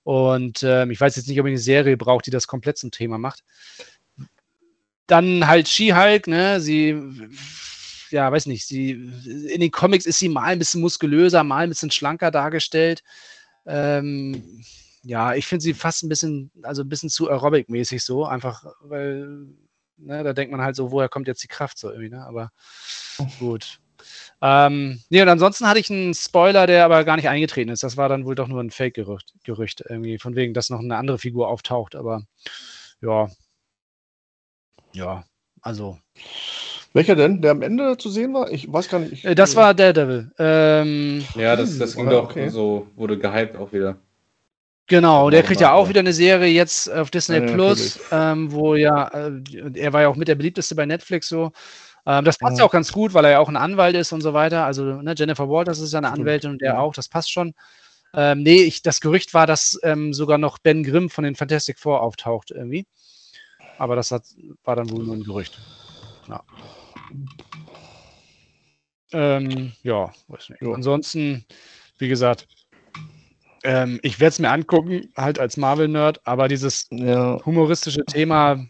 Und 0.05 0.61
ähm, 0.61 0.91
ich 0.91 1.01
weiß 1.01 1.15
jetzt 1.15 1.27
nicht, 1.27 1.39
ob 1.39 1.47
ich 1.47 1.51
eine 1.51 1.57
Serie 1.57 1.97
brauche, 1.97 2.21
die 2.21 2.29
das 2.29 2.45
komplett 2.45 2.77
zum 2.77 2.91
Thema 2.91 3.17
macht. 3.17 3.43
Dann 5.07 5.47
halt 5.47 5.67
She-Hulk, 5.67 6.27
ne? 6.27 6.61
Sie, 6.61 6.95
ja, 8.11 8.31
weiß 8.31 8.45
nicht, 8.45 8.67
sie, 8.67 8.91
in 8.91 9.61
den 9.61 9.71
Comics 9.71 10.05
ist 10.05 10.19
sie 10.19 10.29
mal 10.29 10.43
ein 10.43 10.59
bisschen 10.59 10.81
muskulöser, 10.81 11.43
mal 11.43 11.63
ein 11.63 11.69
bisschen 11.69 11.89
schlanker 11.89 12.29
dargestellt. 12.29 13.03
Ähm, 13.65 14.63
ja, 15.01 15.33
ich 15.33 15.47
finde 15.47 15.63
sie 15.63 15.73
fast 15.73 16.03
ein 16.03 16.09
bisschen, 16.09 16.51
also 16.61 16.83
ein 16.83 16.89
bisschen 16.89 17.09
zu 17.09 17.27
Aerobic-mäßig 17.27 18.03
so, 18.03 18.25
einfach, 18.25 18.63
weil, 18.81 19.47
ne, 19.97 20.23
da 20.23 20.33
denkt 20.33 20.51
man 20.51 20.61
halt 20.61 20.75
so, 20.75 20.91
woher 20.91 21.09
kommt 21.09 21.27
jetzt 21.27 21.41
die 21.41 21.47
Kraft 21.47 21.79
so 21.79 21.89
irgendwie, 21.89 22.09
ne? 22.09 22.23
Aber 22.27 22.51
gut. 23.39 23.79
Ähm, 24.41 25.01
nee, 25.09 25.21
und 25.21 25.29
ansonsten 25.29 25.67
hatte 25.67 25.79
ich 25.79 25.89
einen 25.89 26.13
Spoiler, 26.13 26.67
der 26.67 26.85
aber 26.85 27.03
gar 27.03 27.15
nicht 27.15 27.29
eingetreten 27.29 27.69
ist. 27.71 27.83
Das 27.83 27.97
war 27.97 28.09
dann 28.09 28.25
wohl 28.25 28.35
doch 28.35 28.47
nur 28.47 28.61
ein 28.61 28.71
Fake-Gerücht, 28.71 29.33
Gerücht, 29.43 29.83
irgendwie, 29.87 30.19
von 30.19 30.35
wegen, 30.35 30.53
dass 30.53 30.69
noch 30.69 30.79
eine 30.79 30.97
andere 30.97 31.17
Figur 31.17 31.47
auftaucht, 31.47 31.95
aber 31.95 32.23
ja. 33.01 33.29
Ja, 34.93 35.23
also. 35.61 35.97
Welcher 36.93 37.15
denn? 37.15 37.41
Der 37.41 37.51
am 37.51 37.61
Ende 37.61 37.97
zu 37.97 38.09
sehen 38.09 38.33
war? 38.33 38.49
Ich 38.51 38.71
weiß 38.71 38.87
gar 38.87 38.99
nicht. 38.99 39.11
Ich, 39.11 39.25
Äh, 39.25 39.35
Das 39.35 39.55
war 39.55 39.73
Daredevil. 39.73 40.31
Ähm, 40.39 41.25
Ja, 41.35 41.55
das, 41.55 41.77
das 41.77 41.95
ging 41.95 42.07
Oder? 42.07 42.21
doch 42.21 42.29
Okay. 42.29 42.49
so, 42.49 42.87
wurde 42.95 43.17
gehypt 43.17 43.57
auch 43.57 43.73
wieder. 43.73 43.97
Genau, 44.87 45.31
der 45.31 45.41
kriegt 45.41 45.61
ja 45.61 45.73
auch 45.73 45.89
wieder 45.89 46.01
eine 46.01 46.13
Serie 46.13 46.51
jetzt 46.53 46.91
auf 46.91 47.09
Disney 47.09 47.37
Ja, 47.37 47.41
Plus, 47.41 47.99
ähm, 48.11 48.51
wo 48.51 48.75
ja, 48.75 49.07
äh, 49.07 49.41
er 49.73 49.93
war 49.93 50.03
ja 50.03 50.07
auch 50.09 50.15
mit 50.15 50.27
der 50.27 50.35
beliebteste 50.35 50.75
bei 50.75 50.85
Netflix 50.85 51.27
so. 51.27 51.51
Ähm, 52.05 52.23
das 52.23 52.37
passt 52.37 52.59
ja. 52.59 52.65
Auch 52.65 52.71
ganz 52.71 52.91
gut, 52.91 53.13
weil 53.13 53.25
er 53.25 53.31
ja 53.31 53.39
auch 53.39 53.49
ein 53.49 53.57
Anwalt 53.57 53.95
ist 53.95 54.11
und 54.11 54.21
so 54.21 54.33
weiter. 54.33 54.65
Also 54.65 54.83
ne, 54.83 55.15
Jennifer 55.17 55.49
Walters 55.49 55.79
ist 55.79 55.93
ja 55.93 55.99
eine 55.99 56.11
Anwältin 56.11 56.51
und 56.51 56.61
der 56.61 56.73
ja. 56.73 56.79
auch, 56.79 56.93
das 56.93 57.09
passt 57.09 57.31
schon. 57.31 57.53
Ähm, 58.13 58.43
nee, 58.43 58.61
ich, 58.61 58.81
das 58.81 59.01
Gerücht 59.01 59.33
war, 59.33 59.47
dass 59.47 59.79
ähm, 59.83 60.13
sogar 60.13 60.37
noch 60.37 60.57
Ben 60.59 60.83
Grimm 60.83 61.09
von 61.09 61.23
den 61.23 61.35
Fantastic 61.35 61.79
Four 61.79 62.01
auftaucht 62.01 62.51
irgendwie. 62.51 62.85
Aber 63.77 63.95
das 63.95 64.11
hat, 64.11 64.23
war 64.63 64.75
dann 64.75 64.89
wohl 64.89 65.03
nur 65.03 65.15
ein 65.15 65.23
Gerücht. 65.23 65.59
Ja. 66.29 66.43
Ähm, 69.11 69.73
ja, 69.83 70.11
weiß 70.27 70.49
nicht. 70.49 70.61
Ja. 70.61 70.71
Ansonsten, 70.71 71.45
wie 71.97 72.07
gesagt, 72.07 72.47
ähm, 73.63 73.99
ich 74.03 74.19
werde 74.19 74.29
es 74.29 74.39
mir 74.39 74.51
angucken, 74.51 75.11
halt 75.17 75.39
als 75.39 75.57
Marvel-Nerd, 75.57 76.25
aber 76.25 76.47
dieses 76.47 76.87
Ja, 76.91 77.43
humoristische 77.45 78.05
Thema 78.05 78.65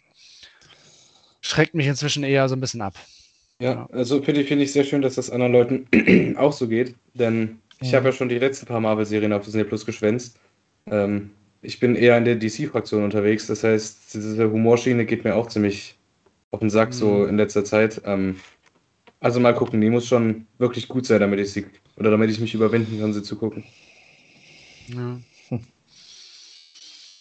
schreckt 1.41 1.75
mich 1.75 1.87
inzwischen 1.87 2.23
eher 2.23 2.49
so 2.49 2.55
ein 2.55 2.61
bisschen 2.61 2.81
ab. 2.81 2.95
Ja, 3.61 3.87
also 3.91 4.21
finde 4.21 4.41
ich, 4.41 4.47
finde 4.47 4.65
ich 4.65 4.73
sehr 4.73 4.83
schön, 4.83 5.01
dass 5.01 5.15
das 5.15 5.29
anderen 5.29 5.53
Leuten 5.53 6.35
auch 6.37 6.51
so 6.51 6.67
geht, 6.67 6.95
denn 7.13 7.61
ich 7.79 7.93
Ja. 7.93 7.95
habe 7.95 8.07
ja 8.07 8.11
schon 8.11 8.27
die 8.29 8.37
letzten 8.39 8.65
paar 8.65 8.81
Marvel-Serien 8.81 9.31
auf 9.33 9.45
Disney 9.45 9.63
Plus 9.63 9.85
geschwänzt. 9.85 10.39
Ähm, 10.87 11.31
ich 11.61 11.79
bin 11.79 11.95
eher 11.95 12.17
in 12.17 12.25
der 12.25 12.35
DC-Fraktion 12.35 13.03
unterwegs, 13.03 13.47
das 13.47 13.63
heißt, 13.63 14.13
diese 14.13 14.51
Humorschiene 14.51 15.05
geht 15.05 15.23
mir 15.23 15.35
auch 15.35 15.47
ziemlich 15.47 15.97
auf 16.51 16.59
den 16.61 16.69
Sack 16.69 16.93
so 16.93 17.25
Mhm. 17.25 17.27
in 17.27 17.37
letzter 17.37 17.65
Zeit. 17.65 18.01
Ähm, 18.05 18.43
also 19.21 19.39
mal 19.39 19.55
gucken, 19.55 19.81
die 19.81 19.89
muss 19.91 20.07
schon 20.07 20.47
wirklich 20.59 20.87
gut 20.89 21.05
sein, 21.07 21.21
damit 21.21 21.39
ich 21.41 21.51
sie 21.53 21.67
oder 21.97 22.11
damit 22.11 22.31
ich 22.31 22.39
mich 22.41 22.53
überwinden 22.55 22.99
kann, 22.99 23.13
sie 23.13 23.23
zu 23.23 23.37
gucken. 23.37 23.65
Ja. 24.87 25.21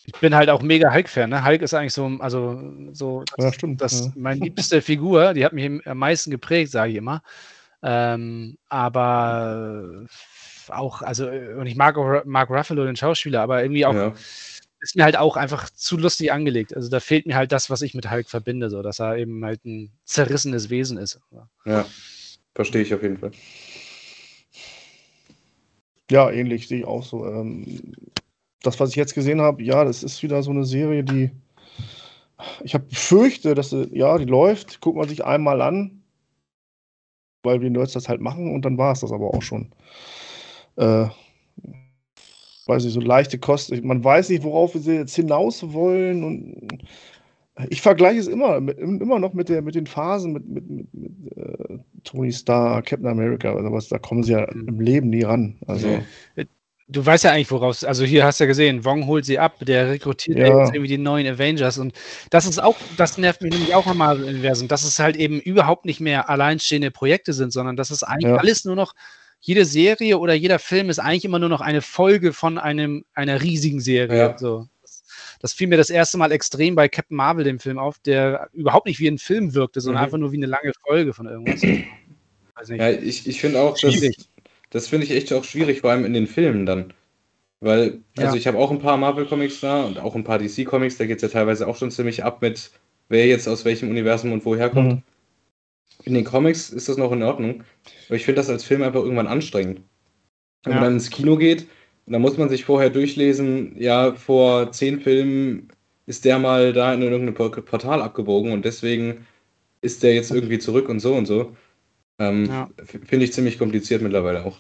Ich 0.07 0.21
bin 0.21 0.35
halt 0.35 0.51
auch 0.51 0.63
mega 0.63 0.93
Hulk-Fan. 0.93 1.31
Ne? 1.31 1.45
Hulk 1.45 1.63
ist 1.63 1.75
eigentlich 1.75 1.95
so, 1.95 2.07
also 2.19 2.63
so 2.93 3.25
ja 3.39 3.53
stimmt. 3.53 3.81
das 3.81 4.07
ja. 4.07 4.13
meine 4.17 4.41
liebste 4.41 4.83
Figur, 4.83 5.33
die 5.35 5.45
hat 5.45 5.53
mich 5.53 5.87
am 5.87 5.99
meisten 5.99 6.31
geprägt, 6.31 6.71
sage 6.71 6.93
ich 6.93 6.99
immer. 6.99 7.23
Ähm, 7.83 8.59
aber 8.69 10.07
auch, 10.69 11.03
also, 11.03 11.29
und 11.29 11.67
ich 11.67 11.77
mag 11.77 11.97
auch 11.97 12.25
Mark 12.25 12.51
Ruffalo, 12.51 12.85
den 12.85 12.97
Schauspieler, 12.97 13.43
aber 13.43 13.63
irgendwie 13.63 13.87
auch, 13.87 13.95
Ja. 13.95 14.15
ist 14.81 14.97
mir 14.97 15.05
halt 15.05 15.17
auch 15.17 15.37
einfach 15.37 15.69
zu 15.71 15.97
lustig 15.97 16.33
angelegt. 16.33 16.75
Also 16.75 16.89
da 16.89 17.01
fehlt 17.01 17.27
mir 17.27 17.37
halt 17.37 17.53
das, 17.53 17.71
was 17.71 17.83
ich 17.83 17.95
mit 17.95 18.11
Hulk 18.11 18.29
verbinde, 18.29 18.71
so, 18.71 18.83
dass 18.83 19.01
er 19.01 19.17
eben 19.17 19.45
halt 19.45 19.65
ein 19.65 19.91
zerrissenes 20.05 20.71
Wesen 20.71 20.99
ist. 20.99 21.21
Ja, 21.65 21.87
verstehe 22.55 22.83
ich 22.83 22.95
auf 22.95 23.03
jeden 23.03 23.19
Fall. 23.19 23.33
Ja, 26.11 26.31
ähnlich 26.31 26.69
sehe 26.69 26.81
ich 26.81 26.85
auch 26.85 27.03
so. 27.03 27.27
Ähm, 27.27 27.95
das, 28.67 28.81
was 28.81 28.91
ich 28.91 28.97
jetzt 28.97 29.15
gesehen 29.15 29.41
habe, 29.41 29.63
ja, 29.63 29.85
das 29.85 30.03
ist 30.03 30.23
wieder 30.23 30.43
so 30.43 30.51
eine 30.51 30.65
Serie, 30.65 31.05
die 31.05 31.31
ich 32.63 32.75
habe 32.75 32.85
befürchte, 32.85 33.55
dass 33.55 33.71
sie, 33.71 33.89
ja, 33.93 34.19
die 34.19 34.25
läuft, 34.25 34.81
guckt 34.81 34.97
man 34.97 35.09
sich 35.09 35.25
einmal 35.25 35.63
an, 35.63 36.03
weil 37.43 37.61
wir 37.61 37.71
Nerds 37.71 37.93
das 37.93 38.09
halt 38.09 38.21
machen 38.21 38.53
und 38.55 38.65
dann 38.65 38.79
war 38.79 38.93
es 38.93 39.01
das 39.01 39.13
aber 39.13 39.33
auch 39.33 39.43
schon. 39.43 39.73
Äh, 40.77 41.07
weiß 42.67 42.85
nicht, 42.85 42.95
so 42.95 43.01
leichte 43.01 43.39
Kost. 43.39 43.71
Man 43.85 44.03
weiß 44.03 44.31
nicht, 44.31 44.43
worauf 44.43 44.75
wir 44.75 44.95
jetzt 44.95 45.15
hinaus 45.15 45.73
wollen 45.73 46.25
und 46.25 46.69
ich 47.69 47.83
vergleiche 47.83 48.19
es 48.19 48.27
immer, 48.27 48.61
mit, 48.61 48.79
immer 48.79 49.19
noch 49.21 49.33
mit, 49.33 49.49
der, 49.49 49.63
mit 49.63 49.77
den 49.77 49.87
Phasen 49.87 50.33
mit, 50.33 50.49
mit, 50.49 50.69
mit, 50.69 50.93
mit 50.93 51.37
äh, 51.37 51.79
Tony 52.03 52.33
Stark, 52.33 52.87
Captain 52.87 53.07
America 53.07 53.55
oder 53.55 53.73
was, 53.73 53.89
da 53.89 53.99
kommen 53.99 54.25
sie 54.25 54.33
ja 54.33 54.47
Mhm. 54.53 54.69
im 54.69 54.81
Leben 54.81 55.11
nie 55.11 55.23
ran. 55.23 55.57
Also. 55.67 56.03
Du 56.89 57.05
weißt 57.05 57.25
ja 57.25 57.33
eigentlich, 57.33 57.51
woraus, 57.51 57.83
also 57.83 58.05
hier 58.05 58.27
hast 58.27 58.41
du 58.41 58.45
ja 58.45 58.49
gesehen, 58.49 58.85
Wong 58.85 59.07
holt 59.07 59.25
sie 59.25 59.39
ab, 59.39 59.57
der 59.65 59.89
rekrutiert 59.89 60.39
ja. 60.39 60.47
Irgendwie 60.47 60.89
die 60.89 60.99
neuen 60.99 61.27
Avengers 61.27 61.79
und 61.79 61.95
das 62.29 62.45
ist 62.45 62.63
auch, 62.63 62.83
das 62.91 63.17
nervt 63.17 63.41
mich 63.41 63.53
nämlich 63.53 63.75
auch 63.75 63.87
am 63.87 63.97
Marvel-Universum, 63.97 64.69
dass 64.69 64.85
es 64.85 64.99
halt 64.99 65.17
eben 65.17 65.41
überhaupt 65.41 65.87
nicht 65.87 66.01
mehr 66.01 66.29
alleinstehende 66.29 66.91
Projekte 66.91 67.33
sind, 67.33 67.55
sondern 67.55 67.77
dass 67.77 67.91
es 67.91 68.03
eigentlich 68.03 68.33
Ja. 68.33 68.37
alles 68.37 68.67
nur 68.67 68.77
noch, 68.77 68.93
jede 69.41 69.65
Serie 69.65 70.19
oder 70.19 70.35
jeder 70.35 70.59
Film 70.59 70.91
ist 70.91 70.99
eigentlich 70.99 71.25
immer 71.25 71.39
nur 71.39 71.49
noch 71.49 71.61
eine 71.63 71.81
Folge 71.81 72.33
von 72.35 72.59
einem, 72.59 73.05
einer 73.15 73.41
riesigen 73.43 73.81
Serie. 73.81 74.19
Ja. 74.19 74.39
So. 74.39 74.67
Das, 75.41 75.53
fiel 75.55 75.69
mir 75.69 75.77
das 75.77 75.91
erste 75.91 76.17
Mal 76.19 76.33
extrem 76.33 76.75
bei 76.75 76.89
Captain 76.89 77.17
Marvel, 77.17 77.45
dem 77.45 77.61
Film, 77.61 77.79
auf, 77.79 77.99
der 77.99 78.49
überhaupt 78.53 78.87
nicht 78.87 79.01
wie 79.01 79.09
ein 79.09 79.19
Film 79.19 79.55
wirkte, 79.55 79.81
sondern 79.81 80.03
Mhm. 80.03 80.05
einfach 80.05 80.19
nur 80.19 80.33
wie 80.33 80.37
eine 80.37 80.47
lange 80.47 80.73
Folge 80.87 81.13
von 81.15 81.27
irgendwas. 81.27 81.63
Weiß 81.63 82.69
nicht. 82.69 82.81
Ja, 82.81 82.91
ich, 82.91 83.27
ich 83.27 83.41
finde 83.41 83.61
auch, 83.61 83.77
das, 83.79 83.95
Schwierig. 83.95 84.17
Das 84.75 84.89
finde 84.89 85.07
ich 85.07 85.13
echt 85.13 85.33
auch 85.33 85.45
schwierig, 85.45 85.81
vor 85.81 85.91
allem 85.91 86.05
in 86.05 86.13
den 86.15 86.27
Filmen 86.27 86.67
dann. 86.67 86.93
Weil, 87.61 88.01
also 88.19 88.35
Ja. 88.35 88.41
ich 88.41 88.47
habe 88.47 88.59
auch 88.59 88.71
ein 88.71 88.81
paar 88.81 88.97
Marvel-Comics 88.99 89.61
da 89.61 89.85
und 89.85 89.99
auch 89.99 90.15
ein 90.17 90.25
paar 90.25 90.39
DC-Comics, 90.39 90.99
da 90.99 91.07
geht 91.07 91.17
es 91.19 91.23
ja 91.23 91.29
teilweise 91.29 91.67
auch 91.69 91.77
schon 91.77 91.91
ziemlich 91.91 92.25
ab 92.25 92.43
mit, 92.43 92.71
wer 93.09 93.27
jetzt 93.27 93.49
aus 93.49 93.65
welchem 93.65 93.91
Universum 93.91 94.33
und 94.33 94.45
woher 94.45 94.71
kommt. 94.71 94.93
Mhm. 94.95 95.03
In 96.05 96.15
den 96.15 96.25
Comics 96.25 96.71
ist 96.71 96.89
das 96.89 96.97
noch 96.97 97.13
in 97.13 97.23
Ordnung, 97.23 97.65
aber 98.09 98.17
ich 98.17 98.25
finde 98.25 98.41
das 98.41 98.51
als 98.51 98.65
Film 98.65 98.83
einfach 98.83 99.03
irgendwann 99.03 99.27
anstrengend. 99.27 99.81
Wenn 100.65 100.73
Ja. 100.75 100.81
man 100.81 100.85
dann 100.85 100.95
ins 100.95 101.11
Kino 101.11 101.37
geht 101.37 101.67
da 102.07 102.19
muss 102.19 102.37
man 102.39 102.49
sich 102.51 102.65
vorher 102.67 102.91
durchlesen, 102.91 103.77
ja, 103.81 104.15
vor 104.15 104.73
zehn 104.73 105.01
Filmen 105.01 105.69
ist 106.07 106.25
der 106.27 106.39
mal 106.39 106.73
da 106.75 106.93
in 106.95 107.03
irgendeinem 107.03 107.35
Portal 107.65 108.03
abgebogen 108.03 108.53
und 108.53 108.65
deswegen 108.65 109.27
ist 109.83 110.03
der 110.03 110.15
jetzt 110.15 110.31
irgendwie 110.31 110.59
zurück 110.59 110.89
und 110.89 111.01
so 111.01 111.15
und 111.15 111.27
so. 111.27 111.57
Ähm, 112.19 112.47
Ja. 112.47 112.69
Finde 112.85 113.25
ich 113.25 113.33
ziemlich 113.33 113.59
kompliziert 113.59 114.03
mittlerweile 114.03 114.45
auch. 114.45 114.59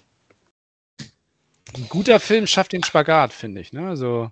Ein 1.76 1.88
guter 1.88 2.20
Film 2.20 2.46
schafft 2.46 2.72
den 2.72 2.82
Spagat, 2.84 3.32
finde 3.32 3.60
ich. 3.60 3.72
Ne? 3.72 3.96
So 3.96 4.30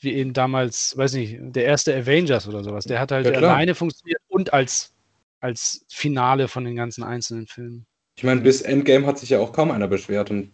wie 0.00 0.12
eben 0.14 0.32
damals, 0.32 0.96
weiß 0.96 1.14
nicht, 1.14 1.36
der 1.40 1.64
erste 1.64 1.94
Avengers 1.94 2.46
oder 2.48 2.62
sowas. 2.64 2.84
Der 2.84 3.00
hat 3.00 3.10
halt 3.12 3.26
Ja, 3.26 3.32
alleine 3.32 3.74
funktioniert 3.74 4.20
und 4.28 4.52
als, 4.52 4.92
als 5.40 5.84
Finale 5.88 6.48
von 6.48 6.64
den 6.64 6.76
ganzen 6.76 7.02
einzelnen 7.04 7.46
Filmen. 7.46 7.86
Ich 8.16 8.24
meine, 8.24 8.40
bis 8.40 8.60
Endgame 8.62 9.06
hat 9.06 9.18
sich 9.18 9.30
ja 9.30 9.38
auch 9.40 9.52
kaum 9.52 9.70
einer 9.70 9.88
beschwert 9.88 10.30
und 10.30 10.52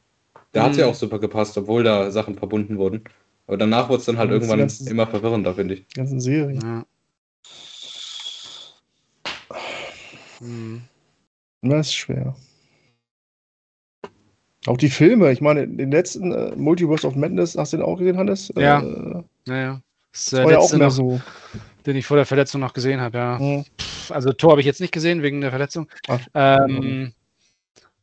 da 0.52 0.64
hat 0.64 0.72
es 0.72 0.78
ja 0.78 0.86
Mhm. 0.86 0.92
auch 0.92 0.94
super 0.94 1.18
gepasst, 1.18 1.56
obwohl 1.58 1.82
da 1.84 2.10
Sachen 2.10 2.36
verbunden 2.36 2.78
wurden. 2.78 3.04
Aber 3.46 3.56
danach 3.56 3.88
wurde 3.88 4.00
es 4.00 4.06
dann 4.06 4.18
halt 4.18 4.30
irgendwann 4.30 4.58
ganzen- 4.60 4.86
immer 4.86 5.06
verwirrender, 5.06 5.54
finde 5.54 5.74
ich. 5.74 5.86
Die 5.88 5.94
ganzen 5.94 6.20
Serien. 6.20 6.60
Ja. 6.60 6.86
Hm. 10.38 10.82
Das 11.62 11.88
ist 11.88 11.94
schwer. 11.94 12.34
Auch 14.66 14.76
die 14.76 14.90
Filme, 14.90 15.32
ich 15.32 15.40
meine, 15.40 15.66
den 15.66 15.90
letzten 15.90 16.32
äh, 16.32 16.54
Multiverse 16.54 17.06
of 17.06 17.16
Madness, 17.16 17.56
hast 17.56 17.72
du 17.72 17.78
den 17.78 17.86
auch 17.86 17.96
gesehen, 17.96 18.18
Hannes? 18.18 18.52
Ja. 18.56 18.82
Äh, 18.82 19.22
Naja. 19.46 19.80
Das 20.12 20.32
war 20.32 20.50
ja 20.50 20.58
auch 20.58 20.70
mehr 20.72 20.80
noch, 20.80 20.90
so. 20.90 21.20
den 21.86 21.96
ich 21.96 22.04
vor 22.04 22.16
der 22.16 22.26
Verletzung 22.26 22.60
noch 22.60 22.72
gesehen 22.74 23.00
habe, 23.00 23.18
ja. 23.18 23.38
Hm. 23.38 23.64
Also 24.10 24.32
Tor 24.32 24.50
habe 24.52 24.60
ich 24.60 24.66
jetzt 24.66 24.80
nicht 24.80 24.92
gesehen 24.92 25.22
wegen 25.22 25.40
der 25.40 25.50
Verletzung. 25.50 25.88
Ach, 26.08 26.20
Ähm, 26.34 27.12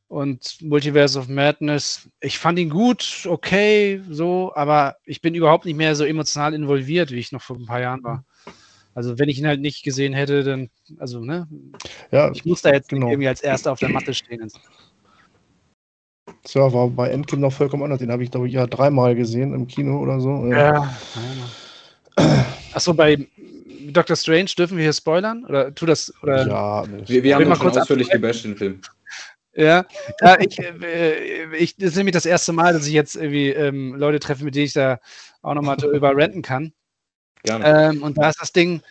und 0.07 0.61
Multiverse 0.61 1.19
of 1.19 1.27
Madness, 1.27 2.09
ich 2.21 2.39
fand 2.39 2.57
ihn 2.59 2.69
gut, 2.69 3.27
okay, 3.27 4.01
so, 4.09 4.53
aber 4.55 4.95
ich 5.03 5.21
bin 5.21 5.35
überhaupt 5.35 5.65
nicht 5.65 5.75
mehr 5.75 5.95
so 5.95 6.05
emotional 6.05 6.53
involviert, 6.53 7.11
wie 7.11 7.19
ich 7.19 7.33
noch 7.33 7.41
vor 7.41 7.57
ein 7.57 7.65
paar 7.65 7.81
Jahren 7.81 8.03
war. 8.03 8.23
Also 8.97 9.19
wenn 9.19 9.29
ich 9.29 9.37
ihn 9.37 9.45
halt 9.45 9.61
nicht 9.61 9.83
gesehen 9.83 10.13
hätte, 10.13 10.43
dann, 10.43 10.71
also 10.97 11.19
ne, 11.19 11.47
Ja, 12.09 12.31
ich 12.31 12.45
muss 12.45 12.63
da 12.63 12.73
jetzt 12.73 12.89
Genau. 12.89 13.09
irgendwie 13.09 13.27
als 13.27 13.41
Erster 13.41 13.71
auf 13.71 13.77
der 13.77 13.89
Matte 13.89 14.11
stehen. 14.15 14.51
Tja, 16.43 16.73
war 16.73 16.89
bei 16.89 17.09
Endgame 17.09 17.43
noch 17.43 17.53
vollkommen 17.53 17.83
anders. 17.83 17.99
Den 17.99 18.11
habe 18.11 18.23
ich, 18.23 18.31
glaube 18.31 18.47
ich, 18.47 18.55
ja 18.55 18.65
dreimal 18.65 19.13
gesehen 19.13 19.53
im 19.53 19.67
Kino 19.67 19.99
oder 20.01 20.19
so. 20.19 20.47
Ja. 20.47 20.97
Achso, 22.73 22.95
bei 22.95 23.27
Doctor 23.91 24.15
Strange 24.15 24.49
dürfen 24.57 24.77
wir 24.77 24.85
hier 24.85 24.93
spoilern? 24.93 25.45
Oder 25.45 25.75
tu 25.75 25.85
das, 25.85 26.11
oder? 26.23 26.47
Ja, 26.47 26.87
nicht. 26.87 27.07
Wir, 27.07 27.21
wir 27.21 27.35
haben 27.35 27.47
mal 27.47 27.55
kurz 27.55 27.77
ausführlich 27.77 28.09
gebasht, 28.09 28.45
den 28.45 28.57
Film. 28.57 28.81
Ja, 29.53 29.85
ja 30.21 30.39
ich, 30.39 30.57
äh, 30.57 31.55
ich, 31.55 31.75
das 31.75 31.89
ist 31.89 31.97
nämlich 31.97 32.13
das 32.13 32.25
erste 32.25 32.51
Mal, 32.51 32.73
dass 32.73 32.87
ich 32.87 32.93
jetzt 32.93 33.15
irgendwie 33.15 33.49
ähm, 33.49 33.93
Leute 33.93 34.17
treffe, 34.17 34.43
mit 34.43 34.55
denen 34.55 34.65
ich 34.65 34.73
da 34.73 34.99
auch 35.43 35.53
nochmal 35.53 35.77
drüber 35.77 36.15
renten 36.15 36.41
kann. 36.41 36.73
Gerne. 37.43 37.89
Ähm, 37.91 38.03
und 38.03 38.17
da 38.17 38.29
ist 38.29 38.41
das 38.41 38.51
Ding, 38.51 38.81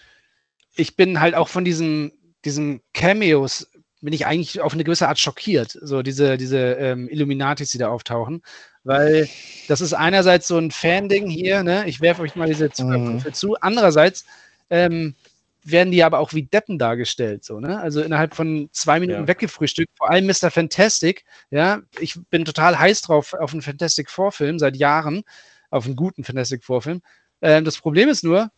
ich 0.74 0.96
bin 0.96 1.20
halt 1.20 1.34
auch 1.34 1.48
von 1.48 1.64
diesen, 1.64 2.12
diesen 2.44 2.80
Cameos, 2.92 3.68
bin 4.00 4.12
ich 4.12 4.26
eigentlich 4.26 4.60
auf 4.60 4.74
eine 4.74 4.84
gewisse 4.84 5.08
Art 5.08 5.18
schockiert. 5.18 5.78
So 5.82 6.02
diese, 6.02 6.36
diese 6.36 6.58
ähm, 6.58 7.08
Illuminatis, 7.08 7.70
die 7.70 7.78
da 7.78 7.88
auftauchen. 7.88 8.42
Weil 8.84 9.28
das 9.66 9.80
ist 9.80 9.94
einerseits 9.94 10.46
so 10.46 10.58
ein 10.58 10.70
Fan-Ding 10.70 11.28
hier, 11.28 11.64
ne? 11.64 11.88
Ich 11.88 12.00
werfe 12.00 12.22
euch 12.22 12.36
mal 12.36 12.46
diese 12.46 12.70
Zuhörprüfe 12.70 13.32
zu. 13.32 13.56
Andererseits 13.60 14.24
ähm, 14.70 15.16
werden 15.64 15.90
die 15.90 16.04
aber 16.04 16.20
auch 16.20 16.32
wie 16.34 16.44
Deppen 16.44 16.78
dargestellt, 16.78 17.44
so, 17.44 17.58
ne? 17.58 17.80
Also 17.80 18.00
innerhalb 18.02 18.34
von 18.34 18.68
zwei 18.70 19.00
Minuten 19.00 19.22
Ja. 19.22 19.28
weggefrühstückt. 19.28 19.90
Vor 19.96 20.10
allem 20.10 20.26
Mr. 20.26 20.52
Fantastic, 20.52 21.24
ja. 21.50 21.80
Ich 21.98 22.16
bin 22.30 22.44
total 22.44 22.78
heiß 22.78 23.00
drauf 23.02 23.34
auf 23.34 23.52
einen 23.52 23.62
Fantastic 23.62 24.08
Vorfilm 24.08 24.60
seit 24.60 24.76
Jahren, 24.76 25.24
auf 25.70 25.86
einen 25.86 25.96
guten 25.96 26.22
Fantastic 26.22 26.62
Vorfilm. 26.62 27.02
Ähm, 27.42 27.64
das 27.64 27.78
Problem 27.78 28.08
ist 28.08 28.24
nur, 28.24 28.50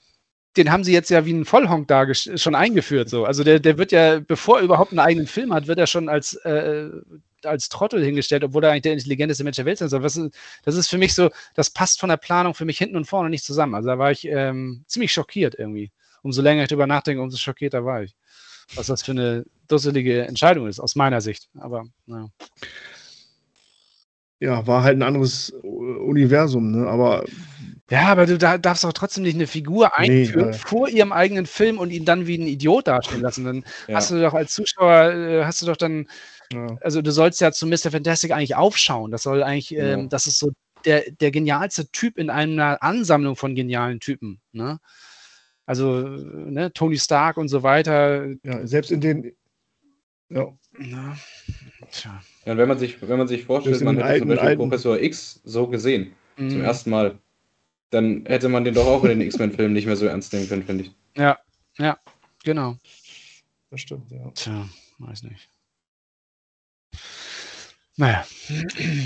den 0.56 0.72
haben 0.72 0.84
sie 0.84 0.92
jetzt 0.92 1.10
ja 1.10 1.24
wie 1.24 1.34
einen 1.34 1.44
Vollhonk 1.44 1.88
da 1.88 2.12
schon 2.14 2.54
eingeführt. 2.54 3.08
So. 3.08 3.24
Also 3.24 3.44
der, 3.44 3.60
der 3.60 3.78
wird 3.78 3.92
ja, 3.92 4.20
bevor 4.20 4.58
er 4.58 4.64
überhaupt 4.64 4.92
einen 4.92 4.98
eigenen 4.98 5.26
Film 5.26 5.52
hat, 5.52 5.66
wird 5.66 5.78
er 5.78 5.86
schon 5.86 6.08
als, 6.08 6.34
äh, 6.34 6.88
als 7.44 7.68
Trottel 7.68 8.02
hingestellt, 8.04 8.42
obwohl 8.42 8.64
er 8.64 8.70
eigentlich 8.70 8.82
der 8.82 8.94
intelligenteste 8.94 9.44
Mensch 9.44 9.56
der 9.56 9.66
Welt 9.66 9.78
sein 9.78 9.88
soll. 9.88 10.02
Was, 10.02 10.16
ist- 10.16 10.34
das 10.64 10.74
ist 10.74 10.88
für 10.88 10.98
mich 10.98 11.14
so, 11.14 11.30
das 11.54 11.70
passt 11.70 12.00
von 12.00 12.08
der 12.08 12.16
Planung 12.16 12.54
für 12.54 12.64
mich 12.64 12.78
hinten 12.78 12.96
und 12.96 13.04
vorne 13.04 13.30
nicht 13.30 13.44
zusammen. 13.44 13.74
Also 13.74 13.88
da 13.88 13.98
war 13.98 14.10
ich 14.10 14.26
ähm, 14.26 14.84
ziemlich 14.88 15.12
schockiert 15.12 15.54
irgendwie. 15.56 15.92
Umso 16.22 16.42
länger 16.42 16.62
ich 16.62 16.68
drüber 16.68 16.86
nachdenke, 16.88 17.22
umso 17.22 17.36
schockierter 17.36 17.84
war 17.84 18.02
ich. 18.02 18.16
Was 18.74 18.88
das 18.88 19.02
für 19.02 19.12
eine 19.12 19.44
dusselige 19.68 20.26
Entscheidung 20.26 20.66
ist, 20.66 20.80
aus 20.80 20.96
meiner 20.96 21.20
Sicht. 21.20 21.48
Aber 21.58 21.84
naja. 22.06 22.28
ja, 24.40 24.66
war 24.66 24.82
halt 24.82 24.98
ein 24.98 25.02
anderes 25.02 25.50
Universum, 25.62 26.72
ne? 26.72 26.86
Aber 26.88 27.24
Ja, 27.91 28.09
aber 28.09 28.26
du 28.26 28.36
da, 28.36 28.59
darfst 28.59 28.84
auch 28.84 28.93
trotzdem 28.93 29.22
nicht 29.24 29.34
eine 29.36 29.47
Figur 29.47 29.91
Nee, 29.99 30.22
einführen 30.22 30.51
äh. 30.51 30.53
vor 30.53 30.89
ihrem 30.89 31.11
eigenen 31.12 31.47
Film 31.47 31.78
und 31.78 31.91
ihn 31.91 32.05
dann 32.05 32.26
wie 32.26 32.36
ein 32.36 32.47
Idiot 32.47 32.86
dastehen 32.86 33.22
lassen. 33.22 33.45
Dann 33.45 33.64
Ja. 33.86 33.95
hast 33.97 34.11
du 34.11 34.20
doch 34.20 34.34
als 34.34 34.53
Zuschauer, 34.53 35.11
äh, 35.12 35.45
hast 35.45 35.62
du 35.62 35.66
doch 35.66 35.76
dann, 35.76 36.07
ja. 36.53 36.66
also 36.82 37.01
du 37.01 37.11
sollst 37.12 37.41
ja 37.41 37.51
zu 37.51 37.66
Mr. 37.66 37.91
Fantastic 37.91 38.30
eigentlich 38.32 38.55
aufschauen. 38.57 39.11
Das 39.11 39.22
soll 39.22 39.43
eigentlich, 39.43 39.68
Genau. 39.70 40.01
ähm, 40.03 40.09
das 40.11 40.26
ist 40.26 40.39
so 40.39 40.51
der, 40.84 41.11
der 41.11 41.30
genialste 41.30 41.89
Typ 41.91 42.18
in 42.18 42.28
einer 42.30 42.82
Ansammlung 42.82 43.36
von 43.36 43.55
genialen 43.55 44.01
Typen. 44.01 44.41
Ne? 44.53 44.78
Also, 45.64 45.99
äh, 46.07 46.51
ne, 46.51 46.72
Tony 46.72 46.99
Stark 46.99 47.36
und 47.39 47.49
so 47.49 47.62
weiter. 47.62 48.26
ja, 48.43 48.66
selbst 48.66 48.91
in 48.91 49.01
den. 49.01 49.32
Ja, 50.30 50.47
Na, 50.78 51.16
tja. 51.91 52.22
Ja, 52.45 52.53
und 52.53 52.59
wenn 52.59 52.68
man 52.68 52.78
sich, 52.78 53.01
wenn 53.01 53.16
man 53.18 53.28
sich 53.28 53.45
vorstellt, 53.47 53.80
man 53.80 53.97
hätte 53.97 54.18
zum 54.18 54.28
Beispiel 54.28 54.47
alten- 54.49 54.59
Professor 54.61 55.01
X 55.01 55.41
so 55.45 55.66
gesehen, 55.68 56.12
zum 56.36 56.59
Mm, 56.61 56.64
ersten 56.64 56.91
Mal, 56.91 57.18
dann 57.91 58.24
hätte 58.26 58.49
man 58.49 58.64
den 58.64 58.74
doch 58.74 58.86
auch 58.86 59.03
in 59.05 59.11
den 59.11 59.20
X-Men-Filmen 59.22 59.72
nicht 59.72 59.86
mehr 59.86 59.97
so 59.97 60.07
ernst 60.07 60.32
nehmen 60.32 60.49
können, 60.49 60.64
finde 60.64 60.84
ich. 60.84 60.93
Ja, 61.16 61.39
ja, 61.78 61.99
genau. 62.45 62.76
das 63.70 63.80
stimmt, 63.80 64.11
ja. 64.11 64.30
Tja, 64.34 64.68
weiß 64.99 65.22
nicht. 65.22 65.49
Naja. 67.99 68.24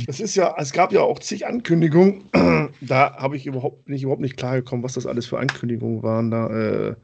Es 0.06 0.20
ist 0.20 0.34
ja, 0.34 0.54
es 0.58 0.72
gab 0.72 0.92
ja 0.92 1.00
auch 1.00 1.18
zig 1.18 1.46
Ankündigungen. 1.46 2.24
Da 2.80 3.16
habe 3.16 3.36
ich 3.36 3.46
überhaupt 3.46 3.88
nicht, 3.88 4.02
überhaupt 4.02 4.22
nicht 4.22 4.36
klargekommen, 4.36 4.82
was 4.82 4.94
das 4.94 5.06
alles 5.06 5.26
für 5.26 5.38
Ankündigungen 5.38 6.02
waren. 6.02 6.30
Da, 6.30 6.46
äh, 6.48 6.88
äh, 6.90 6.94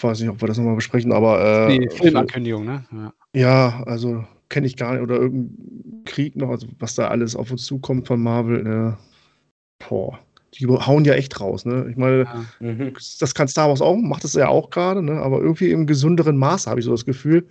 weiß 0.00 0.20
nicht, 0.20 0.30
ob 0.30 0.40
wir 0.40 0.48
das 0.48 0.56
nochmal 0.56 0.76
besprechen, 0.76 1.12
aber 1.12 1.68
äh, 1.68 1.78
Die 1.78 1.96
Filmankündigung, 1.96 2.64
ne? 2.64 2.84
Ja. 2.92 3.12
ja, 3.34 3.82
also 3.84 4.24
kenne 4.48 4.66
ich 4.66 4.76
gar 4.76 4.92
nicht. 4.92 5.02
Oder 5.02 5.16
irgendein 5.16 6.04
Krieg 6.04 6.36
noch, 6.36 6.48
also 6.48 6.66
was 6.78 6.94
da 6.94 7.08
alles 7.08 7.36
auf 7.36 7.50
uns 7.50 7.64
zukommt 7.64 8.06
von 8.06 8.22
Marvel. 8.22 8.66
Äh, 8.66 9.09
boah, 9.88 10.18
die 10.54 10.66
hauen 10.66 11.04
ja 11.04 11.14
echt 11.14 11.40
raus, 11.40 11.64
ne? 11.64 11.86
Ich 11.90 11.96
meine, 11.96 12.24
Ja. 12.24 12.44
Mhm. 12.60 12.94
das 13.18 13.34
kann 13.34 13.48
Star 13.48 13.68
Wars 13.68 13.80
auch, 13.80 13.96
macht 13.96 14.24
es 14.24 14.34
ja 14.34 14.48
auch 14.48 14.70
gerade, 14.70 15.02
ne? 15.02 15.20
Aber 15.20 15.40
irgendwie 15.40 15.70
im 15.70 15.86
gesünderen 15.86 16.36
Maße 16.36 16.68
habe 16.70 16.80
ich 16.80 16.86
so 16.86 16.92
das 16.92 17.04
Gefühl, 17.04 17.46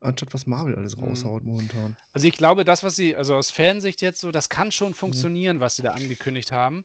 anstatt 0.00 0.34
was 0.34 0.46
Marvel 0.46 0.74
alles 0.76 0.96
Mhm. 0.96 1.04
raushaut 1.04 1.44
momentan. 1.44 1.96
Also 2.12 2.26
ich 2.28 2.36
glaube, 2.36 2.64
das, 2.64 2.82
was 2.82 2.96
sie, 2.96 3.16
also 3.16 3.34
aus 3.34 3.50
Fansicht 3.50 4.02
jetzt 4.02 4.20
so, 4.20 4.30
das 4.30 4.48
kann 4.48 4.72
schon 4.72 4.94
funktionieren, 4.94 5.60
was 5.60 5.76
sie 5.76 5.82
da 5.82 5.92
angekündigt 5.92 6.52
haben. 6.52 6.84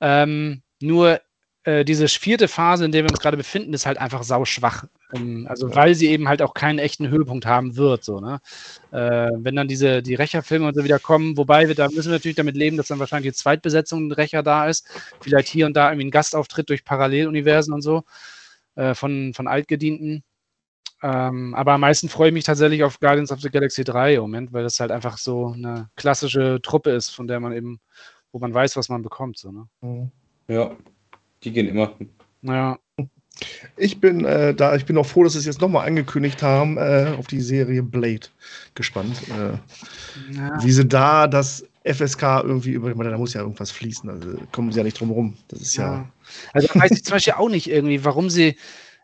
Ähm, 0.00 0.62
nur 0.80 1.20
äh, 1.64 1.84
diese 1.84 2.08
vierte 2.08 2.48
Phase, 2.48 2.84
in 2.84 2.92
der 2.92 3.04
wir 3.04 3.10
uns 3.10 3.20
gerade 3.20 3.36
befinden, 3.36 3.72
ist 3.72 3.86
halt 3.86 3.98
einfach 3.98 4.22
sauschwach. 4.24 4.84
Ähm, 5.14 5.46
also 5.48 5.74
weil 5.74 5.94
sie 5.94 6.08
eben 6.08 6.28
halt 6.28 6.42
auch 6.42 6.54
keinen 6.54 6.78
echten 6.78 7.08
Höhepunkt 7.08 7.46
haben 7.46 7.76
wird. 7.76 8.04
So, 8.04 8.20
ne? 8.20 8.40
äh, 8.90 9.30
wenn 9.36 9.54
dann 9.54 9.68
diese 9.68 10.02
die 10.02 10.14
Rächerfilme 10.14 10.66
und 10.66 10.74
so 10.74 10.84
wieder 10.84 10.98
kommen, 10.98 11.36
wobei 11.36 11.68
wir 11.68 11.74
da 11.74 11.88
müssen 11.88 12.10
wir 12.10 12.16
natürlich 12.16 12.36
damit 12.36 12.56
leben, 12.56 12.76
dass 12.76 12.88
dann 12.88 12.98
wahrscheinlich 12.98 13.32
die 13.32 13.38
Zweitbesetzung 13.38 14.08
ein 14.08 14.12
Rächer 14.12 14.42
da 14.42 14.66
ist. 14.66 14.88
Vielleicht 15.20 15.48
hier 15.48 15.66
und 15.66 15.74
da 15.76 15.90
irgendwie 15.90 16.06
ein 16.06 16.10
Gastauftritt 16.10 16.68
durch 16.68 16.84
Paralleluniversen 16.84 17.72
und 17.72 17.82
so 17.82 18.04
äh, 18.74 18.94
von, 18.94 19.32
von 19.34 19.46
Altgedienten. 19.46 20.24
Ähm, 21.04 21.54
aber 21.54 21.72
am 21.72 21.80
meisten 21.80 22.08
freue 22.08 22.28
ich 22.28 22.34
mich 22.34 22.44
tatsächlich 22.44 22.84
auf 22.84 23.00
Guardians 23.00 23.32
of 23.32 23.40
the 23.40 23.50
Galaxy 23.50 23.84
3 23.84 24.14
im 24.14 24.20
Moment, 24.22 24.52
weil 24.52 24.62
das 24.62 24.78
halt 24.80 24.92
einfach 24.92 25.18
so 25.18 25.48
eine 25.48 25.90
klassische 25.96 26.60
Truppe 26.62 26.90
ist, 26.90 27.10
von 27.10 27.26
der 27.26 27.40
man 27.40 27.52
eben, 27.52 27.80
wo 28.30 28.38
man 28.38 28.54
weiß, 28.54 28.76
was 28.76 28.88
man 28.88 29.02
bekommt. 29.02 29.38
So, 29.38 29.50
ne? 29.50 29.68
Mhm. 29.80 30.10
Ja, 30.48 30.76
die 31.44 31.52
gehen 31.52 31.68
immer. 31.68 31.92
Naja, 32.42 32.78
Ich 33.76 34.00
bin 34.00 34.24
äh, 34.24 34.54
da, 34.54 34.76
ich 34.76 34.84
bin 34.84 34.98
auch 34.98 35.06
froh, 35.06 35.24
dass 35.24 35.32
sie 35.32 35.38
es 35.38 35.46
jetzt 35.46 35.60
nochmal 35.60 35.86
angekündigt 35.86 36.42
haben, 36.42 36.76
äh, 36.76 37.14
auf 37.18 37.26
die 37.26 37.40
Serie 37.40 37.82
Blade 37.82 38.28
gespannt. 38.74 39.22
Äh, 39.28 40.34
ja, 40.34 40.62
wie 40.62 40.72
sie 40.72 40.86
da 40.86 41.26
das 41.26 41.66
FSK 41.84 42.42
irgendwie 42.44 42.72
über, 42.72 42.92
da 42.92 43.18
muss 43.18 43.34
ja 43.34 43.40
irgendwas 43.40 43.70
fließen, 43.70 44.08
also 44.08 44.36
kommen 44.52 44.70
sie 44.70 44.78
ja 44.78 44.84
nicht 44.84 45.00
drum 45.00 45.10
rum. 45.10 45.36
Das 45.48 45.60
ist 45.60 45.76
ja. 45.76 45.94
ja. 45.94 46.12
Also 46.52 46.68
da 46.72 46.80
weiß 46.80 46.92
ich 46.92 47.04
zum 47.04 47.14
Beispiel 47.14 47.34
auch 47.34 47.48
nicht 47.48 47.68
irgendwie, 47.68 48.04
warum 48.04 48.30
sie 48.30 48.56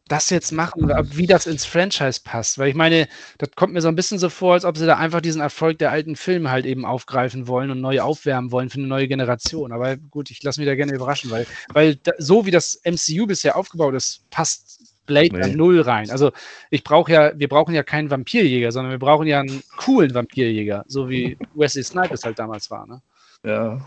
das 0.08 0.30
jetzt 0.30 0.52
machen, 0.52 0.84
oder 0.84 1.04
wie 1.16 1.26
das 1.26 1.46
ins 1.46 1.64
Franchise 1.64 2.20
passt. 2.24 2.58
Weil 2.58 2.68
ich 2.68 2.74
meine, 2.74 3.08
das 3.38 3.50
kommt 3.54 3.72
mir 3.72 3.80
so 3.80 3.88
ein 3.88 3.96
bisschen 3.96 4.18
so 4.18 4.28
vor, 4.28 4.54
als 4.54 4.64
ob 4.64 4.76
sie 4.76 4.86
da 4.86 4.96
einfach 4.96 5.20
diesen 5.20 5.40
Erfolg 5.40 5.78
der 5.78 5.90
alten 5.90 6.16
Filme 6.16 6.50
halt 6.50 6.66
eben 6.66 6.84
aufgreifen 6.84 7.46
wollen 7.46 7.70
und 7.70 7.80
neu 7.80 8.00
aufwärmen 8.00 8.50
wollen 8.50 8.70
für 8.70 8.78
eine 8.78 8.86
neue 8.88 9.08
Generation. 9.08 9.72
Aber 9.72 9.96
gut, 9.96 10.30
ich 10.30 10.42
lasse 10.42 10.60
mich 10.60 10.68
da 10.68 10.74
gerne 10.74 10.94
überraschen, 10.94 11.30
weil, 11.30 11.46
weil 11.72 11.96
da, 11.96 12.12
so 12.18 12.46
wie 12.46 12.50
das 12.50 12.80
MCU 12.84 13.26
bisher 13.26 13.56
aufgebaut 13.56 13.94
ist, 13.94 14.28
passt 14.30 14.80
Blade 15.06 15.36
Nee. 15.38 15.54
null 15.56 15.80
rein. 15.80 16.10
Also 16.10 16.32
ich 16.70 16.84
brauche 16.84 17.10
ja, 17.10 17.32
wir 17.34 17.48
brauchen 17.48 17.74
ja 17.74 17.82
keinen 17.82 18.10
Vampirjäger, 18.10 18.70
sondern 18.70 18.92
wir 18.92 18.98
brauchen 18.98 19.26
ja 19.26 19.40
einen 19.40 19.62
coolen 19.76 20.14
Vampirjäger, 20.14 20.84
so 20.86 21.08
wie 21.08 21.36
Wesley 21.54 21.82
Snipes 21.82 22.24
halt 22.24 22.38
damals 22.38 22.70
war. 22.70 22.86
Ne? 22.86 23.02
Ja. 23.44 23.80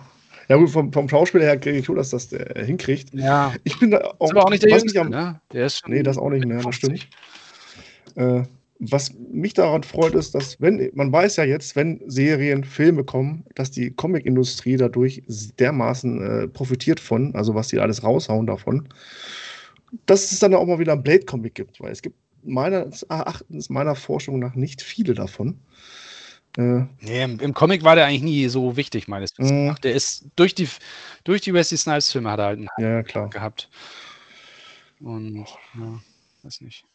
Ja, 0.50 0.58
gut, 0.58 0.70
vom, 0.70 0.92
vom 0.92 1.08
Schauspieler 1.08 1.46
her 1.46 1.58
kriege 1.58 1.78
ich 1.80 1.86
schon, 1.86 1.96
dass 1.96 2.10
das 2.10 2.30
der 2.30 2.64
hinkriegt. 2.66 3.14
Ja, 3.14 3.54
Ich 3.64 3.80
bin 3.80 3.92
da 3.92 4.00
auch. 4.20 4.26
ist 4.26 4.32
aber 4.32 4.46
auch 4.46 4.50
nicht 4.50 4.64
der 4.64 4.72
Jüngste, 4.72 5.02
am- 5.02 5.10
ne? 5.10 5.42
Der 5.52 5.66
ist 5.66 5.84
Nee, 5.88 6.04
das 6.04 6.18
auch 6.18 6.30
nicht 6.30 6.46
mehr, 6.46 6.58
das 6.58 6.76
50. 6.76 7.02
stimmt. 7.02 7.08
Äh, 8.18 8.44
was 8.84 9.14
mich 9.14 9.54
daran 9.54 9.84
freut, 9.84 10.16
ist, 10.16 10.34
dass, 10.34 10.60
wenn, 10.60 10.90
man 10.96 11.12
weiß 11.12 11.36
ja 11.36 11.44
jetzt, 11.44 11.76
wenn 11.76 12.02
Serien, 12.08 12.64
Filme 12.64 13.04
kommen, 13.04 13.46
dass 13.54 13.70
die 13.70 13.92
Comicindustrie 13.92 14.76
dadurch 14.76 15.22
dermaßen 15.60 16.22
äh, 16.44 16.48
profitiert 16.48 17.00
von, 17.00 17.36
also 17.36 17.54
was 17.54 17.68
die 17.68 17.80
alles 17.80 18.04
raushauen 18.04 18.48
davon, 18.48 18.90
dass 20.08 20.32
es 20.32 20.40
dann 20.40 20.56
auch 20.56 20.66
mal 20.66 20.80
wieder 20.80 20.94
ein 20.94 21.04
Blade-Comic 21.04 21.54
gibt, 21.54 21.80
weil 21.80 21.92
es 21.92 22.02
gibt 22.02 22.16
meines 22.44 23.04
Erachtens, 23.04 23.70
meiner 23.70 23.94
Forschung 23.96 24.40
nach 24.40 24.56
nicht 24.56 24.82
viele 24.82 25.14
davon. 25.14 25.60
Äh, 26.58 26.86
Nee, 27.00 27.24
im, 27.24 27.40
im 27.40 27.54
Comic 27.54 27.84
war 27.84 27.96
der 27.96 28.06
eigentlich 28.06 28.22
nie 28.24 28.48
so 28.48 28.78
wichtig, 28.78 29.08
meines 29.08 29.38
Wissens. 29.38 29.52
Mhm. 29.52 29.76
Der 29.84 29.94
ist 29.94 30.26
durch 30.36 30.54
die, 30.54 30.68
durch 31.24 31.42
die 31.42 31.54
Wesley 31.54 31.78
Snipes-Filme 31.78 32.30
hat 32.30 32.40
er 32.40 32.46
halt 32.46 32.60
einen 32.60 32.68
ja, 32.78 33.04
klar. 33.04 33.30
gehabt. 33.30 33.70
Und 35.00 35.46
ja, 35.80 36.00
weiß 36.44 36.62
nicht. 36.62 36.86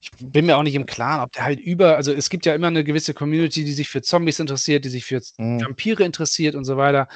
Ich 0.00 0.10
bin 0.20 0.46
mir 0.46 0.56
auch 0.56 0.62
nicht 0.62 0.74
im 0.74 0.86
Klaren, 0.86 1.22
ob 1.22 1.32
der 1.32 1.44
halt 1.44 1.60
über, 1.60 1.96
also 1.96 2.12
es 2.12 2.30
gibt 2.30 2.46
ja 2.46 2.54
immer 2.54 2.68
eine 2.68 2.84
gewisse 2.84 3.14
Community, 3.14 3.64
die 3.64 3.72
sich 3.72 3.88
für 3.88 4.02
Zombies 4.02 4.38
interessiert, 4.38 4.84
die 4.84 4.88
sich 4.88 5.04
für 5.04 5.20
Mhm. 5.38 5.60
Vampire 5.60 6.04
interessiert 6.04 6.54
und 6.54 6.64
so 6.64 6.76
weiter. 6.76 7.08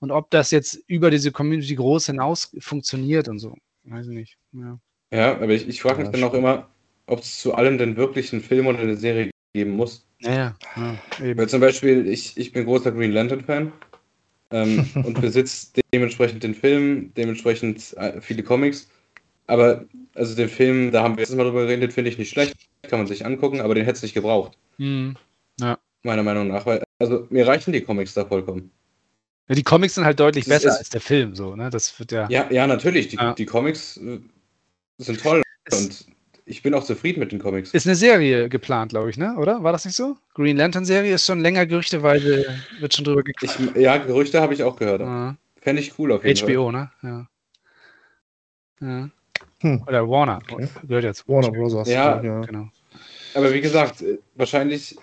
Und 0.00 0.10
ob 0.10 0.30
das 0.30 0.50
jetzt 0.50 0.78
über 0.86 1.10
diese 1.10 1.32
Community 1.32 1.74
groß 1.74 2.06
hinaus 2.06 2.54
funktioniert 2.60 3.28
und 3.28 3.38
so, 3.38 3.56
weiß 3.84 4.06
ich 4.08 4.14
nicht. 4.14 4.36
Ja. 4.52 4.78
Ja, 5.12 5.32
aber 5.34 5.48
ich, 5.48 5.66
ich 5.68 5.82
frage 5.82 5.98
mich 5.98 6.06
Ja, 6.06 6.12
dann 6.12 6.24
auch 6.24 6.34
immer, 6.34 6.68
ob 7.06 7.20
es 7.20 7.40
zu 7.40 7.54
allem 7.54 7.78
denn 7.78 7.96
wirklich 7.96 8.32
einen 8.32 8.42
Film 8.42 8.66
oder 8.66 8.78
eine 8.78 8.96
Serie 8.96 9.29
geben 9.52 9.72
muss. 9.76 10.06
Ja, 10.20 10.54
ja, 10.76 10.96
eben. 11.24 11.38
Weil 11.38 11.48
zum 11.48 11.60
Beispiel, 11.60 12.06
ich, 12.06 12.36
ich 12.36 12.52
bin 12.52 12.64
großer 12.64 12.92
Green 12.92 13.12
Lantern-Fan 13.12 13.72
ähm, 14.50 14.88
und 14.94 15.20
besitze 15.20 15.68
dementsprechend 15.92 16.42
den 16.42 16.54
Film, 16.54 17.12
dementsprechend 17.14 17.96
äh, 17.96 18.20
viele 18.20 18.42
Comics. 18.42 18.88
Aber 19.46 19.84
also 20.14 20.36
den 20.36 20.48
Film, 20.48 20.92
da 20.92 21.02
haben 21.02 21.14
wir 21.16 21.20
letztes 21.22 21.36
Mal 21.36 21.44
drüber 21.44 21.62
geredet, 21.66 21.92
finde 21.92 22.10
ich 22.10 22.18
nicht 22.18 22.30
schlecht, 22.30 22.54
kann 22.82 23.00
man 23.00 23.06
sich 23.08 23.26
angucken, 23.26 23.60
aber 23.60 23.74
den 23.74 23.84
hätte 23.84 23.96
es 23.96 24.02
nicht 24.02 24.14
gebraucht, 24.14 24.56
Hm. 24.78 25.16
meiner 26.02 26.22
Meinung 26.22 26.48
nach. 26.48 26.66
Weil, 26.66 26.82
also 26.98 27.26
mir 27.30 27.46
reichen 27.46 27.72
die 27.72 27.80
Comics 27.80 28.14
da 28.14 28.24
vollkommen. 28.24 28.70
Ja, 29.48 29.56
die 29.56 29.64
Comics 29.64 29.94
sind 29.96 30.04
halt 30.04 30.20
deutlich 30.20 30.44
Das 30.44 30.54
besser 30.62 30.68
ist- 30.68 30.78
als 30.78 30.88
der 30.90 31.00
Film, 31.00 31.34
so, 31.34 31.56
ne? 31.56 31.70
Das 31.70 31.98
wird 31.98 32.12
ja. 32.12 32.28
Ja, 32.30 32.48
ja, 32.52 32.66
natürlich, 32.68 33.08
die, 33.08 33.16
Ja. 33.16 33.34
die 33.34 33.46
Comics 33.46 33.96
äh, 33.96 34.20
sind 34.98 35.20
toll 35.20 35.42
Es- 35.64 35.74
und 36.06 36.06
ich 36.50 36.62
bin 36.62 36.74
auch 36.74 36.84
zufrieden 36.84 37.20
mit 37.20 37.32
den 37.32 37.38
Comics. 37.38 37.72
Ist 37.72 37.86
eine 37.86 37.94
Serie 37.96 38.48
geplant, 38.48 38.90
glaube 38.90 39.08
ich, 39.10 39.16
ne? 39.16 39.36
Oder? 39.38 39.62
War 39.62 39.72
das 39.72 39.84
nicht 39.84 39.96
so? 39.96 40.16
Green 40.34 40.56
Lantern 40.56 40.84
Serie 40.84 41.14
ist 41.14 41.24
schon 41.24 41.40
länger 41.40 41.64
gerüchteweise, 41.66 42.44
wird 42.80 42.94
schon 42.94 43.04
drüber 43.04 43.22
gequatscht. 43.22 43.58
ja, 43.76 43.96
Gerüchte 43.96 44.40
habe 44.40 44.52
ich 44.54 44.62
auch 44.62 44.76
gehört. 44.76 45.00
Ja. 45.00 45.36
Fände 45.60 45.80
ich 45.80 45.98
cool 45.98 46.12
auf 46.12 46.24
jeden 46.24 46.36
Fall. 46.36 46.48
HBO, 46.54 46.72
ne? 46.72 46.90
Ja. 47.02 47.26
ja. 48.80 49.10
Hm. 49.60 49.82
Oder 49.86 50.08
Warner. 50.08 50.40
Okay. 50.50 50.68
Gehört 50.86 51.04
jetzt. 51.04 51.28
Warner 51.28 51.50
Bros. 51.50 51.88
Ja. 51.88 52.20
ja. 52.22 52.40
Genau. 52.40 52.68
Aber 53.34 53.52
wie 53.54 53.60
gesagt, 53.60 54.02
äh, 54.02 54.18
wahrscheinlich, 54.34 54.96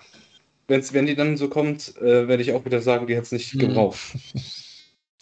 wenn's, 0.66 0.92
wenn 0.92 1.06
die 1.06 1.14
dann 1.14 1.36
so 1.36 1.48
kommt, 1.48 1.96
äh, 1.98 2.28
werde 2.28 2.42
ich 2.42 2.52
auch 2.52 2.64
wieder 2.64 2.80
sagen, 2.80 3.06
die 3.06 3.16
hat 3.16 3.24
es 3.24 3.32
nicht 3.32 3.54
Mhm. 3.54 3.58
gebraucht. 3.60 3.98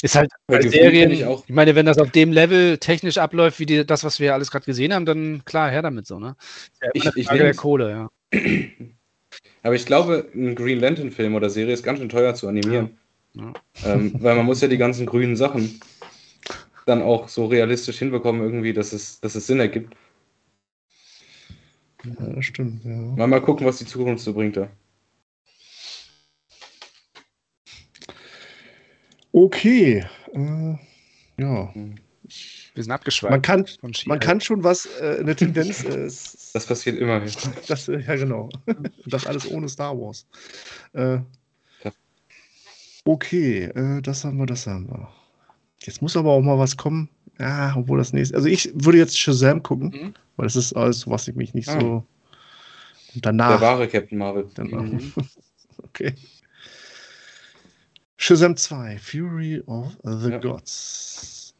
Ist 0.03 0.14
halt 0.14 0.30
bei 0.47 0.61
Serien, 0.61 1.11
ich, 1.11 1.22
ich 1.22 1.49
meine, 1.49 1.74
wenn 1.74 1.86
das 1.86 1.99
auf 1.99 2.11
dem 2.11 2.30
Level 2.30 2.76
technisch 2.78 3.16
abläuft, 3.16 3.59
wie 3.61 3.66
die, 3.66 3.86
das, 3.86 4.05
was 4.05 4.20
wir 4.20 4.34
alles 4.34 4.51
gerade 4.51 4.66
gesehen 4.66 4.92
haben, 4.92 5.07
dann 5.07 5.42
klar, 5.44 5.70
her 5.70 5.80
damit 5.82 6.07
so, 6.07 6.18
ne? 6.18 6.36
Ja 6.82 6.90
Ich- 6.92 7.16
ich 7.16 7.28
der. 7.28 7.55
Kohle, 7.55 7.90
ja. 7.90 8.11
Aber 9.62 9.74
ich 9.74 9.86
glaube, 9.86 10.28
ein 10.34 10.55
Green 10.55 10.80
Lantern-Film 10.80 11.34
oder 11.34 11.51
Serie 11.51 11.72
ist 11.74 11.82
ganz 11.82 11.99
schön 11.99 12.09
teuer 12.09 12.34
zu 12.34 12.47
animieren. 12.47 12.99
Ja. 13.34 13.53
Ähm, 13.84 14.12
weil 14.20 14.36
man 14.36 14.47
muss 14.47 14.61
ja 14.61 14.68
die 14.68 14.78
ganzen 14.78 15.07
grünen 15.07 15.36
Sachen 15.36 15.80
dann 16.84 17.03
auch 17.03 17.28
so 17.28 17.47
realistisch 17.47 17.99
hinbekommen, 17.99 18.42
irgendwie, 18.42 18.72
dass 18.72 18.92
es, 18.92 19.20
dass 19.20 19.34
es 19.34 19.47
Sinn 19.47 19.61
ergibt. 19.61 19.94
Ja, 22.05 22.26
das 22.34 22.44
stimmt, 22.44 22.84
ja. 22.84 22.92
Mal, 22.92 23.26
mal 23.26 23.40
gucken, 23.40 23.66
was 23.66 23.78
die 23.78 23.86
Zukunft 23.86 24.22
so 24.22 24.34
bringt 24.34 24.57
da. 24.57 24.68
Okay. 29.37 30.03
Äh, 30.32 30.74
ja. 31.39 31.74
Wir 32.74 32.82
sind 32.82 32.91
abgeschweift. 32.91 33.30
Man 33.30 33.43
kann, 33.43 33.66
man 34.07 34.18
kann 34.18 34.41
schon 34.41 34.64
was, 34.64 34.87
äh, 35.01 35.18
eine 35.20 35.37
Tendenz, 35.37 35.84
äh, 35.84 36.05
Das 36.55 36.66
passiert 36.66 36.97
immer. 36.99 37.20
das, 37.68 37.89
äh, 37.89 38.01
ja 38.01 38.16
genau. 38.16 38.49
Das 39.07 39.26
alles 39.26 39.49
ohne 39.51 39.68
Star 39.68 39.95
Wars. 39.95 40.26
Äh, 40.95 41.18
okay, 43.05 43.64
äh, 43.64 44.01
das 44.01 44.24
haben 44.24 44.39
wir, 44.39 44.47
das 44.47 44.66
haben 44.66 44.89
wir. 44.89 45.07
Jetzt 45.82 46.01
muss 46.01 46.16
aber 46.16 46.30
auch 46.30 46.41
mal 46.41 46.59
was 46.59 46.76
kommen. 46.78 47.11
Ja, 47.39 47.74
obwohl 47.76 47.99
das 47.99 48.14
nächste. 48.14 48.34
Also 48.37 48.49
ich 48.49 48.70
würde 48.74 48.97
jetzt 48.99 49.18
Shazam 49.18 49.62
gucken, 49.62 49.89
Mhm. 49.91 50.14
weil 50.37 50.47
das 50.47 50.57
ist 50.57 50.72
alles, 50.72 51.07
was 51.07 51.28
ich 51.28 51.37
mich 51.37 51.53
nicht 51.53 51.68
Ah. 51.68 51.78
so. 51.78 51.87
Und 53.14 53.24
Der 53.24 53.32
danach. 53.32 53.61
wahre 53.61 53.87
Captain 53.87 54.16
Marvel. 54.16 54.49
Danach. 54.55 54.82
Mhm. 54.82 55.12
Okay. 55.82 56.14
Shazam 58.18 58.56
2, 58.56 58.98
Fury 58.98 59.62
of 59.66 59.96
the 60.04 60.30
Ja. 60.30 60.38
Gods. 60.38 61.54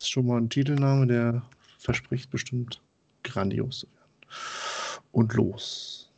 Ist 0.00 0.10
schon 0.10 0.26
mal 0.26 0.38
ein 0.40 0.50
Titelname, 0.50 1.06
der 1.06 1.42
verspricht 1.78 2.30
bestimmt 2.30 2.80
grandios 3.22 3.80
zu 3.80 3.86
werden. 3.92 5.06
Und 5.12 5.34
los. 5.34 6.10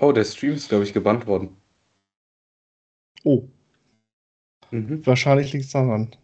Oh, 0.00 0.10
der 0.10 0.24
Stream 0.24 0.54
ist, 0.54 0.68
glaube 0.70 0.82
ich, 0.82 0.92
gebannt 0.92 1.26
worden. 1.28 1.56
Oh, 3.24 3.48
Mhm. 4.70 5.04
wahrscheinlich 5.06 5.52
liegt 5.52 5.66
es 5.66 5.72
daran. 5.72 6.16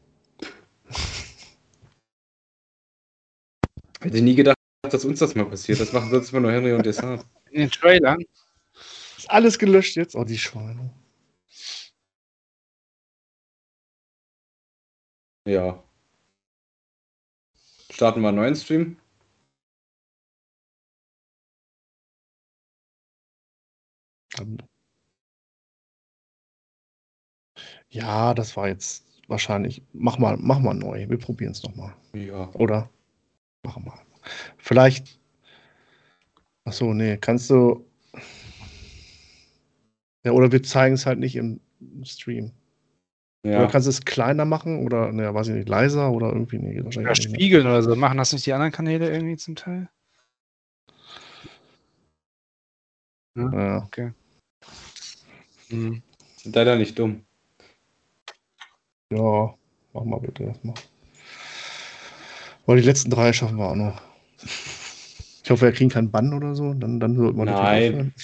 Hätte 4.04 4.20
nie 4.20 4.34
gedacht, 4.34 4.56
dass 4.82 5.04
uns 5.04 5.18
das 5.18 5.34
mal 5.34 5.46
passiert. 5.46 5.80
Das 5.80 5.92
machen 5.92 6.10
sonst 6.10 6.30
immer 6.30 6.40
nur 6.42 6.52
Henry 6.52 6.72
und 6.74 6.84
Desart. 6.84 7.24
In 7.50 7.60
den 7.60 7.70
Trailern. 7.70 8.18
Ist 9.16 9.30
alles 9.30 9.58
gelöscht 9.58 9.96
jetzt? 9.96 10.14
Oh, 10.14 10.24
die 10.24 10.36
Schweine. 10.38 10.90
Ja. 15.46 15.82
Starten 17.90 18.20
wir 18.20 18.28
einen 18.28 18.36
neuen 18.36 18.56
Stream. 18.56 18.96
Ja, 27.88 28.34
das 28.34 28.56
war 28.56 28.68
jetzt 28.68 29.06
wahrscheinlich. 29.28 29.82
Mach 29.92 30.18
mal, 30.18 30.36
mach 30.38 30.58
mal 30.58 30.74
neu. 30.74 31.08
Wir 31.08 31.18
probieren 31.18 31.52
es 31.52 31.62
nochmal. 31.62 31.94
Ja. 32.14 32.50
Oder? 32.54 32.90
Machen 33.64 33.84
wir. 33.86 33.94
Vielleicht. 34.58 35.18
Achso, 36.64 36.94
nee, 36.94 37.16
kannst 37.16 37.50
du. 37.50 37.84
Ja, 40.24 40.32
oder 40.32 40.50
wir 40.52 40.62
zeigen 40.62 40.94
es 40.94 41.04
halt 41.06 41.18
nicht 41.18 41.36
im 41.36 41.60
Stream. 42.04 42.52
Oder 43.44 43.62
Ja. 43.62 43.66
kannst 43.66 43.86
du 43.86 43.90
es 43.90 44.04
kleiner 44.04 44.46
machen 44.46 44.84
oder, 44.86 45.12
ne, 45.12 45.34
weiß 45.34 45.48
ich 45.48 45.54
nicht, 45.54 45.68
leiser 45.68 46.10
oder 46.10 46.28
irgendwie, 46.28 46.58
nee, 46.58 46.82
wahrscheinlich 46.82 47.10
Oder 47.10 47.22
spiegeln 47.22 47.66
oder 47.66 47.82
so. 47.82 47.94
Machen 47.94 48.16
das 48.16 48.32
nicht 48.32 48.46
die 48.46 48.54
anderen 48.54 48.72
Kanäle 48.72 49.10
irgendwie 49.10 49.36
zum 49.36 49.54
Teil? 49.54 49.90
Ja. 53.36 53.88
Mhm. 55.68 56.02
Sind 56.36 56.56
leider 56.56 56.76
nicht 56.76 56.98
dumm. 56.98 57.24
ja, 59.10 59.54
mach 59.92 60.04
mal 60.04 60.20
bitte 60.20 60.44
erstmal. 60.44 60.74
Aber 62.66 62.76
die 62.76 62.82
letzten 62.82 63.10
drei 63.10 63.32
schaffen 63.32 63.58
wir 63.58 63.68
auch 63.68 63.74
noch. 63.74 64.00
Ich 65.42 65.50
hoffe, 65.50 65.66
wir 65.66 65.72
kriegen 65.72 65.90
keinen 65.90 66.10
Bann 66.10 66.32
oder 66.32 66.54
so. 66.54 66.72
Dann, 66.72 66.98
dann 67.00 67.16
wir 67.16 67.32
natürlich 67.32 67.92
Nein. 67.92 68.14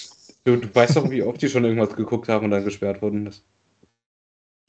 Du, 0.44 0.56
du 0.56 0.74
weißt 0.74 0.96
doch, 0.96 1.10
wie 1.10 1.22
oft 1.22 1.42
die 1.42 1.48
schon 1.48 1.64
irgendwas 1.64 1.94
geguckt 1.94 2.28
haben 2.28 2.46
und 2.46 2.50
dann 2.50 2.64
gesperrt 2.64 3.02
wurden. 3.02 3.26
Das, 3.26 3.42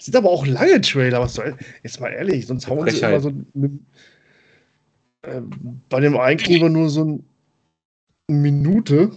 sind 0.01 0.15
aber 0.15 0.29
auch 0.29 0.45
lange 0.45 0.81
Trailer, 0.81 1.21
was 1.21 1.35
soll. 1.35 1.55
Jetzt 1.83 2.01
mal 2.01 2.09
ehrlich, 2.09 2.47
sonst 2.47 2.67
hauen 2.67 2.89
sie 2.89 2.99
immer 2.99 3.19
so. 3.19 3.31
Eine, 3.55 3.79
äh, 5.21 5.41
bei 5.89 5.99
dem 5.99 6.17
einen 6.17 6.39
kriegen 6.39 6.63
wir 6.63 6.69
nur 6.69 6.89
so 6.89 7.05
ein, 7.05 7.25
eine 8.27 8.37
Minute. 8.39 9.11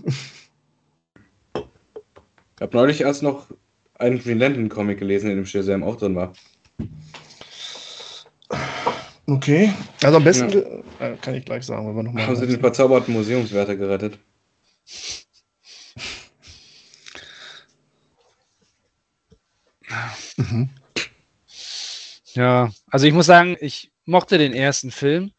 ich 1.54 2.60
habe 2.60 2.76
neulich 2.76 3.00
erst 3.00 3.22
noch 3.22 3.46
einen 3.94 4.18
Green 4.18 4.38
Lantern 4.38 4.68
Comic 4.68 4.98
gelesen, 4.98 5.30
in 5.30 5.36
dem 5.36 5.46
Shazam 5.46 5.82
auch 5.82 5.96
drin 5.96 6.14
war. 6.14 6.32
Okay, 9.26 9.72
also 10.02 10.18
am 10.18 10.24
besten 10.24 10.50
ja. 10.50 11.06
Äh, 11.06 11.16
kann 11.16 11.34
ich 11.34 11.44
gleich 11.44 11.64
sagen, 11.64 11.88
wenn 11.88 11.96
wir 11.96 12.02
nochmal. 12.02 12.26
Haben 12.26 12.36
Sie 12.36 12.46
den 12.46 12.60
verzauberten 12.60 13.14
Museumswärter 13.14 13.74
gerettet? 13.76 14.18
Mhm. 20.36 20.68
Ja, 22.34 22.70
also 22.90 23.06
ich 23.06 23.14
muss 23.14 23.26
sagen, 23.26 23.56
ich 23.60 23.90
mochte 24.04 24.38
den 24.38 24.52
ersten 24.52 24.90
Film. 24.90 25.32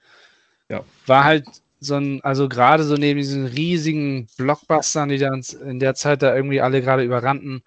Ja. 0.70 0.84
War 1.06 1.24
halt 1.24 1.46
so 1.80 1.96
ein, 1.96 2.22
also 2.24 2.50
gerade 2.50 2.84
so 2.84 2.96
neben 2.96 3.20
diesen 3.20 3.46
riesigen 3.46 4.28
Blockbustern, 4.38 5.10
die 5.10 5.18
dann 5.18 5.44
in 5.64 5.80
der 5.80 5.94
Zeit 5.94 6.24
da 6.24 6.36
irgendwie 6.36 6.62
alle 6.62 6.82
gerade 6.82 7.04
überrannten, 7.04 7.64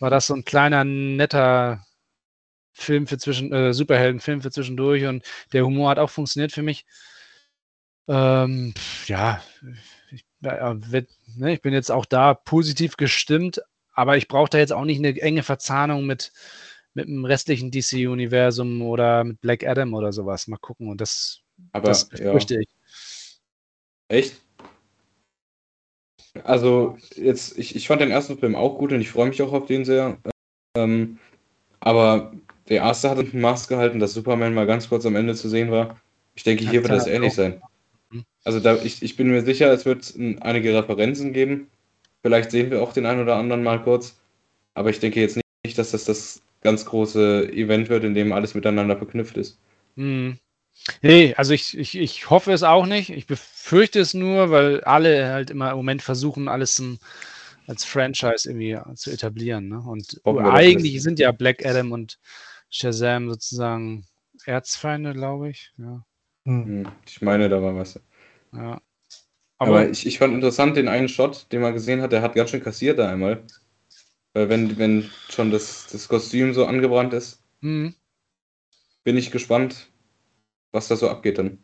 war 0.00 0.10
das 0.10 0.26
so 0.26 0.34
ein 0.34 0.44
kleiner, 0.44 0.84
netter 0.84 1.86
Film 2.74 3.06
für 3.06 3.18
zwischen, 3.18 3.52
äh, 3.52 3.72
Superheldenfilm 3.72 4.42
für 4.42 4.50
zwischendurch 4.50 5.06
und 5.06 5.24
der 5.52 5.64
Humor 5.64 5.90
hat 5.90 5.98
auch 5.98 6.10
funktioniert 6.10 6.52
für 6.52 6.62
mich. 6.62 6.84
Ähm, 8.08 8.74
ja, 9.06 9.42
ich, 10.10 10.24
ja, 10.40 10.74
ne, 10.74 11.52
ich 11.52 11.62
bin 11.62 11.72
jetzt 11.72 11.90
auch 11.90 12.04
da 12.04 12.34
positiv 12.34 12.96
gestimmt, 12.96 13.62
aber 13.92 14.16
ich 14.16 14.28
brauche 14.28 14.50
da 14.50 14.58
jetzt 14.58 14.72
auch 14.72 14.84
nicht 14.84 14.98
eine 14.98 15.18
enge 15.20 15.42
Verzahnung 15.42 16.04
mit, 16.04 16.32
mit 16.92 17.06
dem 17.06 17.24
restlichen 17.24 17.70
DC-Universum 17.70 18.82
oder 18.82 19.24
mit 19.24 19.40
Black 19.40 19.64
Adam 19.64 19.94
oder 19.94 20.12
sowas. 20.12 20.48
Mal 20.48 20.58
gucken. 20.58 20.88
Und 20.88 21.00
das, 21.00 21.40
Aber 21.72 21.88
das 21.88 22.10
ja. 22.12 22.32
fürchte 22.32 22.60
ich. 22.60 22.68
Echt? 24.08 24.40
Also, 26.42 26.98
jetzt, 27.14 27.56
ich, 27.56 27.76
ich 27.76 27.86
fand 27.86 28.02
den 28.02 28.10
ersten 28.10 28.38
Film 28.38 28.56
auch 28.56 28.76
gut 28.76 28.92
und 28.92 29.00
ich 29.00 29.10
freue 29.10 29.28
mich 29.28 29.40
auch 29.40 29.52
auf 29.52 29.66
den 29.66 29.84
sehr. 29.84 30.18
Ähm, 30.76 31.18
aber 31.78 32.32
der 32.68 32.78
erste 32.78 33.10
hat 33.10 33.18
ein 33.18 33.40
Maß 33.40 33.68
gehalten, 33.68 33.98
dass 34.00 34.14
Superman 34.14 34.54
mal 34.54 34.66
ganz 34.66 34.88
kurz 34.88 35.06
am 35.06 35.16
Ende 35.16 35.34
zu 35.34 35.48
sehen 35.48 35.70
war. 35.70 36.00
Ich 36.34 36.42
denke, 36.44 36.64
hier 36.64 36.82
Ja, 36.82 36.82
wird 36.82 36.92
das 36.92 37.06
ähnlich 37.06 37.32
auch. 37.32 37.36
sein. 37.36 37.62
Mhm. 38.10 38.24
Also, 38.44 38.60
da, 38.60 38.76
ich, 38.82 39.02
ich 39.02 39.16
bin 39.16 39.28
mir 39.30 39.42
sicher, 39.42 39.72
es 39.72 39.84
wird 39.84 40.14
einige 40.40 40.74
Referenzen 40.74 41.32
geben. 41.32 41.68
Vielleicht 42.22 42.50
sehen 42.50 42.70
wir 42.70 42.82
auch 42.82 42.92
den 42.92 43.06
einen 43.06 43.22
oder 43.22 43.36
anderen 43.36 43.62
mal 43.62 43.82
kurz. 43.82 44.16
Aber 44.74 44.90
ich 44.90 45.00
denke 45.00 45.20
jetzt 45.20 45.36
nicht, 45.64 45.78
dass 45.78 45.90
das 45.92 46.04
das 46.04 46.42
ganz 46.62 46.84
große 46.86 47.52
Event 47.52 47.88
wird, 47.90 48.04
in 48.04 48.14
dem 48.14 48.32
alles 48.32 48.54
miteinander 48.54 48.96
verknüpft 48.96 49.36
ist. 49.36 49.58
Hm. 49.96 50.38
Nee, 51.02 51.34
also 51.36 51.54
ich, 51.54 51.76
ich, 51.78 51.96
ich 51.96 52.30
hoffe 52.30 52.52
es 52.52 52.62
auch 52.62 52.86
nicht. 52.86 53.10
Ich 53.10 53.26
befürchte 53.26 54.00
es 54.00 54.14
nur, 54.14 54.50
weil 54.50 54.82
alle 54.84 55.28
halt 55.32 55.50
immer 55.50 55.70
im 55.70 55.76
Moment 55.76 56.02
versuchen, 56.02 56.48
alles 56.48 56.78
ein, 56.78 56.98
als 57.66 57.84
Franchise 57.84 58.48
irgendwie 58.50 58.78
zu 58.96 59.10
etablieren. 59.10 59.68
Ne? 59.68 59.80
Und 59.80 60.20
eigentlich 60.24 61.02
sind 61.02 61.18
ja 61.18 61.32
Black 61.32 61.64
Adam 61.64 61.92
und 61.92 62.18
Shazam 62.74 63.30
sozusagen 63.30 64.06
Erzfeinde, 64.46 65.14
glaube 65.14 65.50
ich. 65.50 65.72
Ja, 65.78 66.04
Hm. 66.46 66.64
Hm, 66.64 66.92
Ich 67.06 67.20
meine, 67.22 67.48
da 67.48 67.62
war 67.62 67.74
was. 67.76 68.00
ja. 68.52 68.80
Aber, 69.58 69.82
Aber, 69.82 69.90
ich, 69.90 70.06
ich 70.06 70.18
fand 70.18 70.34
interessant 70.34 70.76
den 70.76 70.88
einen 70.88 71.08
Shot, 71.08 71.50
den 71.52 71.60
man 71.62 71.72
gesehen 71.74 72.02
hat, 72.02 72.12
der 72.12 72.22
hat 72.22 72.34
ganz 72.34 72.50
schön 72.50 72.62
kassiert 72.62 72.98
da 72.98 73.10
einmal. 73.10 73.44
Weil 74.34 74.48
wenn, 74.50 74.78
wenn 74.78 75.10
schon 75.30 75.50
das, 75.50 75.88
das 75.92 76.08
Kostüm 76.08 76.54
so 76.54 76.66
angebrannt 76.66 77.14
ist, 77.14 77.42
hm, 77.62 77.88
bin 79.02 79.16
ich 79.16 79.30
gespannt, 79.30 79.90
was 80.72 80.88
da 80.88 80.96
so 80.96 81.08
abgeht 81.10 81.38
dann. 81.38 81.58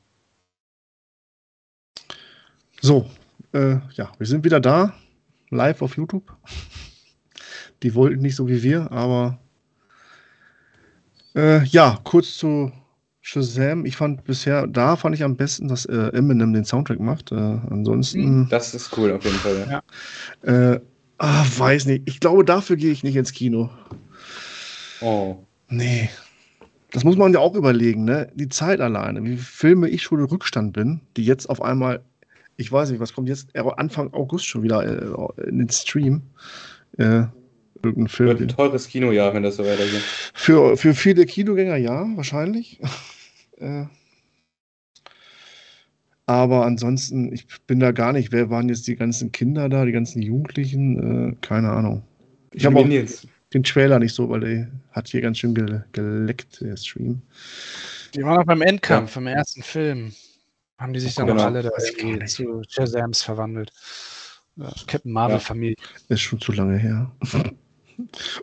So, 2.81 3.11
äh, 3.53 3.77
ja, 3.95 4.13
wir 4.19 4.27
sind 4.27 4.45
wieder 4.45 4.61
da, 4.61 4.95
live 5.51 5.83
auf 5.83 5.97
YouTube. 5.97 6.33
Die 7.83 7.95
wollten 7.95 8.23
nicht 8.23 8.37
so 8.37 8.49
wie 8.49 8.63
wir, 8.63 8.91
aber 8.93 9.39
äh, 11.35 11.65
ja, 11.65 11.99
kurz 12.05 12.37
zu 12.37 12.73
Shazam. 13.21 13.85
Ich 13.85 13.97
fand 13.97 14.25
bisher, 14.25 14.67
da 14.67 14.97
fand 14.97 15.15
ich 15.15 15.23
am 15.23 15.37
besten, 15.37 15.69
dass 15.69 15.85
äh, 15.87 16.11
Eminem 16.13 16.53
den 16.53 16.65
Soundtrack 16.65 17.01
macht. 17.01 17.33
Äh, 17.33 17.35
ansonsten, 17.35 18.49
Das 18.49 18.75
ist 18.75 18.97
cool 18.97 19.13
auf 19.13 19.25
jeden 19.25 19.37
Fall. 19.37 19.83
Ja. 20.45 20.73
Äh, 20.73 20.81
ah, 21.19 21.45
weiß 21.57 21.87
nicht. 21.87 22.03
Ich 22.07 22.21
glaube, 22.21 22.45
dafür 22.45 22.77
gehe 22.77 22.93
ich 22.93 23.05
nicht 23.05 23.17
ins 23.17 23.33
Kino. 23.33 23.71
Oh. 25.01 25.37
Nee. 25.69 26.11
Das 26.93 27.05
muss 27.05 27.17
man 27.17 27.33
ja 27.33 27.39
auch 27.39 27.55
überlegen, 27.55 28.05
ne? 28.05 28.31
Die 28.35 28.49
Zeit 28.49 28.81
alleine, 28.81 29.23
wie 29.23 29.37
viele 29.37 29.39
Filme 29.39 29.89
ich 29.89 30.03
schon 30.03 30.19
im 30.19 30.25
Rückstand 30.25 30.73
bin, 30.73 31.01
die 31.17 31.25
jetzt 31.25 31.49
auf 31.49 31.63
einmal, 31.63 32.03
ich 32.57 32.73
weiß 32.73 32.91
nicht, 32.91 33.01
was 33.01 33.13
kommt 33.13 33.29
jetzt 33.29 33.55
äh, 33.55 33.63
Anfang 33.77 34.13
August 34.13 34.47
schon 34.47 34.63
wieder 34.63 34.83
äh, 34.85 35.49
in 35.49 35.59
den 35.59 35.69
Stream. 35.69 36.23
Irgendein 37.83 38.09
Film. 38.09 38.29
Wird 38.29 38.41
ein 38.41 38.49
teures 38.49 38.89
Kinojahr, 38.89 39.35
wenn 39.35 39.43
das 39.43 39.57
so 39.57 39.65
weitergeht. 39.65 40.03
Für, 40.35 40.77
für 40.77 40.95
viele 40.95 41.27
Kinogänger 41.27 41.77
ja, 41.77 42.07
wahrscheinlich. 42.15 42.81
äh, 43.59 43.85
aber 46.27 46.65
ansonsten, 46.65 47.33
ich 47.33 47.47
bin 47.67 47.81
da 47.81 47.91
gar 47.91 48.13
nicht. 48.13 48.31
Wer 48.31 48.51
waren 48.51 48.69
jetzt 48.69 48.87
die 48.87 48.95
ganzen 48.95 49.33
Kinder 49.33 49.69
da, 49.69 49.85
die 49.85 49.93
ganzen 49.93 50.23
Jugendlichen? 50.23 51.33
Äh, 51.33 51.37
keine 51.41 51.71
Ahnung. 51.71 52.05
Ich 52.53 52.65
habe 52.67 52.79
auch 52.79 52.89
den 53.53 53.65
Trailer 53.65 53.99
nicht 53.99 54.15
so, 54.15 54.29
weil 54.29 54.41
der 54.41 54.71
hat 54.93 55.09
hier 55.09 55.23
ganz 55.23 55.39
schön 55.39 55.55
gele 55.55 55.85
geleckt, 55.93 56.61
der 56.61 56.77
Stream. 56.77 57.23
die 58.15 58.23
waren 58.23 58.39
auch 58.39 58.45
beim 58.45 58.63
Endkampf, 58.63 59.17
im 59.17 59.27
ersten 59.27 59.63
Film. 59.63 60.13
Haben 60.79 60.93
die 60.93 61.01
sich 61.01 61.15
dann 61.15 61.27
Genau. 61.27 61.41
noch 61.41 61.47
alle 61.47 61.63
da 61.63 61.71
zu 62.27 62.63
Shazams 62.69 63.23
verwandelt. 63.23 63.73
Ja, 64.57 64.73
Captain 64.87 65.13
Marvel-Familie. 65.13 65.77
Ist 66.09 66.21
schon 66.21 66.41
zu 66.41 66.53
lange 66.53 66.79
her. 66.79 67.11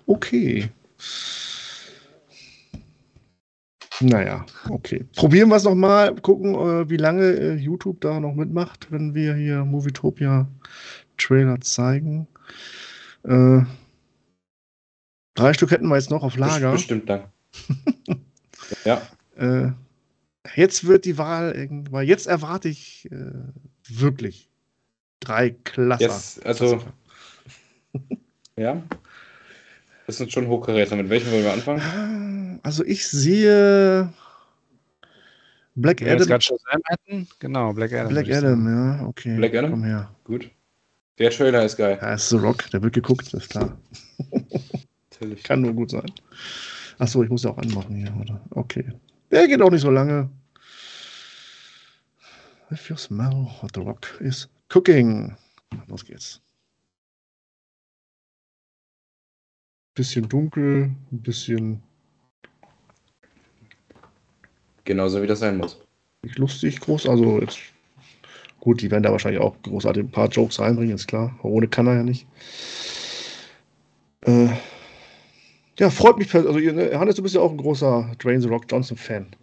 Okay. 0.05 0.69
Naja, 3.99 4.45
okay. 4.69 5.05
Probieren 5.15 5.49
wir 5.49 5.55
es 5.55 5.63
nochmal, 5.63 6.15
gucken, 6.15 6.53
äh, 6.53 6.89
wie 6.89 6.97
lange 6.97 7.23
äh, 7.23 7.55
YouTube 7.55 8.01
da 8.01 8.19
noch 8.19 8.35
mitmacht, 8.35 8.91
wenn 8.91 9.15
wir 9.15 9.33
hier 9.33 9.65
Movietopia 9.65 10.47
Trailer 11.17 11.59
zeigen. 11.61 12.27
Äh, 13.23 13.61
drei 15.33 15.53
Stück 15.53 15.71
hätten 15.71 15.87
wir 15.87 15.95
jetzt 15.95 16.11
noch 16.11 16.23
auf 16.23 16.37
Lager. 16.37 16.73
Bestimmt 16.73 17.09
lang. 17.09 17.23
ja. 18.85 19.01
Äh, 19.35 19.71
jetzt 20.55 20.85
wird 20.85 21.05
die 21.05 21.17
Wahl 21.17 21.53
irgendwann, 21.53 22.05
jetzt 22.05 22.27
erwarte 22.27 22.69
ich 22.69 23.09
äh, 23.11 23.31
wirklich 23.87 24.49
drei 25.19 25.51
Klasse. 25.63 26.03
Jetzt, 26.03 26.45
also, 26.45 26.83
ja. 28.55 28.83
Das 30.07 30.17
sind 30.17 30.31
schon 30.31 30.47
Hochkaräter. 30.47 30.95
Mit 30.95 31.09
welchem 31.09 31.31
wollen 31.31 31.43
wir 31.43 31.53
anfangen? 31.53 32.59
Also 32.63 32.83
ich 32.85 33.07
sehe 33.07 34.11
Black 35.75 35.99
Wenn 35.99 36.17
wir 36.17 36.25
Adam. 36.25 36.41
Shazam 36.41 36.81
hätten, 36.85 37.27
genau, 37.39 37.73
Black 37.73 37.93
Adam. 37.93 38.07
Black. 38.09 38.31
Adam, 38.31 38.67
ja, 38.67 39.05
okay. 39.05 39.35
Black 39.35 39.53
Adam? 39.53 39.71
Komm 39.71 39.83
her. 39.83 40.09
Gut. 40.23 40.49
Der 41.19 41.29
Trailer 41.29 41.65
ist 41.65 41.77
geil. 41.77 41.99
Ja, 42.01 42.13
ist 42.13 42.29
The 42.29 42.37
Rock, 42.37 42.69
der 42.71 42.81
wird 42.81 42.93
geguckt, 42.93 43.33
ist 43.33 43.49
klar. 43.49 43.77
Natürlich. 45.11 45.43
Kann 45.43 45.61
nur 45.61 45.73
gut 45.73 45.91
sein. 45.91 46.11
Achso, 46.99 47.21
ich 47.23 47.29
muss 47.29 47.43
ja 47.43 47.51
auch 47.51 47.57
anmachen 47.57 47.95
hier, 47.95 48.15
oder? 48.19 48.41
Okay. 48.51 48.85
Der 49.29 49.47
geht 49.47 49.61
auch 49.61 49.71
nicht 49.71 49.81
so 49.81 49.91
lange. 49.91 50.29
If 52.71 52.89
you 52.89 52.95
smell 52.95 53.47
what 53.61 53.71
the 53.75 53.81
rock 53.81 54.07
is 54.19 54.47
cooking. 54.69 55.35
Los 55.87 56.05
geht's. 56.05 56.41
Bisschen 59.97 60.29
dunkel, 60.29 60.91
ein 61.11 61.21
bisschen 61.23 61.81
Genauso 64.85 65.23
wie 65.23 65.27
das 65.27 65.39
sein 65.39 65.57
muss. 65.57 65.81
nicht 66.21 66.37
lustig, 66.37 66.79
groß. 66.79 67.07
Also 67.07 67.41
jetzt. 67.41 67.57
Gut, 68.59 68.81
die 68.81 68.91
werden 68.91 69.01
da 69.01 69.11
wahrscheinlich 69.11 69.41
auch 69.41 69.59
großartig 69.63 70.03
ein 70.03 70.11
paar 70.11 70.29
Jokes 70.29 70.59
reinbringen, 70.59 70.93
ist 70.93 71.07
klar. 71.07 71.37
Ohne 71.41 71.67
kann 71.67 71.87
er 71.87 71.95
ja 71.95 72.03
nicht. 72.03 72.27
Äh, 74.21 74.49
ja, 75.79 75.89
freut 75.89 76.17
mich. 76.19 76.33
Also, 76.35 76.59
ihr- 76.59 76.73
ne, 76.73 76.91
Hannes, 76.99 77.15
du 77.15 77.23
bist 77.23 77.33
ja 77.33 77.41
auch 77.41 77.51
ein 77.51 77.57
großer 77.57 78.15
Dwayne 78.21 78.41
The 78.41 78.49
Rock 78.49 78.65
Johnson-Fan. 78.69 79.35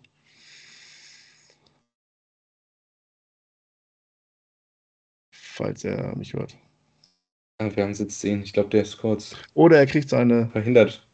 Falls 5.33 5.85
er 5.85 6.17
mich 6.17 6.33
hört. 6.33 6.57
Wir 7.61 7.85
haben 7.85 7.93
es 7.93 8.01
jetzt 8.01 8.21
sehen. 8.21 8.43
Ich 8.43 8.53
glaube, 8.53 8.69
der 8.71 8.83
ist 8.83 8.99
kurz 8.99 9.37
Oder 9.55 9.79
er 9.79 9.87
kriegt 9.87 10.09
seine 10.09 10.49
verhindert. 10.49 11.07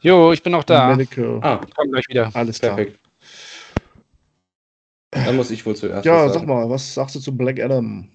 Jo, 0.00 0.32
ich 0.32 0.42
bin 0.42 0.52
noch 0.52 0.64
da. 0.64 0.94
Medical. 0.94 1.40
Ah, 1.42 1.60
Ich 1.66 1.74
komme 1.74 1.90
gleich 1.90 2.08
wieder. 2.08 2.30
Alles 2.34 2.58
klar. 2.60 2.76
perfekt. 2.76 3.00
Dann 5.10 5.36
muss 5.36 5.50
ich 5.50 5.64
wohl 5.64 5.74
zuerst. 5.74 6.04
Ja, 6.04 6.28
sag 6.28 6.46
mal, 6.46 6.68
was 6.68 6.92
sagst 6.92 7.14
du 7.14 7.20
zu 7.20 7.34
Black 7.34 7.58
Adam? 7.58 8.10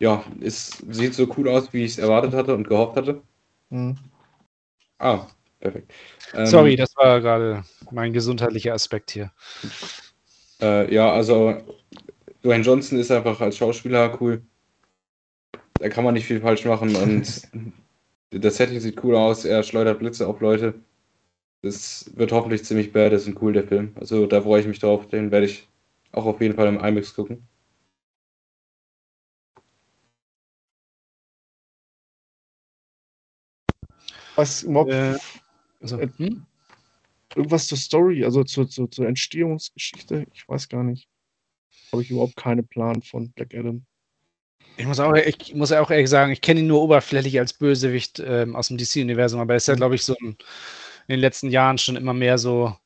Ja, 0.00 0.24
es 0.40 0.78
sieht 0.88 1.14
so 1.14 1.32
cool 1.36 1.48
aus, 1.48 1.72
wie 1.72 1.84
ich 1.84 1.92
es 1.92 1.98
erwartet 1.98 2.32
hatte 2.32 2.54
und 2.54 2.68
gehofft 2.68 2.96
hatte. 2.96 3.22
Hm. 3.70 3.96
Ah, 4.98 5.26
perfekt. 5.60 5.92
Ähm, 6.34 6.46
Sorry, 6.46 6.74
das 6.74 6.96
war 6.96 7.20
gerade 7.20 7.64
mein 7.92 8.12
gesundheitlicher 8.12 8.74
Aspekt 8.74 9.12
hier. 9.12 9.30
Äh, 10.60 10.92
ja, 10.92 11.12
also 11.12 11.62
Dwayne 12.42 12.64
Johnson 12.64 12.98
ist 12.98 13.10
einfach 13.10 13.40
als 13.40 13.56
Schauspieler 13.56 14.16
cool. 14.20 14.42
Da 15.78 15.88
kann 15.88 16.04
man 16.04 16.14
nicht 16.14 16.26
viel 16.26 16.40
falsch 16.40 16.64
machen 16.64 16.96
und 16.96 17.42
das 18.30 18.56
Setting 18.56 18.80
sieht 18.80 19.02
cool 19.04 19.14
aus. 19.14 19.44
Er 19.44 19.62
schleudert 19.62 19.98
Blitze 20.00 20.26
auf 20.26 20.40
Leute. 20.40 20.74
Das 21.62 22.10
wird 22.14 22.32
hoffentlich 22.32 22.64
ziemlich 22.64 22.92
badass 22.92 23.26
und 23.26 23.40
cool, 23.42 23.52
der 23.52 23.66
Film. 23.66 23.92
Also 23.96 24.26
da 24.26 24.42
freue 24.42 24.60
ich 24.60 24.66
mich 24.66 24.78
drauf. 24.78 25.08
Den 25.08 25.30
werde 25.30 25.46
ich 25.46 25.68
auch 26.12 26.26
auf 26.26 26.40
jeden 26.40 26.54
Fall 26.54 26.68
im 26.68 26.78
IMAX 26.78 27.14
gucken. 27.14 27.46
Was 34.36 34.62
überhaupt 34.62 34.92
Äh, 34.92 35.18
also, 35.80 35.98
Äh, 35.98 36.08
hm? 36.16 36.46
irgendwas 37.34 37.66
zur 37.66 37.78
Story, 37.78 38.24
also 38.24 38.44
zur, 38.44 38.68
zur, 38.68 38.90
zur 38.90 39.06
Entstehungsgeschichte? 39.06 40.26
Ich 40.32 40.48
weiß 40.48 40.68
gar 40.68 40.84
nicht. 40.84 41.08
Habe 41.92 42.02
ich 42.02 42.10
überhaupt 42.10 42.36
keine 42.36 42.62
Plan 42.62 43.02
von 43.02 43.30
Black 43.32 43.54
Adam. 43.54 43.84
Ich 44.78 44.86
muss 44.86 45.00
auch, 45.00 45.12
ich 45.14 45.54
muss 45.54 45.72
auch 45.72 45.90
ehrlich 45.90 46.08
sagen, 46.08 46.30
ich 46.32 46.40
kenne 46.40 46.60
ihn 46.60 46.68
nur 46.68 46.80
oberflächlich 46.82 47.38
als 47.40 47.52
Bösewicht 47.52 48.22
ähm, 48.24 48.54
aus 48.54 48.68
dem 48.68 48.78
DC-Universum, 48.78 49.40
aber 49.40 49.54
er 49.54 49.56
ist 49.56 49.66
ja, 49.66 49.74
Mhm. 49.74 49.78
glaube 49.78 49.96
ich, 49.96 50.04
so 50.04 50.14
ein, 50.20 50.28
in 50.28 50.36
den 51.08 51.20
letzten 51.20 51.50
Jahren 51.50 51.78
schon 51.78 51.96
immer 51.96 52.14
mehr 52.14 52.38
so, 52.38 52.76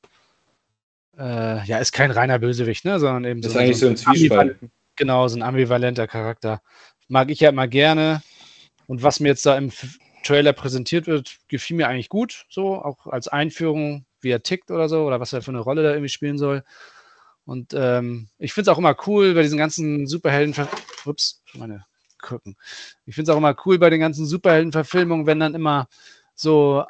äh, 1.18 1.64
ja, 1.66 1.78
ist 1.78 1.92
kein 1.92 2.10
reiner 2.10 2.38
Bösewicht, 2.38 2.86
ne, 2.86 2.98
sondern 2.98 3.24
eben 3.26 3.42
Das 3.42 3.48
ist 3.50 3.52
so, 3.54 3.58
eigentlich 3.58 3.78
so 3.78 3.86
ein 3.88 3.96
ambivalent- 3.96 4.18
Zwiespalt. 4.18 4.56
Genau, 4.96 5.28
so 5.28 5.36
ein 5.38 5.42
ambivalenter 5.42 6.06
Charakter. 6.06 6.62
Mag 7.08 7.30
ich 7.30 7.40
ja 7.40 7.50
immer 7.50 7.68
gerne. 7.68 8.22
Und 8.86 9.02
was 9.02 9.20
mir 9.20 9.28
jetzt 9.28 9.44
da 9.44 9.56
im 9.56 9.70
Trailer 10.24 10.54
präsentiert 10.54 11.06
wird, 11.06 11.36
gefiel 11.48 11.76
mir 11.76 11.88
eigentlich 11.88 12.08
gut, 12.08 12.46
so, 12.48 12.74
auch 12.76 13.06
als 13.06 13.28
Einführung, 13.28 14.06
wie 14.20 14.30
er 14.30 14.42
tickt 14.42 14.70
oder 14.70 14.88
so, 14.88 15.04
oder 15.04 15.20
was 15.20 15.32
er 15.32 15.42
für 15.42 15.50
eine 15.50 15.60
Rolle 15.60 15.82
da 15.82 15.90
irgendwie 15.90 16.08
spielen 16.08 16.38
soll. 16.38 16.62
Und 17.44 17.74
ähm, 17.74 18.28
ich 18.38 18.52
finde 18.54 18.70
es 18.70 18.74
auch 18.74 18.78
immer 18.78 18.96
cool 19.06 19.34
bei 19.34 19.42
diesen 19.42 19.58
ganzen 19.58 20.06
Superhelden. 20.06 20.54
Ups, 21.06 21.42
meine 21.54 21.84
Krücken. 22.18 22.56
Ich 23.04 23.14
finde 23.14 23.30
es 23.30 23.34
auch 23.34 23.38
immer 23.38 23.54
cool 23.66 23.78
bei 23.78 23.90
den 23.90 24.00
ganzen 24.00 24.26
Superheldenverfilmungen, 24.26 25.26
wenn 25.26 25.40
dann 25.40 25.54
immer 25.54 25.88
so 26.34 26.84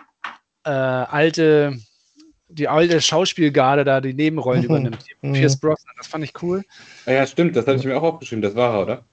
äh, 0.64 0.70
alte, 0.70 1.76
die 2.48 2.68
alte 2.68 3.00
Schauspielgarde 3.00 3.84
da 3.84 4.00
die 4.00 4.14
Nebenrollen 4.14 4.64
übernimmt. 4.64 5.04
Mhm. 5.22 5.32
Pierce 5.32 5.58
Brosnan, 5.58 5.94
das 5.96 6.06
fand 6.06 6.24
ich 6.24 6.40
cool. 6.42 6.62
Ah, 7.06 7.12
ja, 7.12 7.26
stimmt, 7.26 7.56
das 7.56 7.66
hatte 7.66 7.78
ich 7.78 7.84
mir 7.84 7.96
auch 7.96 8.02
aufgeschrieben. 8.02 8.42
Das 8.42 8.54
war 8.54 8.74
er, 8.74 8.82
oder? 8.82 9.04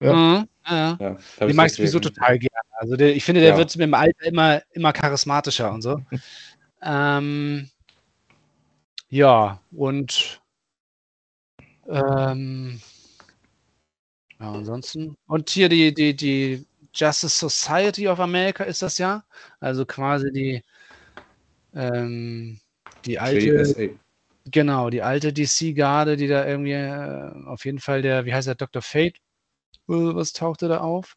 Ja. 0.00 0.12
Mhm, 0.12 0.48
ja, 0.66 0.76
ja. 0.76 0.96
Ja, 1.00 1.16
Die 1.46 1.50
ich 1.50 1.56
mag 1.56 1.66
ich 1.66 1.74
sowieso 1.74 2.00
total 2.00 2.38
gerne. 2.38 2.50
Also 2.78 2.96
der, 2.96 3.14
ich 3.14 3.24
finde, 3.24 3.40
der 3.40 3.50
Ja. 3.52 3.56
wird 3.56 3.74
mit 3.76 3.84
dem 3.86 3.94
Alter 3.94 4.24
immer, 4.26 4.62
immer 4.70 4.92
charismatischer 4.92 5.72
und 5.72 5.82
so. 5.82 6.00
ähm, 6.82 7.68
ja, 9.08 9.60
und 9.72 10.40
ähm, 11.88 12.80
ja, 14.40 14.52
ansonsten. 14.52 15.16
Und 15.26 15.50
hier 15.50 15.68
die, 15.68 15.92
die, 15.94 16.14
die 16.14 16.66
Justice 16.94 17.36
Society 17.48 18.08
of 18.08 18.20
America 18.20 18.64
ist 18.64 18.82
das 18.82 18.98
ja. 18.98 19.24
Also 19.60 19.84
quasi 19.86 20.30
die, 20.32 20.62
ähm, 21.74 22.60
die 23.04 23.18
alte, 23.18 23.46
JSA. 23.46 23.88
Genau, 24.50 24.90
die 24.90 25.02
alte 25.02 25.32
DC-Garde, 25.32 26.16
die 26.16 26.28
da 26.28 26.46
irgendwie 26.46 26.72
äh, 26.72 27.46
auf 27.46 27.64
jeden 27.64 27.80
Fall 27.80 28.02
der, 28.02 28.24
wie 28.24 28.34
heißt 28.34 28.46
der, 28.46 28.54
Dr. 28.54 28.82
Fate, 28.82 29.18
was 29.86 30.32
tauchte 30.32 30.68
da 30.68 30.78
auf? 30.78 31.16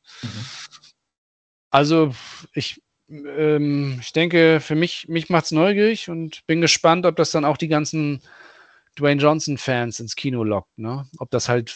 Also 1.69 2.13
ich, 2.53 2.81
ähm, 3.09 3.99
ich 4.01 4.13
denke, 4.13 4.59
für 4.59 4.75
mich, 4.75 5.07
mich 5.07 5.29
macht 5.29 5.45
es 5.45 5.51
neugierig 5.51 6.09
und 6.09 6.45
bin 6.47 6.61
gespannt, 6.61 7.05
ob 7.05 7.15
das 7.15 7.31
dann 7.31 7.45
auch 7.45 7.57
die 7.57 7.67
ganzen 7.67 8.21
Dwayne 8.97 9.21
Johnson-Fans 9.21 9.99
ins 9.99 10.15
Kino 10.15 10.43
lockt, 10.43 10.77
ne? 10.77 11.07
Ob 11.19 11.29
das 11.31 11.47
halt 11.47 11.75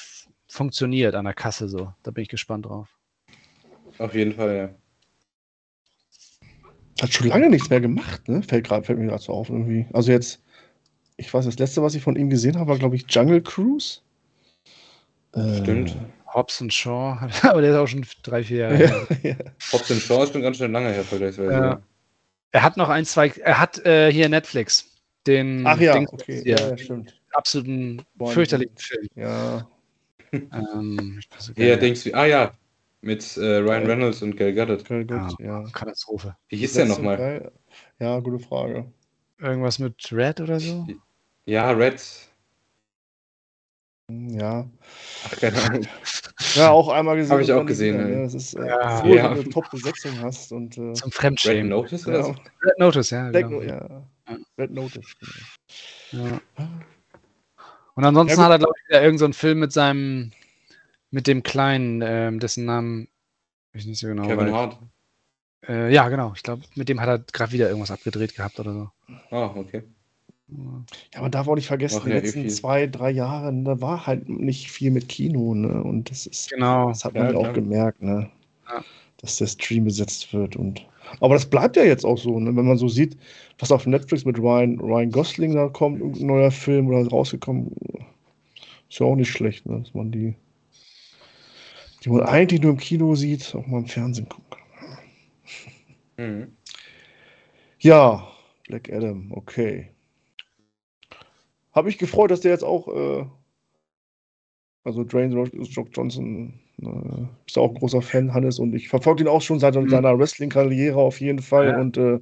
funktioniert 0.53 1.15
an 1.15 1.25
der 1.25 1.33
Kasse 1.33 1.67
so. 1.67 1.91
Da 2.03 2.11
bin 2.11 2.21
ich 2.21 2.29
gespannt 2.29 2.65
drauf. 2.67 2.87
Auf 3.97 4.13
jeden 4.13 4.33
Fall, 4.33 4.55
ja. 4.55 4.69
Hat 7.01 7.11
schon 7.11 7.27
lange 7.27 7.49
nichts 7.49 7.69
mehr 7.69 7.81
gemacht, 7.81 8.27
ne? 8.29 8.43
Fällt, 8.43 8.67
grad, 8.67 8.85
fällt 8.85 8.99
mir 8.99 9.07
gerade 9.07 9.21
so 9.23 9.33
auf 9.33 9.49
irgendwie. 9.49 9.87
Also 9.93 10.11
jetzt, 10.11 10.41
ich 11.17 11.33
weiß, 11.33 11.45
das 11.45 11.57
letzte, 11.57 11.81
was 11.81 11.95
ich 11.95 12.03
von 12.03 12.15
ihm 12.15 12.29
gesehen 12.29 12.57
habe, 12.57 12.69
war, 12.69 12.77
glaube 12.77 12.95
ich, 12.95 13.05
Jungle 13.09 13.41
Cruise. 13.41 13.99
Äh, 15.33 15.57
Stimmt. 15.57 15.97
Hobbs 16.27 16.61
und 16.61 16.71
Shaw, 16.73 17.17
aber 17.43 17.61
der 17.61 17.71
ist 17.71 17.77
auch 17.77 17.87
schon 17.87 18.05
drei, 18.21 18.43
vier 18.43 18.57
Jahre. 18.57 18.77
her. 18.77 19.07
ja, 19.23 19.29
ja. 19.31 19.35
Hobbs 19.71 19.87
Shaw 20.03 20.23
ist 20.23 20.33
schon 20.33 20.41
ganz 20.43 20.57
schön 20.57 20.71
lange 20.71 20.91
her, 20.91 21.03
vergleichsweise. 21.03 21.51
Ja. 21.51 21.81
Er 22.51 22.61
hat 22.63 22.77
noch 22.77 22.89
ein, 22.89 23.05
zwei, 23.05 23.29
er 23.29 23.59
hat 23.59 23.83
äh, 23.85 24.11
hier 24.11 24.29
Netflix, 24.29 24.85
den 25.25 25.65
Ach 25.65 25.79
ja, 25.79 25.93
Dings- 25.93 26.13
okay. 26.13 26.43
ja, 26.45 26.69
Ja, 26.69 26.77
stimmt. 26.77 27.19
absoluten 27.31 28.03
fürchterlichen 28.23 28.77
Film. 28.77 29.07
Ja. 29.15 29.67
Ähm, 30.33 31.15
nicht. 31.15 31.81
denkst 31.81 32.03
du, 32.03 32.13
ah 32.13 32.25
ja, 32.25 32.51
mit 33.01 33.37
äh, 33.37 33.57
Ryan 33.57 33.85
Reynolds 33.85 34.21
und 34.21 34.35
Gal 34.35 34.53
Gadot. 34.53 34.81
Okay, 34.81 35.03
gut, 35.05 35.39
Ja. 35.39 35.61
ja. 35.61 35.63
Katastrophe. 35.71 36.35
Wie 36.49 36.57
hieß 36.57 36.73
der 36.73 36.85
nochmal? 36.85 37.51
Ja, 37.99 38.19
gute 38.19 38.39
Frage. 38.43 38.91
Irgendwas 39.39 39.79
mit 39.79 39.95
Red 40.11 40.41
oder 40.41 40.59
so? 40.59 40.87
Ja, 41.45 41.71
Red. 41.71 42.01
Ja. 44.09 44.69
Ach, 45.25 45.37
keine 45.39 45.61
Ahnung. 45.61 45.87
Ja, 46.55 46.71
auch 46.71 46.89
einmal 46.89 47.15
gesehen. 47.15 47.31
Hab 47.33 47.41
ich 47.41 47.51
auch 47.53 47.65
gesehen, 47.65 47.97
ja. 47.97 48.05
Ne? 48.05 48.23
Das 48.23 48.33
ist 48.33 48.53
äh, 48.55 48.67
Ja. 48.67 48.97
froh, 48.97 49.13
Ja. 49.15 49.29
wenn 49.29 49.35
du 49.35 49.41
eine 49.41 49.49
Top-Besetzung 49.49 50.19
hast. 50.21 50.51
Und, 50.51 50.77
äh, 50.77 50.93
Zum 50.93 51.09
Red 51.09 51.13
Fremdschämen. 51.13 51.69
Notice 51.69 52.07
oder 52.07 52.17
ja, 52.17 52.23
so? 52.25 52.35
Red 52.61 52.79
Notice, 52.79 53.09
ja. 53.11 53.29
Genau. 53.31 53.59
Red 54.57 54.71
Notice. 54.71 55.15
genau. 56.11 56.25
Ja. 56.25 56.41
Und 57.95 58.03
ansonsten 58.05 58.39
Ja, 58.39 58.45
hat 58.45 58.51
er, 58.51 58.59
glaube 58.59 58.73
ich, 58.81 58.89
wieder 58.89 59.01
irgendeinen 59.01 59.17
so 59.19 59.25
einen 59.25 59.33
Film 59.33 59.59
mit 59.59 59.71
seinem, 59.71 60.31
mit 61.11 61.27
dem 61.27 61.43
Kleinen, 61.43 62.01
ähm, 62.03 62.39
dessen 62.39 62.65
Namen 62.65 63.07
ich 63.73 63.85
nicht 63.85 63.99
so 63.99 64.07
genau. 64.07 64.23
Kevin 64.27 64.47
weiß. 64.47 64.53
Hart. 64.53 64.77
Äh, 65.67 65.93
ja, 65.93 66.07
genau. 66.09 66.33
Ich 66.35 66.43
glaube, 66.43 66.63
mit 66.75 66.89
dem 66.89 66.99
hat 67.01 67.07
er 67.07 67.19
gerade 67.19 67.51
wieder 67.51 67.67
irgendwas 67.67 67.91
abgedreht 67.91 68.35
gehabt 68.35 68.59
oder 68.59 68.73
so. 68.73 68.89
Ah, 69.31 69.51
okay. 69.55 69.83
Ja, 71.13 71.21
man 71.21 71.31
darf 71.31 71.47
auch 71.47 71.55
nicht 71.55 71.67
vergessen, 71.67 71.99
Ach 72.01 72.03
die 72.05 72.11
ja, 72.11 72.17
eh 72.17 72.19
letzten 72.19 72.41
viel. 72.41 72.51
zwei, 72.51 72.85
drei 72.87 73.09
Jahre, 73.09 73.51
da 73.63 73.81
war 73.81 74.05
halt 74.05 74.29
nicht 74.29 74.69
viel 74.71 74.91
mit 74.91 75.09
Kino, 75.09 75.55
ne? 75.55 75.81
Und 75.83 76.11
das 76.11 76.27
ist, 76.27 76.49
Genau. 76.51 76.89
das 76.89 77.03
hat 77.05 77.13
man 77.15 77.31
ja 77.31 77.37
auch 77.37 77.53
gemerkt, 77.53 78.01
ne? 78.01 78.29
Ja. 78.67 78.83
Dass 79.23 79.37
der 79.37 79.47
Stream 79.47 79.85
besetzt 79.85 80.31
wird 80.33 80.55
und. 80.55 80.85
Aber 81.19 81.33
das 81.33 81.49
bleibt 81.49 81.75
ja 81.77 81.83
jetzt 81.83 82.05
auch 82.05 82.17
so, 82.17 82.39
ne? 82.39 82.55
Wenn 82.55 82.67
man 82.67 82.77
so 82.77 82.87
sieht, 82.87 83.17
was 83.57 83.71
auf 83.71 83.87
Netflix 83.87 84.25
mit 84.25 84.37
Ryan, 84.37 84.79
Ryan 84.79 85.11
Gosling 85.11 85.55
da 85.55 85.69
kommt, 85.69 85.99
irgendein 86.01 86.27
neuer 86.27 86.51
Film 86.51 86.87
oder 86.87 87.07
rausgekommen, 87.07 87.71
ist 88.89 88.99
ja 88.99 89.05
auch 89.05 89.15
nicht 89.15 89.31
schlecht, 89.31 89.65
ne? 89.65 89.79
Dass 89.79 89.93
man 89.93 90.11
die, 90.11 90.35
die 92.03 92.09
man 92.09 92.23
eigentlich 92.23 92.61
nur 92.61 92.71
im 92.71 92.77
Kino 92.77 93.15
sieht, 93.15 93.55
auch 93.55 93.65
mal 93.65 93.79
im 93.79 93.87
Fernsehen 93.87 94.27
gucken 94.27 94.57
kann. 96.17 96.25
Mhm. 96.25 96.51
Ja, 97.79 98.27
Black 98.67 98.91
Adam, 98.91 99.31
okay. 99.31 99.89
Habe 101.73 101.87
mich 101.87 101.97
gefreut, 101.97 102.31
dass 102.31 102.41
der 102.41 102.51
jetzt 102.51 102.63
auch, 102.63 102.87
äh, 102.87 103.25
also 104.83 105.03
Dwayne 105.03 105.35
Rock 105.35 105.89
Johnson, 105.93 106.59
äh, 106.85 107.27
ist 107.47 107.57
auch 107.57 107.69
ein 107.69 107.75
großer 107.75 108.01
Fan, 108.01 108.33
Hannes, 108.33 108.59
und 108.59 108.73
ich 108.75 108.89
verfolge 108.89 109.23
ihn 109.23 109.27
auch 109.27 109.41
schon 109.41 109.59
seit 109.59 109.75
Mhm. 109.75 109.89
seiner 109.89 110.17
Wrestling-Karriere 110.17 110.97
auf 110.99 111.19
jeden 111.21 111.39
Fall. 111.39 111.69
Ja. 111.69 111.79
Und 111.79 111.97
äh, 111.97 112.19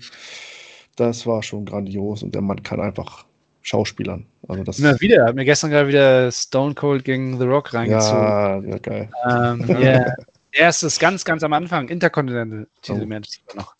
das 0.95 1.25
war 1.25 1.41
schon 1.43 1.65
grandios. 1.65 2.23
Und 2.23 2.35
der 2.35 2.41
Mann 2.41 2.61
kann 2.63 2.79
einfach 2.79 3.25
Schauspielern. 3.63 4.25
Also 4.47 4.63
das 4.63 4.79
Immer 4.79 4.99
wieder. 4.99 5.25
Hat 5.25 5.35
mir 5.35 5.45
gestern 5.45 5.69
gerade 5.71 5.87
wieder 5.87 6.31
Stone 6.31 6.73
Cold 6.73 7.03
gegen 7.05 7.37
The 7.39 7.45
Rock 7.45 7.73
reingezogen. 7.73 8.21
ja, 8.21 8.59
ja, 8.59 8.77
geil. 8.79 9.09
Ähm, 9.29 9.65
yeah. 9.79 10.13
Erstes 10.51 10.99
ganz, 10.99 11.23
ganz 11.23 11.43
am 11.43 11.53
Anfang, 11.53 11.87
Intercontinental 11.89 12.67
Oh. 12.67 12.77
Titelmatch 12.81 13.41
noch. 13.55 13.75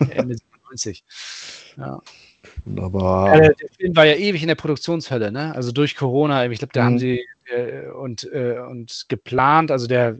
Ende 0.10 0.36
97. 0.36 1.02
Ja. 1.76 2.00
Wunderbar. 2.64 3.34
Ja, 3.34 3.40
der, 3.40 3.54
der 3.54 3.68
Film 3.70 3.96
war 3.96 4.04
ja 4.04 4.14
ewig 4.14 4.42
in 4.42 4.48
der 4.48 4.54
Produktionshölle, 4.54 5.32
ne? 5.32 5.54
Also 5.54 5.72
durch 5.72 5.96
Corona, 5.96 6.46
ich 6.46 6.58
glaube, 6.58 6.72
da 6.72 6.82
Mhm. 6.82 6.86
haben 6.86 6.98
sie 6.98 7.24
äh, 7.50 7.88
und, 7.88 8.24
äh, 8.32 8.58
und 8.58 9.06
geplant, 9.08 9.70
also 9.70 9.86
der 9.86 10.18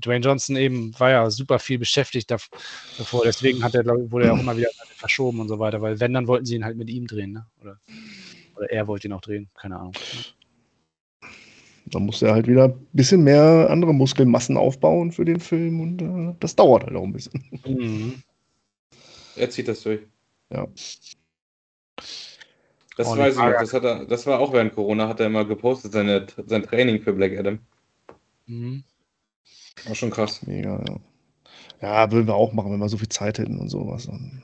Dwayne 0.00 0.24
Johnson 0.24 0.56
eben 0.56 0.98
war 0.98 1.10
ja 1.10 1.30
super 1.30 1.58
viel 1.58 1.78
beschäftigt 1.78 2.30
dav- 2.30 2.48
davor, 2.96 3.24
deswegen 3.24 3.62
hat 3.62 3.74
er, 3.74 3.84
glaub, 3.84 4.10
wurde 4.10 4.26
er 4.26 4.34
auch 4.34 4.40
immer 4.40 4.56
wieder 4.56 4.68
verschoben 4.96 5.40
und 5.40 5.48
so 5.48 5.58
weiter, 5.58 5.80
weil 5.80 6.00
wenn, 6.00 6.12
dann 6.12 6.26
wollten 6.26 6.46
sie 6.46 6.56
ihn 6.56 6.64
halt 6.64 6.76
mit 6.76 6.90
ihm 6.90 7.06
drehen, 7.06 7.32
ne? 7.32 7.46
Oder, 7.60 7.78
oder 8.56 8.70
er 8.70 8.86
wollte 8.88 9.06
ihn 9.06 9.12
auch 9.12 9.20
drehen, 9.20 9.48
keine 9.54 9.78
Ahnung. 9.78 9.94
Da 11.90 11.98
muss 12.00 12.20
er 12.20 12.34
halt 12.34 12.46
wieder 12.46 12.64
ein 12.64 12.86
bisschen 12.92 13.22
mehr 13.22 13.68
andere 13.70 13.94
Muskelmassen 13.94 14.56
aufbauen 14.56 15.10
für 15.12 15.24
den 15.24 15.40
Film. 15.40 15.80
Und 15.80 16.02
äh, 16.02 16.34
das 16.40 16.54
dauert 16.54 16.84
halt 16.84 16.96
auch 16.96 17.04
ein 17.04 17.12
bisschen. 17.12 17.42
Mhm. 17.66 18.22
Er 19.36 19.48
zieht 19.48 19.68
das 19.68 19.82
durch. 19.82 20.00
Ja. 20.50 20.66
Das 22.98 23.16
weiß 23.16 23.34
ich 23.36 23.40
noch. 23.40 23.52
Das, 23.52 23.72
hat 23.72 23.84
er, 23.84 24.04
das 24.06 24.26
war 24.26 24.40
auch 24.40 24.52
während 24.52 24.74
Corona, 24.74 25.06
hat 25.06 25.20
er 25.20 25.26
immer 25.26 25.44
gepostet, 25.44 25.92
seine, 25.92 26.26
sein 26.46 26.64
Training 26.64 27.00
für 27.00 27.12
Black 27.12 27.38
Adam. 27.38 27.60
Mhm. 28.46 28.82
War 29.86 29.94
schon 29.94 30.10
krass. 30.10 30.44
Mega, 30.44 30.82
ja. 30.84 30.96
Ja, 31.80 32.10
würden 32.10 32.26
wir 32.26 32.34
auch 32.34 32.52
machen, 32.52 32.72
wenn 32.72 32.80
wir 32.80 32.88
so 32.88 32.98
viel 32.98 33.08
Zeit 33.08 33.38
hätten 33.38 33.60
und 33.60 33.68
sowas. 33.68 34.06
Und 34.06 34.42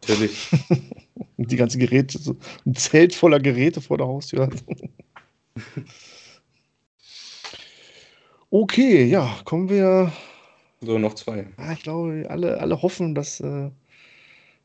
Natürlich. 0.00 0.50
die 1.36 1.56
ganzen 1.56 1.78
Geräte, 1.78 2.18
so 2.18 2.34
ein 2.66 2.74
Zelt 2.74 3.14
voller 3.14 3.38
Geräte 3.38 3.80
vor 3.80 3.98
der 3.98 4.08
Haustür. 4.08 4.50
Okay, 8.50 9.06
ja, 9.06 9.36
kommen 9.44 9.68
wir. 9.68 10.12
So, 10.80 10.96
noch 10.96 11.14
zwei. 11.14 11.48
Ja, 11.58 11.72
ich 11.72 11.82
glaube, 11.82 12.24
alle, 12.28 12.60
alle 12.60 12.82
hoffen, 12.82 13.12
dass 13.16 13.40
äh, 13.40 13.68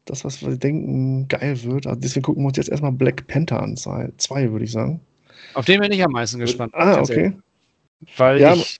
das, 0.09 0.25
was 0.25 0.41
wir 0.41 0.55
denken, 0.57 1.27
geil 1.27 1.61
wird. 1.63 1.87
Also 1.87 1.99
deswegen 1.99 2.23
gucken 2.23 2.43
wir 2.43 2.47
uns 2.47 2.57
jetzt 2.57 2.69
erstmal 2.69 2.91
Black 2.91 3.27
Panther 3.27 3.61
an. 3.61 3.77
Zwei, 3.77 4.51
würde 4.51 4.65
ich 4.65 4.71
sagen. 4.71 5.01
Auf 5.53 5.65
den 5.65 5.79
bin 5.79 5.91
ich 5.91 6.03
am 6.03 6.11
meisten 6.11 6.39
gespannt. 6.39 6.73
Ah, 6.75 6.99
okay. 6.99 7.33
Weil 8.17 8.39
Ja, 8.39 8.53
ich 8.53 8.79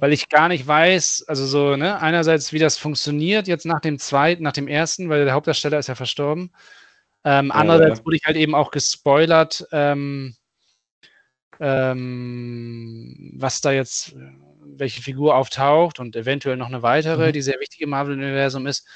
weil 0.00 0.12
ich 0.12 0.28
gar 0.28 0.48
nicht 0.48 0.66
weiß, 0.66 1.26
also 1.28 1.46
so, 1.46 1.76
ne, 1.76 2.00
einerseits, 2.00 2.52
wie 2.52 2.58
das 2.58 2.78
funktioniert 2.78 3.46
jetzt 3.46 3.66
nach 3.66 3.80
dem 3.80 3.98
zweiten, 3.98 4.42
nach 4.42 4.52
dem 4.52 4.68
ersten, 4.68 5.10
weil 5.10 5.24
der 5.24 5.34
Hauptdarsteller 5.34 5.78
ist 5.78 5.88
ja 5.88 5.94
verstorben. 5.94 6.50
Ähm, 7.24 7.50
andererseits 7.50 7.98
ja. 7.98 8.04
wurde 8.06 8.16
ich 8.16 8.24
halt 8.24 8.36
eben 8.36 8.54
auch 8.54 8.70
gespoilert, 8.70 9.66
ähm, 9.72 10.34
ähm, 11.60 13.34
was 13.36 13.60
da 13.60 13.72
jetzt, 13.72 14.16
welche 14.64 15.02
Figur 15.02 15.34
auftaucht 15.34 16.00
und 16.00 16.16
eventuell 16.16 16.56
noch 16.56 16.68
eine 16.68 16.82
weitere, 16.82 17.28
Mhm. 17.28 17.32
die 17.32 17.42
sehr 17.42 17.60
wichtig 17.60 17.80
im 17.82 17.90
Marvel-Universum 17.90 18.66
ist. 18.66 18.86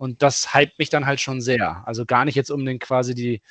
Und 0.00 0.22
das 0.22 0.54
hypt 0.54 0.78
mich 0.78 0.88
dann 0.88 1.04
halt 1.04 1.20
schon 1.20 1.42
sehr. 1.42 1.86
Also 1.86 2.06
gar 2.06 2.24
nicht 2.24 2.34
jetzt 2.34 2.50
unbedingt 2.50 2.80
quasi 2.80 3.14
die, 3.14 3.42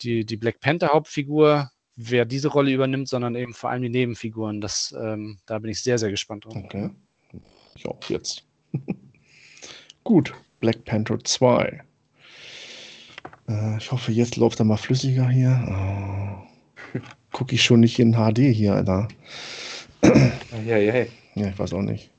die, 0.00 0.24
die 0.24 0.38
Black 0.38 0.58
Panther-Hauptfigur, 0.60 1.70
wer 1.94 2.24
diese 2.24 2.48
Rolle 2.48 2.72
übernimmt, 2.72 3.06
sondern 3.06 3.34
eben 3.34 3.52
vor 3.52 3.68
allem 3.68 3.82
die 3.82 3.90
Nebenfiguren. 3.90 4.62
Das, 4.62 4.94
ähm, 4.98 5.40
da 5.44 5.58
bin 5.58 5.70
ich 5.70 5.82
sehr, 5.82 5.98
sehr 5.98 6.10
gespannt 6.10 6.46
drauf. 6.46 6.56
Okay. 6.56 6.88
Ich 7.74 7.86
auch 7.86 8.02
jetzt. 8.08 8.46
Gut. 10.04 10.32
Black 10.60 10.86
Panther 10.86 11.18
2. 11.22 11.82
Äh, 13.50 13.76
ich 13.76 13.92
hoffe, 13.92 14.10
jetzt 14.10 14.36
läuft 14.36 14.58
er 14.58 14.64
mal 14.64 14.78
flüssiger 14.78 15.28
hier. 15.28 16.46
Oh. 16.92 17.00
Gucke 17.30 17.54
ich 17.54 17.62
schon 17.62 17.80
nicht 17.80 17.98
in 18.00 18.14
HD 18.14 18.38
hier, 18.38 18.74
Alter. 18.74 19.06
Ja, 20.02 20.32
ja, 20.66 20.78
ja. 20.78 21.06
Ja, 21.34 21.48
ich 21.48 21.58
weiß 21.58 21.74
auch 21.74 21.82
nicht. 21.82 22.10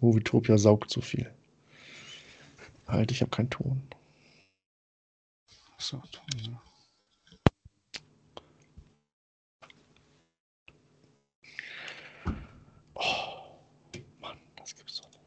Movietopia 0.00 0.58
saugt 0.58 0.90
so 0.90 1.00
viel. 1.00 1.30
Halt, 2.90 3.12
ich 3.12 3.20
habe 3.20 3.30
keinen 3.30 3.50
Ton. 3.50 3.82
So, 5.78 6.02
Oh, 12.94 13.58
Mann, 14.20 14.38
das 14.56 14.74
gibt's 14.76 15.00
doch 15.00 15.08
nicht. 15.08 15.20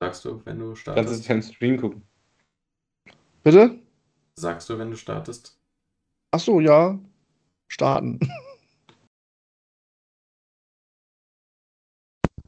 Sagst 0.00 0.24
du, 0.24 0.44
wenn 0.44 0.58
du 0.58 0.66
Kannst 0.74 0.80
du 0.86 0.92
startest? 0.92 1.20
es 1.20 1.28
ja 1.28 1.34
im 1.36 1.42
Stream 1.42 1.80
gucken. 1.80 2.06
Bitte? 3.42 3.78
Sagst 4.38 4.68
du, 4.68 4.78
wenn 4.78 4.90
du 4.90 4.96
startest? 4.96 5.58
Ach 6.32 6.40
so, 6.40 6.60
ja. 6.60 6.98
Starten. 7.68 8.18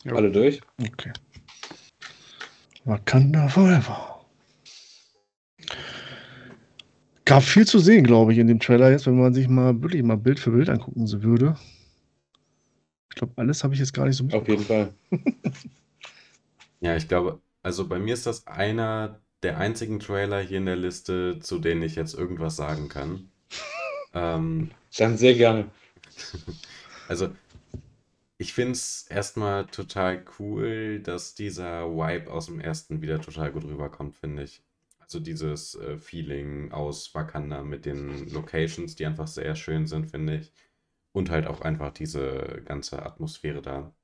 Alle 0.07 0.31
durch? 0.31 0.61
Okay. 0.79 1.13
Wakanda 2.85 3.49
Forever. 3.49 4.21
Gab 7.25 7.43
viel 7.43 7.67
zu 7.67 7.79
sehen, 7.79 8.05
glaube 8.05 8.33
ich, 8.33 8.39
in 8.39 8.47
dem 8.47 8.61
Trailer 8.61 8.91
jetzt, 8.91 9.07
wenn 9.07 9.19
man 9.19 9.33
sich 9.33 9.49
mal 9.49 9.81
wirklich 9.83 10.03
mal 10.03 10.19
Bild 10.19 10.39
für 10.39 10.51
Bild 10.51 10.69
angucken 10.69 11.07
so 11.07 11.23
würde. 11.23 11.57
Ich 13.11 13.17
glaube, 13.17 13.33
alles 13.37 13.65
habe 13.65 13.73
ich 13.73 13.81
jetzt 13.81 13.95
gar 13.95 14.05
nicht 14.07 14.17
so 14.17 14.27
Auf 14.37 14.49
jeden 14.49 14.65
Fall. 14.65 14.93
Ja, 16.81 16.95
ich 16.97 17.09
glaube, 17.09 17.41
also 17.63 17.89
bei 17.89 17.99
mir 17.99 18.13
ist 18.13 18.27
das 18.27 18.47
einer 18.47 19.19
der 19.43 19.57
einzigen 19.57 20.01
Trailer 20.01 20.41
hier 20.41 20.59
in 20.59 20.67
der 20.67 20.77
Liste, 20.77 21.39
zu 21.41 21.59
denen 21.59 21.83
ich 21.83 21.95
jetzt 21.95 22.13
irgendwas 22.15 22.57
sagen 22.57 22.89
kann. 22.89 23.31
Ähm, 24.17 24.71
Dann 24.97 25.19
sehr 25.19 25.35
gerne. 25.35 25.65
also, 27.09 27.31
ich 28.45 28.53
finde 28.53 28.73
es 28.73 29.07
erstmal 29.09 29.67
total 29.67 30.25
cool, 30.39 31.01
dass 31.01 31.35
dieser 31.35 31.87
Vibe 31.91 32.31
aus 32.31 32.47
dem 32.47 32.61
ersten 32.61 33.01
wieder 33.03 33.21
total 33.21 33.51
gut 33.53 33.65
rüberkommt, 33.65 34.15
finde 34.17 34.43
ich. 34.45 34.63
Also 34.99 35.21
dieses 35.21 35.75
äh, 35.77 35.97
Feeling 35.99 36.71
aus 36.73 37.15
Wakanda 37.15 37.63
mit 37.63 37.87
den 37.87 38.29
Locations, 38.31 38.95
die 38.97 39.07
einfach 39.07 39.29
sehr 39.29 39.55
schön 39.57 39.87
sind, 39.87 40.11
finde 40.11 40.37
ich. 40.39 40.53
Und 41.13 41.31
halt 41.31 41.47
auch 41.47 41.61
einfach 41.63 41.93
diese 41.93 42.63
ganze 42.67 43.03
Atmosphäre 43.05 43.63
da. 43.63 43.95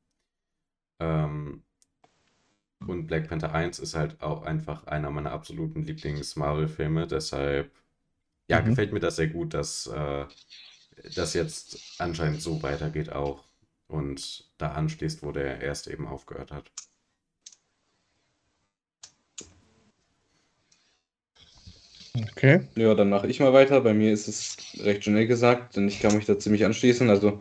Ähm, 1.01 1.65
und 2.87 3.07
Black 3.07 3.29
Panther 3.29 3.53
1 3.55 3.79
ist 3.79 3.95
halt 3.95 4.21
auch 4.23 4.43
einfach 4.43 4.87
einer 4.87 5.11
meiner 5.11 5.33
absoluten 5.33 5.83
Lieblings-Marvel-Filme. 5.83 7.07
Deshalb, 7.07 7.71
ja, 8.49 8.61
Mhm. 8.61 8.63
gefällt 8.63 8.93
mir 8.93 9.01
das 9.01 9.17
sehr 9.17 9.29
gut, 9.29 9.55
dass 9.55 9.87
äh, 9.89 10.27
das 11.17 11.35
jetzt 11.35 11.79
anscheinend 12.01 12.43
so 12.43 12.63
weitergeht 12.63 13.13
auch 13.13 13.45
und 13.91 14.51
da 14.59 14.73
anschließt, 14.73 15.23
wo 15.23 15.33
der 15.33 15.61
erste 15.61 15.93
eben 15.93 16.07
aufgehört 16.07 16.53
hat. 16.53 16.71
Okay. 22.33 22.63
Ja, 22.77 22.95
dann 22.95 23.11
mache 23.11 23.29
ich 23.29 23.41
mal 23.41 23.53
weiter. 23.53 23.81
Bei 23.81 23.95
mir 23.95 24.13
ist 24.13 24.29
es 24.29 24.57
recht 24.85 25.05
schnell 25.05 25.27
gesagt, 25.27 25.77
denn 25.77 25.89
ich 25.89 26.01
kann 26.01 26.15
mich 26.17 26.27
da 26.27 26.39
ziemlich 26.39 26.65
anschließen. 26.65 27.09
Also, 27.09 27.41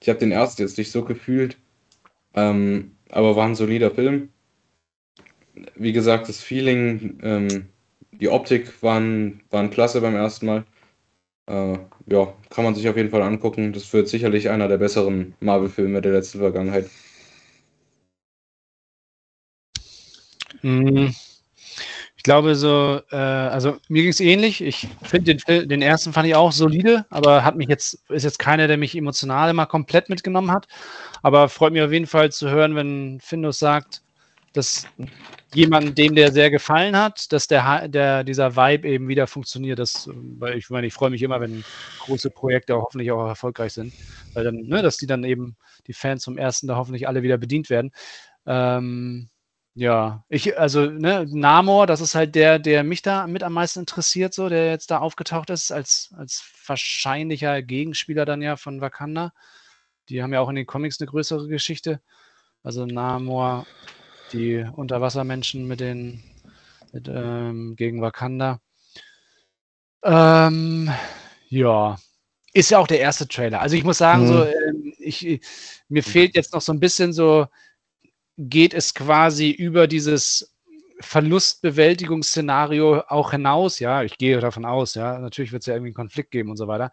ich 0.00 0.08
habe 0.08 0.18
den 0.18 0.32
ersten 0.32 0.62
jetzt 0.62 0.78
nicht 0.78 0.90
so 0.90 1.04
gefühlt, 1.04 1.56
ähm, 2.34 2.96
aber 3.10 3.36
war 3.36 3.46
ein 3.46 3.54
solider 3.54 3.90
Film. 3.90 4.30
Wie 5.76 5.92
gesagt, 5.92 6.28
das 6.28 6.40
Feeling, 6.40 7.18
ähm, 7.22 7.68
die 8.12 8.28
Optik 8.28 8.82
waren, 8.82 9.42
waren 9.50 9.70
klasse 9.70 10.00
beim 10.00 10.14
ersten 10.14 10.46
Mal. 10.46 10.64
Äh, 11.48 11.78
ja, 12.06 12.32
kann 12.50 12.64
man 12.64 12.74
sich 12.74 12.88
auf 12.88 12.96
jeden 12.96 13.10
Fall 13.10 13.22
angucken. 13.22 13.72
Das 13.72 13.92
wird 13.92 14.08
sicherlich 14.08 14.50
einer 14.50 14.68
der 14.68 14.78
besseren 14.78 15.34
Marvel-Filme 15.40 16.00
der 16.02 16.12
letzten 16.12 16.38
Vergangenheit. 16.40 16.90
Mm, 20.62 21.08
Ich 22.16 22.24
glaube 22.24 22.56
so, 22.56 23.00
äh, 23.12 23.16
also 23.16 23.76
mir 23.88 24.02
ging 24.02 24.10
es 24.10 24.20
ähnlich. 24.20 24.60
Ich 24.60 24.88
finde 25.02 25.36
den, 25.36 25.68
den 25.68 25.82
ersten 25.82 26.12
fand 26.12 26.26
ich 26.28 26.34
auch 26.34 26.52
solide, 26.52 27.06
aber 27.10 27.44
hat 27.44 27.56
mich 27.56 27.68
jetzt, 27.68 28.02
ist 28.10 28.24
jetzt 28.24 28.38
keiner, 28.40 28.66
der 28.66 28.76
mich 28.76 28.96
emotional 28.96 29.50
immer 29.50 29.66
komplett 29.66 30.08
mitgenommen 30.08 30.50
hat. 30.50 30.66
Aber 31.22 31.48
freut 31.48 31.72
mich 31.72 31.82
auf 31.82 31.92
jeden 31.92 32.06
Fall 32.06 32.32
zu 32.32 32.50
hören, 32.50 32.74
wenn 32.74 33.20
Findus 33.20 33.58
sagt, 33.60 34.02
dass 34.52 34.86
jemand, 35.54 35.96
dem 35.98 36.14
der 36.14 36.32
sehr 36.32 36.50
gefallen 36.50 36.96
hat, 36.96 37.32
dass 37.32 37.46
der, 37.46 37.88
der 37.88 38.24
dieser 38.24 38.56
Vibe 38.56 38.88
eben 38.88 39.08
wieder 39.08 39.26
funktioniert. 39.26 39.78
Das, 39.78 40.08
weil 40.12 40.56
ich 40.56 40.70
meine, 40.70 40.86
ich 40.86 40.94
freue 40.94 41.10
mich 41.10 41.22
immer, 41.22 41.40
wenn 41.40 41.64
große 42.00 42.30
Projekte 42.30 42.76
auch 42.76 42.82
hoffentlich 42.82 43.10
auch 43.12 43.26
erfolgreich 43.26 43.72
sind, 43.72 43.92
weil 44.34 44.44
dann, 44.44 44.56
ne, 44.56 44.82
dass 44.82 44.96
die 44.96 45.06
dann 45.06 45.24
eben 45.24 45.56
die 45.86 45.92
Fans 45.92 46.24
vom 46.24 46.38
ersten 46.38 46.66
da 46.66 46.76
hoffentlich 46.76 47.08
alle 47.08 47.22
wieder 47.22 47.38
bedient 47.38 47.70
werden. 47.70 47.92
Ähm, 48.46 49.30
ja, 49.74 50.24
ich, 50.28 50.58
also, 50.58 50.86
ne, 50.86 51.24
Namor, 51.30 51.86
das 51.86 52.00
ist 52.00 52.16
halt 52.16 52.34
der, 52.34 52.58
der 52.58 52.82
mich 52.82 53.02
da 53.02 53.26
mit 53.28 53.44
am 53.44 53.52
meisten 53.52 53.80
interessiert, 53.80 54.34
so, 54.34 54.48
der 54.48 54.70
jetzt 54.70 54.90
da 54.90 54.98
aufgetaucht 54.98 55.50
ist, 55.50 55.70
als, 55.70 56.12
als 56.16 56.44
wahrscheinlicher 56.66 57.62
Gegenspieler 57.62 58.24
dann 58.24 58.42
ja 58.42 58.56
von 58.56 58.80
Wakanda. 58.80 59.32
Die 60.08 60.22
haben 60.22 60.32
ja 60.32 60.40
auch 60.40 60.48
in 60.48 60.56
den 60.56 60.66
Comics 60.66 61.00
eine 61.00 61.08
größere 61.08 61.46
Geschichte. 61.48 62.00
Also 62.62 62.86
Namor, 62.86 63.66
die 64.32 64.64
Unterwassermenschen 64.74 65.66
mit 65.66 65.80
den, 65.80 66.22
mit, 66.92 67.08
ähm, 67.08 67.76
gegen 67.76 68.02
Wakanda. 68.02 68.60
Ähm, 70.04 70.90
ja, 71.48 71.98
ist 72.52 72.70
ja 72.70 72.78
auch 72.78 72.86
der 72.86 73.00
erste 73.00 73.28
Trailer. 73.28 73.60
Also 73.60 73.76
ich 73.76 73.84
muss 73.84 73.98
sagen, 73.98 74.22
Mhm. 74.22 74.26
so, 74.26 74.44
ähm, 74.44 74.94
ich, 74.98 75.40
mir 75.88 76.02
fehlt 76.02 76.34
jetzt 76.34 76.52
noch 76.54 76.60
so 76.60 76.72
ein 76.72 76.80
bisschen 76.80 77.12
so, 77.12 77.46
geht 78.36 78.74
es 78.74 78.94
quasi 78.94 79.50
über 79.50 79.86
dieses 79.86 80.54
Verlustbewältigungsszenario 81.00 83.02
auch 83.08 83.32
hinaus. 83.32 83.78
Ja, 83.80 84.02
ich 84.02 84.18
gehe 84.18 84.40
davon 84.40 84.64
aus, 84.64 84.94
ja. 84.94 85.18
Natürlich 85.18 85.52
wird 85.52 85.62
es 85.62 85.66
ja 85.66 85.74
irgendwie 85.74 85.88
einen 85.88 85.94
Konflikt 85.94 86.30
geben 86.30 86.50
und 86.50 86.56
so 86.56 86.68
weiter. 86.68 86.92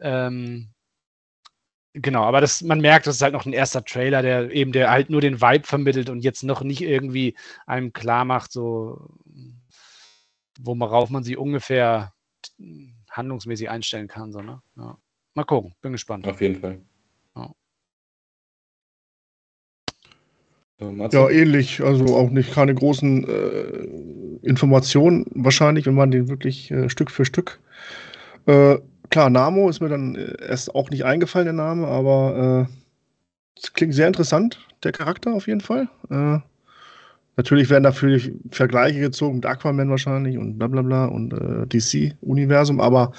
Ähm, 0.00 0.68
genau, 1.92 2.22
aber 2.24 2.40
das, 2.40 2.62
man 2.62 2.80
merkt, 2.80 3.06
das 3.06 3.16
ist 3.16 3.22
halt 3.22 3.32
noch 3.32 3.46
ein 3.46 3.52
erster 3.52 3.84
Trailer, 3.84 4.22
der 4.22 4.50
eben 4.50 4.72
der 4.72 4.90
halt 4.90 5.10
nur 5.10 5.20
den 5.20 5.40
Vibe 5.40 5.66
vermittelt 5.66 6.08
und 6.10 6.20
jetzt 6.20 6.42
noch 6.42 6.62
nicht 6.62 6.82
irgendwie 6.82 7.36
einem 7.66 7.92
klar 7.92 8.24
macht, 8.24 8.52
so 8.52 9.08
worauf 10.58 11.10
man 11.10 11.24
sie 11.24 11.36
ungefähr 11.36 12.12
handlungsmäßig 13.10 13.70
einstellen 13.70 14.08
kann. 14.08 14.32
So, 14.32 14.40
ne? 14.40 14.60
ja. 14.76 14.98
Mal 15.34 15.44
gucken, 15.44 15.74
bin 15.80 15.92
gespannt. 15.92 16.26
Auf 16.26 16.40
jeden 16.40 16.60
Fall. 16.60 16.80
Ja. 17.36 17.54
Ähnlich. 21.30 21.82
Also 21.82 22.16
auch 22.16 22.30
nicht 22.30 22.52
keine 22.52 22.74
großen 22.74 23.28
äh, 23.28 24.46
Informationen 24.46 25.26
wahrscheinlich, 25.34 25.86
wenn 25.86 25.94
man 25.94 26.10
den 26.10 26.28
wirklich 26.28 26.70
äh, 26.70 26.88
Stück 26.88 27.10
für 27.10 27.24
Stück. 27.24 27.60
Äh, 28.46 28.78
klar, 29.10 29.30
Namo 29.30 29.68
ist 29.68 29.80
mir 29.80 29.88
dann 29.88 30.14
äh, 30.14 30.36
erst 30.46 30.74
auch 30.74 30.90
nicht 30.90 31.04
eingefallen, 31.04 31.46
der 31.46 31.52
Name, 31.52 31.86
aber 31.86 32.68
äh, 32.68 33.60
es 33.60 33.72
klingt 33.72 33.94
sehr 33.94 34.06
interessant, 34.06 34.58
der 34.82 34.92
Charakter 34.92 35.32
auf 35.32 35.46
jeden 35.46 35.60
Fall. 35.60 35.88
Äh, 36.10 36.38
natürlich 37.36 37.68
werden 37.68 37.84
dafür 37.84 38.18
Vergleiche 38.50 39.00
gezogen 39.00 39.36
mit 39.36 39.46
Aquaman 39.46 39.90
wahrscheinlich 39.90 40.38
und 40.38 40.58
bla 40.58 40.68
bla 40.68 40.82
bla 40.82 41.04
und 41.06 41.32
äh, 41.32 41.66
DC-Universum, 41.66 42.80
aber 42.80 43.12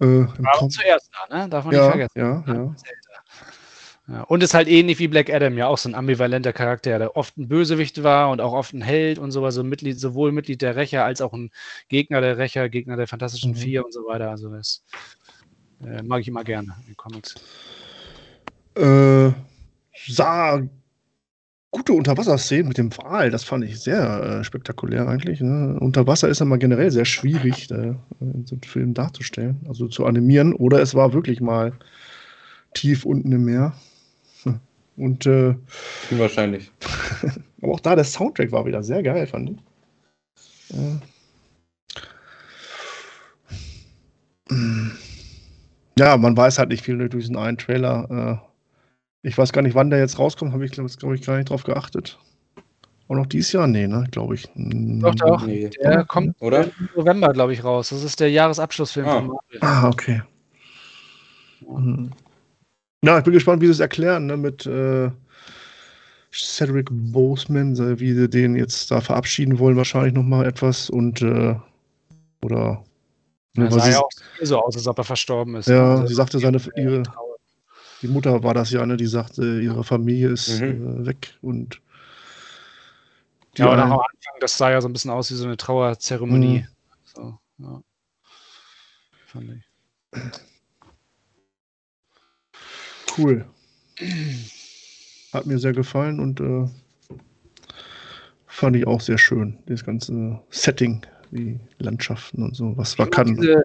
äh, 0.00 0.06
War 0.06 0.68
zuerst 0.70 1.10
da, 1.28 1.36
ne? 1.36 1.48
Darf 1.48 1.64
man 1.64 1.74
nicht 1.74 1.82
ja, 1.82 1.90
vergessen. 1.90 2.18
ja, 2.18 2.44
ja. 2.46 2.74
Ja, 4.10 4.22
und 4.22 4.42
ist 4.42 4.54
halt 4.54 4.66
ähnlich 4.66 4.98
wie 4.98 5.06
Black 5.06 5.30
Adam, 5.30 5.56
ja 5.56 5.68
auch 5.68 5.78
so 5.78 5.88
ein 5.88 5.94
ambivalenter 5.94 6.52
Charakter, 6.52 6.98
der 6.98 7.16
oft 7.16 7.36
ein 7.38 7.46
Bösewicht 7.46 8.02
war 8.02 8.30
und 8.30 8.40
auch 8.40 8.52
oft 8.52 8.74
ein 8.74 8.82
Held 8.82 9.18
und 9.18 9.30
sowas, 9.30 9.54
so 9.54 9.62
Mitglied, 9.62 10.00
sowohl 10.00 10.32
Mitglied 10.32 10.62
der 10.62 10.74
Rächer 10.74 11.04
als 11.04 11.20
auch 11.20 11.32
ein 11.32 11.50
Gegner 11.88 12.20
der 12.20 12.36
Rächer, 12.36 12.68
Gegner 12.68 12.96
der 12.96 13.06
Fantastischen 13.06 13.52
Mhm. 13.52 13.56
Vier 13.56 13.84
und 13.84 13.92
so 13.92 14.00
weiter. 14.06 14.30
Also 14.30 14.50
das 14.50 14.82
äh, 15.84 16.02
mag 16.02 16.22
ich 16.22 16.28
immer 16.28 16.42
gerne 16.42 16.74
in 16.88 16.96
Comics. 16.96 17.36
Äh, 18.74 19.30
sah 20.08 20.60
gute 21.70 21.92
Unterwasserszenen 21.92 22.66
mit 22.66 22.78
dem 22.78 22.96
Wal, 22.98 23.30
das 23.30 23.44
fand 23.44 23.64
ich 23.64 23.78
sehr 23.78 24.40
äh, 24.40 24.44
spektakulär 24.44 25.06
eigentlich. 25.06 25.40
Ne? 25.40 25.78
Unter 25.78 26.08
Wasser 26.08 26.28
ist 26.28 26.40
immer 26.40 26.58
generell 26.58 26.90
sehr 26.90 27.04
schwierig, 27.04 27.70
äh, 27.70 27.94
so 28.44 28.56
einen 28.56 28.62
Film 28.66 28.92
darzustellen, 28.92 29.60
also 29.68 29.86
zu 29.86 30.04
animieren. 30.04 30.52
Oder 30.52 30.80
es 30.80 30.96
war 30.96 31.12
wirklich 31.12 31.40
mal 31.40 31.74
tief 32.74 33.04
unten 33.04 33.30
im 33.30 33.44
Meer. 33.44 33.74
Und 35.00 35.24
äh, 35.24 35.54
Wahrscheinlich. 36.10 36.70
aber 37.62 37.72
auch 37.72 37.80
da 37.80 37.94
der 37.94 38.04
Soundtrack 38.04 38.52
war 38.52 38.66
wieder 38.66 38.82
sehr 38.82 39.02
geil, 39.02 39.26
fand 39.26 39.50
ich. 39.50 39.56
Ja, 45.98 46.18
man 46.18 46.36
weiß 46.36 46.58
halt 46.58 46.68
nicht 46.68 46.84
viel 46.84 46.98
durch 46.98 47.10
diesen 47.10 47.36
einen 47.36 47.56
Trailer. 47.56 48.42
Äh, 48.42 49.26
ich 49.26 49.38
weiß 49.38 49.52
gar 49.52 49.62
nicht, 49.62 49.74
wann 49.74 49.88
der 49.88 50.00
jetzt 50.00 50.18
rauskommt, 50.18 50.52
habe 50.52 50.66
ich, 50.66 50.72
glaube 50.72 50.90
glaub 50.98 51.14
ich, 51.14 51.22
gar 51.22 51.38
nicht 51.38 51.48
drauf 51.48 51.62
geachtet. 51.64 52.18
Auch 53.08 53.14
noch 53.14 53.26
dieses 53.26 53.52
Jahr? 53.52 53.66
Nee, 53.66 53.88
ne, 53.88 54.06
glaube 54.10 54.34
ich. 54.34 54.48
Doch, 54.54 55.14
doch. 55.14 55.46
Nee. 55.46 55.70
Der 55.82 56.04
kommt 56.04 56.36
Oder? 56.40 56.64
im 56.64 56.88
November, 56.94 57.32
glaube 57.32 57.54
ich, 57.54 57.64
raus. 57.64 57.88
Das 57.88 58.04
ist 58.04 58.20
der 58.20 58.30
Jahresabschlussfilm 58.30 59.06
Ah. 59.06 59.14
von 59.16 59.26
Marvel. 59.28 59.58
Ah, 59.62 59.88
okay. 59.88 60.22
Mhm. 61.66 62.10
Ja, 63.02 63.18
ich 63.18 63.24
bin 63.24 63.32
gespannt, 63.32 63.62
wie 63.62 63.66
sie 63.66 63.72
es 63.72 63.80
erklären, 63.80 64.26
ne, 64.26 64.36
mit 64.36 64.66
äh, 64.66 65.10
Cedric 66.32 66.88
Boseman, 66.90 67.76
wie 67.98 68.12
sie 68.14 68.28
den 68.28 68.54
jetzt 68.56 68.90
da 68.90 69.00
verabschieden 69.00 69.58
wollen, 69.58 69.76
wahrscheinlich 69.76 70.12
nochmal 70.12 70.46
etwas 70.46 70.90
und 70.90 71.22
äh, 71.22 71.56
oder 72.42 72.84
ne, 73.54 73.64
weil 73.64 73.70
sah 73.70 73.84
sie, 73.84 73.90
ja 73.92 74.00
auch 74.00 74.10
so 74.42 74.58
aus, 74.60 74.76
als 74.76 74.86
ob 74.86 74.98
er 74.98 75.04
verstorben 75.04 75.56
ist. 75.56 75.68
ja, 75.68 75.92
Also, 75.94 76.06
sie 76.06 76.14
sagte, 76.14 76.38
seine 76.38 76.60
ihre, 76.76 77.02
die 78.02 78.08
Mutter 78.08 78.42
war 78.42 78.54
das 78.54 78.70
ja, 78.70 78.84
ne, 78.84 78.96
die 78.96 79.06
sagte, 79.06 79.60
ihre 79.60 79.82
Familie 79.82 80.28
ist 80.30 80.60
Mhm. 80.60 81.02
äh, 81.02 81.06
weg 81.06 81.34
und 81.42 81.80
die 83.56 83.62
Ja, 83.62 83.72
und 83.72 83.80
auch 83.80 83.84
am 83.84 83.92
Anfang, 83.92 84.34
das 84.40 84.56
sah 84.56 84.70
ja 84.70 84.80
so 84.80 84.88
ein 84.88 84.92
bisschen 84.92 85.10
aus 85.10 85.30
wie 85.30 85.34
so 85.34 85.44
eine 85.46 85.56
Trauerzeremonie. 85.56 86.60
Mhm. 86.60 86.66
So, 87.14 87.38
ja. 87.58 87.82
Fand 89.26 89.50
ich. 89.52 90.49
Cool. 93.16 93.44
Hat 95.32 95.46
mir 95.46 95.58
sehr 95.58 95.72
gefallen 95.72 96.20
und 96.20 96.40
äh, 96.40 96.66
fand 98.46 98.76
ich 98.76 98.86
auch 98.86 99.00
sehr 99.00 99.18
schön. 99.18 99.58
Das 99.66 99.84
ganze 99.84 100.40
Setting, 100.50 101.04
die 101.30 101.60
Landschaften 101.78 102.42
und 102.42 102.56
so, 102.56 102.76
was 102.76 102.98
man 102.98 103.10
kann. 103.10 103.36
Diese, 103.36 103.62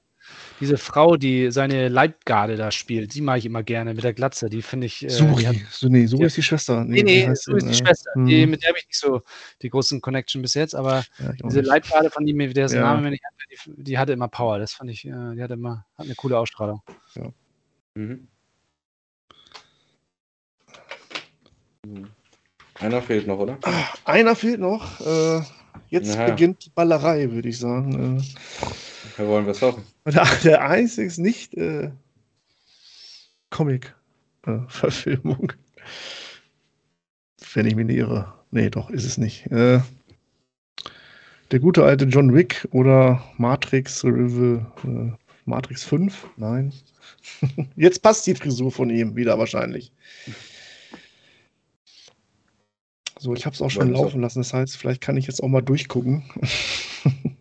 diese 0.59 0.77
Frau, 0.77 1.17
die 1.17 1.51
seine 1.51 1.87
Leibgarde 1.89 2.55
da 2.55 2.71
spielt, 2.71 3.13
die 3.13 3.21
mag 3.21 3.37
ich 3.39 3.45
immer 3.45 3.63
gerne 3.63 3.93
mit 3.93 4.03
der 4.03 4.13
Glatze. 4.13 4.49
Die 4.49 4.61
finde 4.61 4.87
ich. 4.87 5.03
Äh, 5.03 5.09
Suri. 5.09 5.35
die 5.41 5.47
hat, 5.47 5.55
so, 5.69 5.87
nee, 5.87 6.05
Suri 6.05 6.21
Ja. 6.21 6.27
ist 6.27 6.37
die 6.37 6.43
Schwester. 6.43 6.83
nee, 6.83 7.03
nee, 7.03 7.27
heißt 7.27 7.43
so 7.43 7.55
ist 7.55 7.67
die 7.67 7.71
Äh, 7.71 7.75
Schwester. 7.75 8.11
hm, 8.13 8.25
Die, 8.25 8.45
mit 8.45 8.61
der 8.63 8.69
habe 8.69 8.79
ich 8.79 8.87
nicht 8.87 8.99
so 8.99 9.21
die 9.61 9.69
großen 9.69 10.01
Connection 10.01 10.41
bis 10.41 10.53
jetzt, 10.53 10.75
aber 10.75 11.03
ja, 11.19 11.31
diese. 11.33 11.61
Leibgarde 11.61 12.09
von 12.09 12.25
ihm, 12.27 12.37
der 12.39 12.67
Ja. 12.67 12.81
Name, 12.81 13.03
wenn 13.05 13.13
ich 13.13 13.21
die, 13.65 13.83
die 13.83 13.97
hatte 13.97 14.13
immer 14.13 14.27
Power. 14.27 14.59
Das 14.59 14.73
fand 14.73 14.89
ich, 14.89 15.05
äh, 15.05 15.11
die 15.35 15.41
hatte 15.41 15.53
immer, 15.53 15.85
hat 15.97 16.05
eine 16.05 16.15
coole 16.15 16.37
Ausstrahlung. 16.37 16.81
Mhm. 17.95 18.27
Einer 22.75 23.01
fehlt 23.01 23.27
noch, 23.27 23.39
oder? 23.39 23.57
Einer 24.03 24.35
fehlt 24.35 24.59
noch. 24.59 24.99
Äh, 24.99 25.41
jetzt 25.89 26.15
Naja. 26.15 26.29
beginnt 26.31 26.65
die 26.65 26.69
Ballerei, 26.69 27.31
würde 27.31 27.49
ich 27.49 27.57
sagen. 27.57 28.23
Wir 29.17 29.27
wollen 29.27 29.47
was 29.47 29.61
hoffen. 29.61 29.83
Äh, 30.03 30.11
der, 30.11 30.25
der 30.43 30.61
einzige 30.61 31.07
ist 31.07 31.17
nicht 31.17 31.53
äh, 31.55 31.89
Comic-Verfilmung. 33.49 35.53
Wenn 37.53 37.67
ich 37.67 37.75
mich 37.75 37.85
nicht 37.85 37.97
irre. 37.97 38.33
Nee, 38.51 38.69
doch, 38.69 38.89
ist 38.89 39.05
es 39.05 39.17
nicht. 39.17 39.45
Äh, 39.47 39.79
der 41.51 41.59
gute 41.59 41.85
alte 41.85 42.05
John 42.05 42.33
Wick 42.33 42.67
oder 42.71 43.23
Matrix, 43.37 44.03
äh, 44.03 44.59
Matrix 45.45 45.83
5? 45.85 46.27
Nein. 46.35 46.73
Jetzt 47.77 48.01
passt 48.01 48.27
die 48.27 48.35
Frisur 48.35 48.71
von 48.71 48.89
ihm 48.89 49.15
wieder 49.15 49.39
wahrscheinlich. 49.39 49.93
So, 53.17 53.33
ich 53.33 53.45
habe 53.45 53.53
es 53.53 53.61
auch 53.61 53.69
schon 53.69 53.93
Wollen 53.93 53.93
laufen 53.93 54.21
lassen. 54.21 54.39
Das 54.39 54.53
heißt, 54.53 54.77
vielleicht 54.77 55.01
kann 55.01 55.17
ich 55.17 55.27
jetzt 55.27 55.41
auch 55.41 55.47
mal 55.47 55.61
durchgucken. 55.61 56.23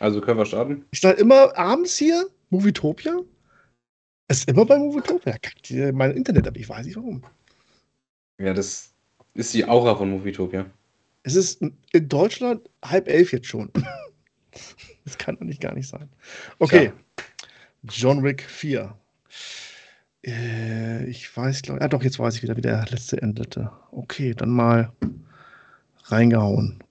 Also 0.00 0.20
können 0.20 0.38
wir 0.38 0.46
starten? 0.46 0.84
Ich 0.92 1.00
sage 1.00 1.20
immer 1.20 1.56
abends 1.58 1.96
hier, 1.96 2.28
Movietopia. 2.50 3.20
Es 4.28 4.38
ist 4.38 4.48
immer 4.48 4.64
bei 4.64 4.78
Movietopia. 4.78 5.32
Kackt, 5.38 5.72
Mein 5.92 6.12
Internet, 6.12 6.46
aber 6.46 6.56
ich 6.56 6.68
weiß 6.68 6.86
nicht 6.86 6.96
warum. 6.96 7.24
Ja, 8.40 8.54
das 8.54 8.92
ist 9.34 9.54
die 9.54 9.64
Aura 9.64 9.96
von 9.96 10.10
Movietopia. 10.10 10.66
Es 11.24 11.34
ist 11.34 11.60
in 11.60 12.08
Deutschland 12.08 12.68
halb 12.84 13.08
elf 13.08 13.32
jetzt 13.32 13.46
schon. 13.46 13.70
Das 15.04 15.16
kann 15.16 15.36
doch 15.36 15.46
nicht 15.46 15.62
gar 15.62 15.72
nicht 15.72 15.88
sein. 15.88 16.10
Okay. 16.58 16.92
John 17.84 18.22
Wick 18.22 18.42
4. 18.42 18.94
Äh, 20.32 21.04
ich 21.06 21.34
weiß, 21.34 21.62
glaube 21.62 21.80
Ah, 21.80 21.88
doch, 21.88 22.02
jetzt 22.02 22.18
weiß 22.18 22.36
ich 22.36 22.42
wieder, 22.42 22.56
wie 22.56 22.60
der 22.60 22.84
letzte 22.90 23.20
endete. 23.22 23.70
Okay, 23.92 24.34
dann 24.34 24.50
mal 24.50 24.92
reingehauen. 26.04 26.82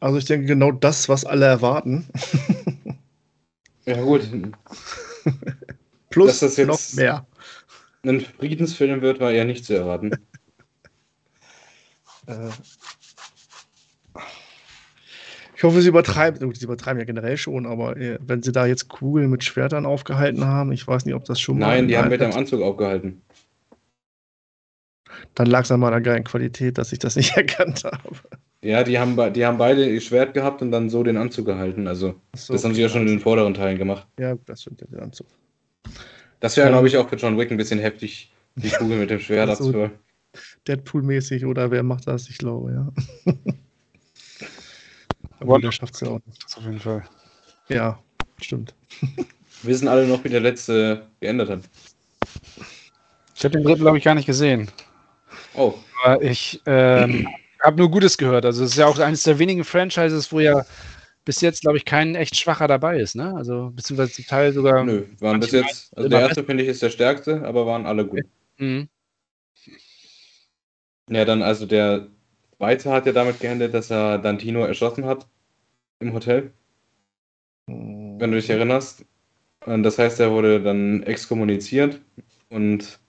Also, 0.00 0.18
ich 0.18 0.26
denke, 0.26 0.46
genau 0.46 0.70
das, 0.70 1.08
was 1.08 1.24
alle 1.24 1.46
erwarten. 1.46 2.06
Ja 3.86 4.00
gut, 4.02 4.28
Plus 6.10 6.26
Dass 6.28 6.40
das 6.40 6.56
jetzt- 6.56 6.68
noch 6.68 6.80
mehr. 6.96 7.26
ein 8.04 8.20
Friedensfilm 8.20 9.00
wird, 9.02 9.18
war 9.20 9.32
eher 9.32 9.44
nicht 9.44 9.64
zu 9.64 9.74
erwarten. 9.74 10.12
Äh, 12.26 12.50
ich 15.58 15.64
hoffe, 15.64 15.82
sie 15.82 15.88
übertreiben. 15.88 16.40
Gut, 16.46 16.56
sie 16.56 16.64
übertreiben 16.64 17.00
ja 17.00 17.04
generell 17.04 17.36
schon, 17.36 17.66
aber 17.66 17.96
äh, 17.96 18.18
wenn 18.22 18.42
sie 18.44 18.52
da 18.52 18.64
jetzt 18.66 18.86
Kugeln 18.88 19.28
mit 19.28 19.42
Schwertern 19.42 19.86
aufgehalten 19.86 20.44
haben, 20.46 20.70
ich 20.70 20.86
weiß 20.86 21.04
nicht, 21.04 21.16
ob 21.16 21.24
das 21.24 21.40
schon 21.40 21.58
Nein, 21.58 21.88
die 21.88 21.98
haben 21.98 22.08
mit 22.08 22.20
Nein, 22.20 22.30
dem 22.30 22.38
Anzug 22.38 22.62
aufgehalten. 22.62 23.22
Dann 25.34 25.46
lag 25.46 25.62
es 25.64 25.70
an 25.70 25.80
meiner 25.80 26.00
geilen 26.00 26.24
Qualität, 26.24 26.78
dass 26.78 26.92
ich 26.92 27.00
das 27.00 27.16
nicht 27.16 27.36
erkannt 27.36 27.82
habe. 27.84 28.16
Ja, 28.62 28.84
die 28.84 28.98
haben, 28.98 29.16
be- 29.16 29.30
die 29.32 29.44
haben 29.46 29.58
beide 29.58 29.88
ihr 29.88 30.00
Schwert 30.00 30.32
gehabt 30.34 30.62
und 30.62 30.70
dann 30.70 30.90
so 30.90 31.02
den 31.02 31.16
Anzug 31.16 31.46
gehalten. 31.46 31.86
Also, 31.88 32.14
So, 32.36 32.52
das 32.52 32.64
haben 32.64 32.74
sie 32.74 32.82
ja 32.82 32.88
schon 32.88 33.02
in 33.02 33.08
den 33.08 33.20
vorderen 33.20 33.54
Teilen 33.54 33.78
gemacht. 33.78 34.06
Ja, 34.18 34.36
das 34.46 34.62
stimmt 34.62 34.80
ja 34.80 34.86
der 34.92 35.02
Anzug. 35.02 35.26
Das 36.40 36.56
wäre, 36.56 36.68
Ähm, 36.68 36.72
glaube 36.74 36.88
ich, 36.88 36.96
auch 36.96 37.08
für 37.08 37.16
John 37.16 37.36
Wick 37.38 37.50
ein 37.50 37.56
bisschen 37.56 37.78
heftig, 37.80 38.32
die 38.56 38.68
Kugel 38.70 38.98
mit 38.98 39.10
dem 39.10 39.18
Schwert 39.20 39.48
so. 39.58 39.64
abzuholen. 39.66 39.90
Deadpool-mäßig 40.68 41.46
oder 41.46 41.70
wer 41.72 41.82
macht 41.82 42.06
das? 42.06 42.28
Ich 42.28 42.38
glaube, 42.38 42.72
ja. 42.72 43.32
aber 45.40 45.58
der 45.58 45.72
schafft 45.72 45.94
es 45.94 46.00
ja 46.00 46.08
auch 46.08 46.20
nicht. 46.26 46.44
Das 46.44 46.56
auf 46.56 46.64
jeden 46.64 46.80
Fall. 46.80 47.04
Ja, 47.68 47.98
stimmt. 48.40 48.74
Wissen 49.62 49.88
alle 49.88 50.06
noch, 50.06 50.22
wie 50.24 50.28
der 50.28 50.40
letzte 50.40 51.06
geendet 51.20 51.48
hat. 51.48 51.60
Ich 53.34 53.44
habe 53.44 53.56
den 53.56 53.64
dritten, 53.64 53.82
glaube 53.82 53.98
ich, 53.98 54.04
gar 54.04 54.14
nicht 54.14 54.26
gesehen. 54.26 54.70
Oh, 55.54 55.74
Aber 56.04 56.22
ich 56.22 56.60
ähm, 56.66 57.28
habe 57.62 57.76
nur 57.76 57.90
Gutes 57.90 58.18
gehört. 58.18 58.44
Also 58.44 58.64
es 58.64 58.72
ist 58.72 58.76
ja 58.76 58.86
auch 58.86 58.98
eines 58.98 59.22
der 59.24 59.38
wenigen 59.38 59.64
Franchises, 59.64 60.32
wo 60.32 60.40
ja 60.40 60.64
bis 61.24 61.40
jetzt, 61.40 61.60
glaube 61.60 61.76
ich, 61.76 61.84
kein 61.84 62.14
echt 62.14 62.36
schwacher 62.36 62.68
dabei 62.68 62.98
ist. 62.98 63.14
Ne? 63.14 63.34
Also 63.36 63.70
beziehungsweise 63.74 64.12
zum 64.12 64.26
Teil 64.26 64.52
sogar. 64.52 64.84
nö, 64.84 65.04
waren 65.20 65.40
bis 65.40 65.52
jetzt, 65.52 65.96
also 65.96 66.08
der 66.08 66.20
erste 66.20 66.44
finde 66.44 66.62
ich 66.62 66.68
ist 66.70 66.82
der 66.82 66.90
stärkste, 66.90 67.42
aber 67.44 67.66
waren 67.66 67.86
alle 67.86 68.06
gut. 68.06 68.22
Mhm. 68.56 68.88
Ja, 71.10 71.24
dann 71.24 71.42
also 71.42 71.66
der 71.66 72.08
zweite 72.58 72.90
hat 72.92 73.06
ja 73.06 73.12
damit 73.12 73.40
geendet, 73.40 73.74
dass 73.74 73.90
er 73.90 74.18
Dantino 74.18 74.64
erschossen 74.64 75.06
hat 75.06 75.26
im 76.00 76.12
Hotel, 76.12 76.52
wenn 77.66 78.18
du 78.30 78.36
dich 78.36 78.50
erinnerst. 78.50 79.04
Das 79.64 79.98
heißt, 79.98 80.20
er 80.20 80.30
wurde 80.32 80.62
dann 80.62 81.02
exkommuniziert 81.02 82.00
und 82.50 83.00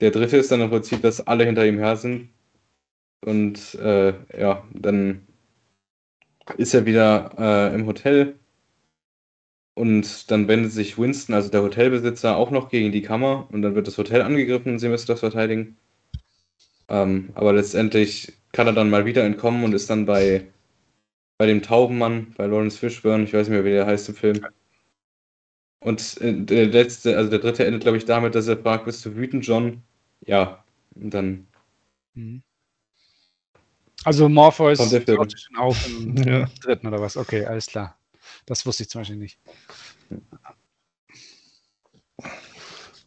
der 0.00 0.10
dritte 0.10 0.36
ist 0.36 0.50
dann 0.50 0.60
im 0.60 0.70
Prinzip, 0.70 1.02
dass 1.02 1.26
alle 1.26 1.44
hinter 1.44 1.66
ihm 1.66 1.78
her 1.78 1.96
sind. 1.96 2.30
Und 3.24 3.74
äh, 3.76 4.14
ja, 4.38 4.64
dann 4.72 5.26
ist 6.58 6.74
er 6.74 6.86
wieder 6.86 7.34
äh, 7.38 7.74
im 7.74 7.86
Hotel 7.86 8.38
und 9.74 10.30
dann 10.30 10.46
wendet 10.48 10.72
sich 10.72 10.98
Winston, 10.98 11.34
also 11.34 11.50
der 11.50 11.62
Hotelbesitzer, 11.62 12.36
auch 12.36 12.50
noch 12.50 12.68
gegen 12.68 12.92
die 12.92 13.02
Kammer 13.02 13.48
und 13.50 13.62
dann 13.62 13.74
wird 13.74 13.86
das 13.86 13.98
Hotel 13.98 14.22
angegriffen 14.22 14.72
und 14.72 14.78
sie 14.78 14.88
müssen 14.88 15.06
das 15.06 15.20
verteidigen. 15.20 15.76
Ähm, 16.88 17.30
aber 17.34 17.52
letztendlich 17.54 18.34
kann 18.54 18.66
er 18.68 18.72
dann 18.72 18.88
mal 18.88 19.04
wieder 19.04 19.24
entkommen 19.24 19.64
und 19.64 19.74
ist 19.74 19.90
dann 19.90 20.06
bei, 20.06 20.46
bei 21.38 21.46
dem 21.46 21.60
Taubenmann, 21.62 22.32
bei 22.36 22.46
Lawrence 22.46 22.78
Fishburne, 22.78 23.24
ich 23.24 23.34
weiß 23.34 23.48
nicht 23.48 23.56
mehr, 23.56 23.64
wie 23.64 23.70
der 23.70 23.86
heißt 23.86 24.08
im 24.08 24.14
Film. 24.14 24.46
Und 25.80 26.20
äh, 26.22 26.32
der 26.32 26.66
letzte, 26.66 27.16
also 27.16 27.28
der 27.28 27.40
dritte 27.40 27.66
endet, 27.66 27.82
glaube 27.82 27.98
ich, 27.98 28.06
damit, 28.06 28.34
dass 28.34 28.46
er 28.48 28.56
fragt, 28.56 28.86
bist 28.86 29.04
du 29.04 29.14
wütend, 29.16 29.46
John? 29.46 29.82
Ja. 30.24 30.64
Und 30.94 31.12
dann, 31.12 31.46
Mhm. 32.14 32.42
Also 34.04 34.28
Morpheus 34.28 34.78
taucht 34.78 35.40
schon 35.40 35.56
auf 35.56 35.76
im 35.86 36.16
Ja. 36.28 36.48
dritten 36.62 36.86
oder 36.86 37.00
was? 37.00 37.16
Okay, 37.16 37.44
alles 37.44 37.66
klar. 37.66 37.98
Das 38.46 38.64
wusste 38.64 38.84
ich 38.84 38.88
zum 38.88 39.00
Beispiel 39.00 39.16
nicht. 39.16 39.38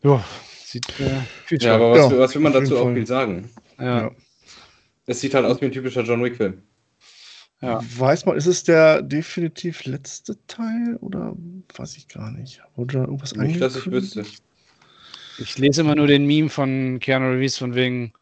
Ja, 0.03 0.23
Sieht 0.65 0.99
äh, 0.99 1.21
viel 1.45 1.61
Ja, 1.61 1.75
aber 1.75 1.91
was, 1.91 2.11
Ja, 2.11 2.19
was 2.19 2.35
will 2.35 2.41
man 2.41 2.53
dazu 2.53 2.77
auch 2.77 2.83
Fall. 2.83 2.95
viel 2.95 3.07
sagen? 3.07 3.49
ja. 3.79 4.01
Ja. 4.01 4.11
Es 5.07 5.21
sieht 5.21 5.33
halt 5.33 5.45
aus 5.45 5.59
wie 5.61 5.65
ein 5.65 5.71
typischer 5.71 6.03
John 6.03 6.23
Wick-Film. 6.23 6.61
Ja. 7.61 7.81
Weiß 7.97 8.25
man, 8.25 8.37
ist 8.37 8.45
es 8.45 8.63
der 8.63 9.01
definitiv 9.01 9.85
letzte 9.85 10.37
Teil 10.45 10.97
oder 11.01 11.35
weiß 11.75 11.97
ich 11.97 12.07
gar 12.07 12.29
nicht? 12.31 12.61
Oder 12.75 13.01
irgendwas 13.01 13.33
Nicht, 13.35 13.59
dass 13.59 13.75
ich 13.75 13.89
wüsste. 13.89 14.25
Ich 15.39 15.57
lese 15.57 15.81
immer 15.81 15.95
nur 15.95 16.07
den 16.07 16.25
Meme 16.25 16.49
von 16.49 16.99
Keanu 16.99 17.31
Reeves 17.31 17.57
von 17.57 17.73
wegen, 17.73 18.13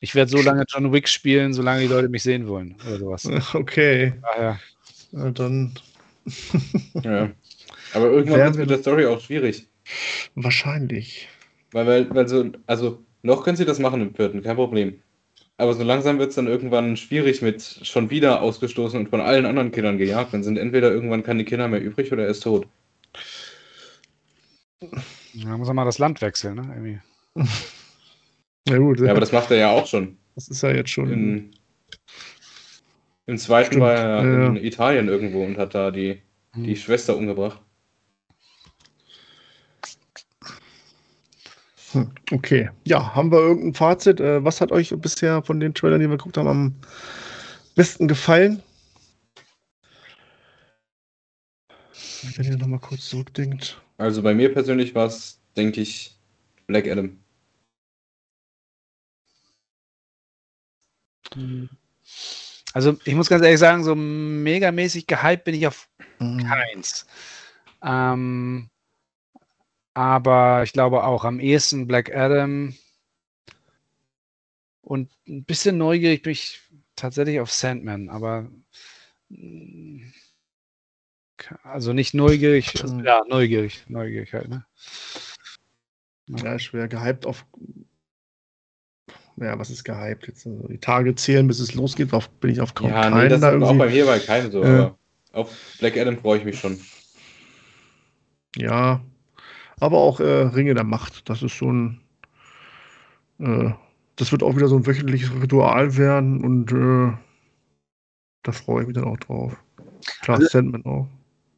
ich 0.00 0.14
werde 0.14 0.30
so 0.30 0.42
lange 0.42 0.64
John 0.68 0.92
Wick 0.92 1.08
spielen, 1.08 1.54
solange 1.54 1.82
die 1.82 1.86
Leute 1.86 2.08
mich 2.08 2.22
sehen 2.22 2.48
wollen 2.48 2.76
oder 2.86 2.98
sowas. 2.98 3.24
Okay, 3.54 4.12
Daher, 4.22 4.60
na 5.12 5.30
dann 5.30 5.78
Ja. 7.02 7.30
Aber 7.94 8.10
irgendwann 8.10 8.40
wird 8.40 8.50
es 8.50 8.56
mit 8.56 8.70
der 8.70 8.78
Story 8.78 9.06
auch 9.06 9.20
schwierig. 9.20 9.68
wahrscheinlich. 10.34 11.28
Weil, 11.72 11.86
weil, 11.86 12.14
weil 12.14 12.28
so, 12.28 12.50
also 12.66 13.02
noch 13.22 13.44
können 13.44 13.56
sie 13.56 13.64
das 13.64 13.78
machen 13.78 14.02
im 14.02 14.14
vierten, 14.14 14.42
kein 14.42 14.56
Problem. 14.56 15.00
Aber 15.58 15.72
so 15.74 15.82
langsam 15.82 16.18
wird 16.18 16.30
es 16.30 16.34
dann 16.36 16.46
irgendwann 16.48 16.96
schwierig 16.96 17.40
mit 17.40 17.62
schon 17.82 18.10
wieder 18.10 18.42
ausgestoßen 18.42 18.98
und 19.00 19.08
von 19.08 19.20
allen 19.22 19.46
anderen 19.46 19.72
Kindern 19.72 19.96
gejagt. 19.98 20.34
Dann 20.34 20.42
sind 20.42 20.58
entweder 20.58 20.90
irgendwann 20.92 21.22
keine 21.22 21.44
Kinder 21.44 21.66
mehr 21.68 21.80
übrig 21.82 22.12
oder 22.12 22.24
er 22.24 22.28
ist 22.28 22.42
tot. 22.42 22.66
da 24.80 25.56
muss 25.56 25.68
er 25.68 25.74
mal 25.74 25.84
das 25.84 25.98
Land 25.98 26.20
wechseln, 26.22 26.56
ne? 26.56 26.62
Irgendwie. 26.74 27.00
Ja 28.68 28.78
gut, 28.78 28.98
Ja, 28.98 29.12
aber 29.12 29.20
das 29.20 29.30
macht 29.30 29.52
er 29.52 29.58
ja 29.58 29.70
auch 29.70 29.86
schon. 29.86 30.16
das 30.34 30.48
ist 30.48 30.60
ja 30.60 30.72
jetzt 30.72 30.90
schon. 30.90 31.08
In, 31.12 31.50
Im 33.26 33.38
zweiten 33.38 33.66
Stimmt, 33.66 33.82
war 33.82 33.92
er 33.94 34.24
ja. 34.24 34.46
in 34.48 34.56
Italien 34.56 35.06
irgendwo 35.06 35.44
und 35.44 35.56
hat 35.56 35.72
da 35.76 35.92
die, 35.92 36.20
die 36.56 36.70
Hm. 36.70 36.76
Schwester 36.76 37.16
umgebracht. 37.16 37.60
Hm, 41.96 42.10
Okay, 42.30 42.68
ja, 42.84 43.14
haben 43.14 43.32
wir 43.32 43.38
irgendein 43.38 43.72
Fazit? 43.74 44.20
Äh, 44.20 44.44
Was 44.44 44.60
hat 44.60 44.70
euch 44.70 44.94
bisher 44.98 45.42
von 45.42 45.60
den 45.60 45.72
Trailern, 45.72 46.00
die 46.00 46.08
wir 46.10 46.18
geguckt 46.18 46.36
haben, 46.36 46.48
am 46.48 46.74
besten 47.74 48.06
gefallen? 48.06 48.62
Wenn 52.36 52.44
ihr 52.44 52.58
nochmal 52.58 52.80
kurz 52.80 53.08
zurückdenkt. 53.08 53.80
Also 53.96 54.22
bei 54.22 54.34
mir 54.34 54.52
persönlich 54.52 54.94
war 54.94 55.06
es, 55.06 55.40
denke 55.56 55.80
ich, 55.80 56.14
Black 56.66 56.86
Adam. 56.86 57.18
Also 62.74 62.96
ich 63.04 63.14
muss 63.14 63.28
ganz 63.30 63.42
ehrlich 63.42 63.58
sagen, 63.58 63.84
so 63.84 63.94
megamäßig 63.94 65.06
gehypt 65.06 65.44
bin 65.44 65.54
ich 65.54 65.66
auf 65.66 65.88
Mhm. 66.18 66.46
keins. 66.46 67.06
Ähm, 67.82 68.68
aber 69.96 70.62
ich 70.62 70.74
glaube 70.74 71.04
auch 71.04 71.24
am 71.24 71.40
ehesten 71.40 71.86
Black 71.86 72.14
Adam. 72.14 72.74
Und 74.82 75.10
ein 75.26 75.44
bisschen 75.44 75.78
neugierig 75.78 76.20
bin 76.22 76.32
ich 76.32 76.60
tatsächlich 76.96 77.40
auf 77.40 77.50
Sandman, 77.50 78.10
aber 78.10 78.50
mm, 79.30 80.02
also 81.62 81.94
nicht 81.94 82.12
neugierig, 82.12 82.82
also, 82.82 83.00
ja, 83.00 83.22
neugierig, 83.26 83.84
neugierig 83.88 84.34
halt, 84.34 84.50
ne? 84.50 84.66
Ja, 86.26 86.58
schwer 86.58 86.88
gehypt 86.88 87.24
auf. 87.24 87.46
Ja, 89.36 89.58
was 89.58 89.70
ist 89.70 89.84
gehypt 89.84 90.28
jetzt? 90.28 90.46
Also 90.46 90.68
die 90.68 90.78
Tage 90.78 91.14
zählen, 91.14 91.48
bis 91.48 91.58
es 91.58 91.72
losgeht, 91.72 92.12
auf, 92.12 92.28
bin 92.28 92.50
ich 92.50 92.60
auf 92.60 92.74
kaum 92.74 92.90
Ja, 92.90 93.08
keinen 93.08 93.22
nee, 93.22 93.28
das 93.30 93.40
da 93.40 93.48
ist 93.48 93.62
auch 93.62 93.68
irgendwie. 93.70 93.78
bei 93.78 93.88
mir 93.88 94.04
bei 94.04 94.18
keinem 94.18 94.52
so. 94.52 94.62
Aber 94.62 94.98
auf 95.32 95.50
Black 95.78 95.96
Adam 95.96 96.18
freue 96.18 96.38
ich 96.38 96.44
mich 96.44 96.58
schon. 96.58 96.78
Ja, 98.56 99.02
aber 99.80 99.98
auch 99.98 100.20
äh, 100.20 100.24
Ringe 100.24 100.74
der 100.74 100.84
Macht. 100.84 101.28
Das 101.28 101.42
ist 101.42 101.58
so 101.58 101.70
ein. 101.72 102.00
Äh, 103.38 103.70
das 104.16 104.32
wird 104.32 104.42
auch 104.42 104.56
wieder 104.56 104.68
so 104.68 104.76
ein 104.76 104.86
wöchentliches 104.86 105.30
Ritual 105.42 105.96
werden 105.96 106.42
und 106.42 106.72
äh, 106.72 107.12
da 108.42 108.52
freue 108.52 108.82
ich 108.82 108.86
mich 108.88 108.94
dann 108.94 109.04
auch 109.04 109.18
drauf. 109.18 109.56
Klar, 110.22 110.38
Also- 110.38 110.48
Sandman 110.48 110.84
auch. 110.86 111.06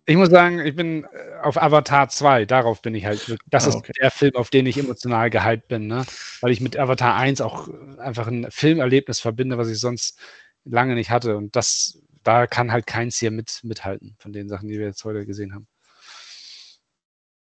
Ich 0.07 0.17
muss 0.17 0.31
sagen, 0.31 0.59
ich 0.61 0.75
bin 0.75 1.05
äh, 1.05 1.09
auf 1.43 1.61
Avatar 1.61 2.09
2, 2.09 2.47
darauf 2.47 2.81
bin 2.81 2.95
ich 2.95 3.05
halt, 3.05 3.29
wirklich- 3.29 3.47
das 3.51 3.67
Ah, 3.67 3.69
ist 3.69 3.77
okay. 3.77 3.93
der 4.01 4.11
Film, 4.11 4.35
auf 4.37 4.49
den 4.49 4.65
ich 4.65 4.79
emotional 4.79 5.29
gehypt 5.29 5.69
bin, 5.69 5.87
ne? 5.87 6.07
Weil 6.41 6.51
ich 6.51 6.63
mit 6.63 6.79
Avatar 6.79 7.15
1 7.15 7.43
auch 7.43 7.69
äh, 7.69 8.01
einfach 8.01 8.27
ein 8.27 8.47
Filmerlebnis 8.51 9.21
verbinde, 9.21 9.59
was 9.59 9.69
ich 9.69 9.79
sonst 9.79 10.19
lange 10.65 10.95
nicht 10.95 11.11
hatte. 11.11 11.37
Und 11.37 11.55
das, 11.57 12.01
da 12.25 12.47
kann 12.47 12.73
halt 12.73 12.87
keins 12.87 13.19
hier 13.19 13.31
mit, 13.31 13.61
mithalten 13.65 14.17
von 14.19 14.33
den 14.33 14.49
Sachen, 14.49 14.69
die 14.69 14.79
wir 14.79 14.87
jetzt 14.87 15.05
heute 15.05 15.27
gesehen 15.27 15.55
haben. 15.55 15.67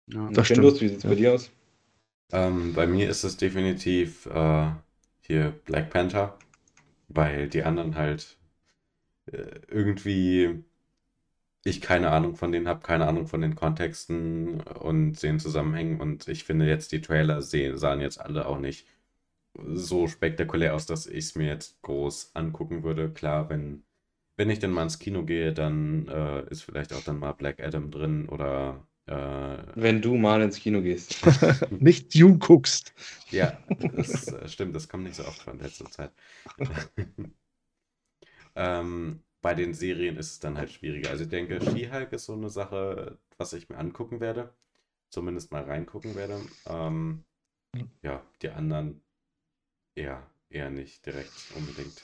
Ja. 0.09 0.31
Das 0.33 0.49
Findus, 0.49 0.77
stimmt, 0.77 0.81
wie 0.81 0.89
sieht 0.89 0.99
es 0.99 1.03
ja. 1.05 1.11
bei 1.11 1.17
dir 1.17 1.35
aus? 1.35 1.51
Ähm, 2.33 2.75
bei 2.75 2.87
mir 2.87 3.09
ist 3.09 3.25
es 3.25 3.37
definitiv 3.37 4.27
äh, 4.27 4.71
hier 5.21 5.53
Black 5.65 5.91
Panther, 5.91 6.37
weil 7.09 7.49
die 7.49 7.63
anderen 7.63 7.95
halt 7.97 8.37
äh, 9.27 9.61
irgendwie 9.69 10.65
ich 11.65 11.81
keine 11.81 12.11
Ahnung 12.11 12.37
von 12.37 12.53
denen 12.53 12.69
habe, 12.69 12.81
keine 12.81 13.09
Ahnung 13.09 13.27
von 13.27 13.41
den 13.41 13.57
Kontexten 13.57 14.61
und 14.61 15.21
den 15.23 15.41
Zusammenhängen 15.41 16.01
und 16.01 16.29
ich 16.29 16.45
finde 16.45 16.67
jetzt 16.67 16.93
die 16.93 17.01
Trailer 17.01 17.43
sehen, 17.43 17.77
sahen 17.77 18.01
jetzt 18.01 18.21
alle 18.21 18.47
auch 18.47 18.61
nicht 18.61 18.87
so 19.75 20.07
spektakulär 20.07 20.75
aus, 20.75 20.87
dass 20.87 21.07
ich 21.07 21.25
es 21.27 21.35
mir 21.35 21.49
jetzt 21.49 21.81
groß 21.83 22.33
angucken 22.35 22.83
würde. 22.85 23.11
Klar, 23.11 23.49
wenn, 23.51 23.85
wenn 24.37 24.51
ich 24.51 24.59
dann 24.61 24.71
mal 24.73 24.85
ins 24.85 24.99
Kino 24.99 25.25
gehe, 25.25 25.53
dann 25.53 26.09
äh, 26.09 26.49
ist 26.51 26.63
vielleicht 26.63 26.93
auch 26.93 27.03
dann 27.03 27.19
mal 27.19 27.33
Black 27.33 27.61
Adam 27.61 27.91
drin 27.91 28.29
oder 28.29 28.87
äh, 29.07 29.59
Wenn 29.75 30.03
du 30.03 30.17
mal 30.17 30.43
ins 30.43 30.59
Kino 30.59 30.83
gehst. 30.83 31.17
Nicht 31.71 32.15
Dune 32.15 32.39
guckst. 32.39 32.95
ja, 33.31 33.59
das 33.79 34.33
äh, 34.33 34.49
stimmt, 34.49 34.75
das 34.75 34.89
kommt 34.89 35.05
nicht 35.05 35.17
so 35.17 35.25
oft 35.27 35.41
vor 35.43 35.53
in 35.53 35.61
letzter 35.61 35.91
Zeit. 35.91 36.13
ähm, 38.57 39.23
bei 39.43 39.55
den 39.55 39.75
Serien 39.75 40.17
ist 40.17 40.33
es 40.33 40.39
dann 40.41 40.59
halt 40.59 40.73
schwieriger. 40.73 41.11
Also 41.11 41.25
ich 41.25 41.31
denke, 41.31 41.61
She-Hulk 41.61 42.13
ist 42.13 42.25
so 42.25 42.33
eine 42.33 42.51
Sache, 42.51 43.19
was 43.39 43.53
ich 43.53 43.69
mir 43.69 43.79
angucken 43.79 44.21
werde. 44.21 44.53
Zumindest 45.11 45.53
mal 45.53 45.63
reingucken 45.63 46.17
werde. 46.17 46.41
Ähm, 46.67 47.25
ja, 48.03 48.23
die 48.43 48.51
anderen 48.51 49.03
eher, 49.95 50.29
eher 50.51 50.71
nicht 50.71 51.07
direkt 51.07 51.33
unbedingt. 51.55 52.03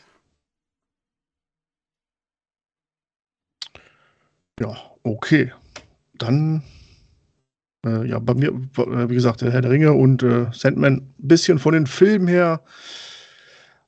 Ja, 4.60 4.76
okay. 5.02 5.52
Dann, 6.14 6.62
äh, 7.84 8.06
ja, 8.06 8.18
bei 8.18 8.34
mir, 8.34 8.48
äh, 8.48 9.08
wie 9.08 9.14
gesagt, 9.14 9.40
der 9.40 9.52
Herr 9.52 9.62
der 9.62 9.70
Ringe 9.70 9.92
und 9.92 10.22
äh, 10.22 10.46
Sandman, 10.52 10.94
ein 10.94 11.14
bisschen 11.18 11.58
von 11.58 11.74
den 11.74 11.86
Filmen 11.86 12.28
her, 12.28 12.62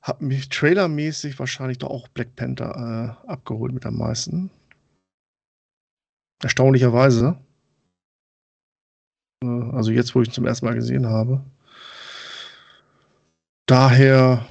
hat 0.03 0.21
mich 0.21 0.49
trailermäßig 0.49 1.39
wahrscheinlich 1.39 1.79
doch 1.79 1.91
auch 1.91 2.09
Black 2.09 2.37
Panther 2.37 3.17
äh, 3.27 3.31
abgeholt 3.31 3.73
mit 3.73 3.87
am 3.87 3.97
meisten. 3.97 4.51
Erstaunlicherweise. 6.43 7.39
Äh, 9.43 9.47
also 9.47 9.91
jetzt, 9.93 10.15
wo 10.15 10.23
ich 10.23 10.29
ihn 10.29 10.35
zum 10.35 10.47
ersten 10.47 10.67
Mal 10.67 10.75
gesehen 10.75 11.07
habe. 11.07 11.43
Daher 13.67 14.47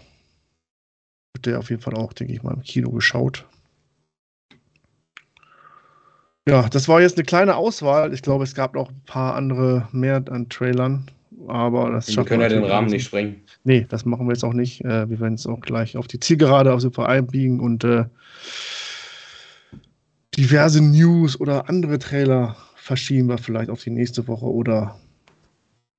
wird 1.34 1.46
der 1.46 1.60
auf 1.60 1.70
jeden 1.70 1.82
Fall 1.82 1.94
auch, 1.94 2.14
denke 2.14 2.34
ich 2.34 2.42
mal, 2.42 2.56
im 2.56 2.64
Kino 2.64 2.90
geschaut. 2.90 3.46
Ja, 6.48 6.68
das 6.68 6.90
war 6.90 7.02
jetzt 7.02 7.18
eine 7.18 7.24
kleine 7.24 7.56
Auswahl. 7.56 8.14
Ich 8.14 8.22
glaube, 8.22 8.44
es 8.44 8.54
gab 8.54 8.76
noch 8.76 8.90
ein 8.90 9.02
paar 9.06 9.36
andere 9.36 9.88
mehr 9.92 10.24
an 10.30 10.50
Trailern. 10.50 11.06
Aber 11.48 11.92
das 11.92 12.16
Wir 12.16 12.24
können 12.24 12.42
ja 12.42 12.50
den 12.50 12.64
Rahmen 12.64 12.90
nicht 12.90 13.06
sprengen. 13.06 13.42
Nee, 13.64 13.86
das 13.90 14.06
machen 14.06 14.28
wir 14.28 14.34
jetzt 14.34 14.44
auch 14.44 14.54
nicht. 14.54 14.84
Äh, 14.84 15.10
wir 15.10 15.20
werden 15.20 15.34
jetzt 15.34 15.48
auch 15.48 15.62
gleich 15.62 15.98
auf 15.98 16.08
die 16.08 16.20
Zielgerade 16.20 16.74
auf 16.74 16.82
Fall 16.94 17.08
einbiegen 17.08 17.60
und 17.60 17.84
äh, 17.84 18.06
diverse 20.38 20.82
News 20.82 21.40
oder 21.40 21.70
andere 21.70 22.00
Trailer 22.00 22.56
verschieben 22.76 23.30
wir 23.30 23.38
vielleicht 23.38 23.70
auf 23.70 23.84
die 23.84 23.90
nächste 23.90 24.28
Woche 24.28 24.46
oder 24.46 25.00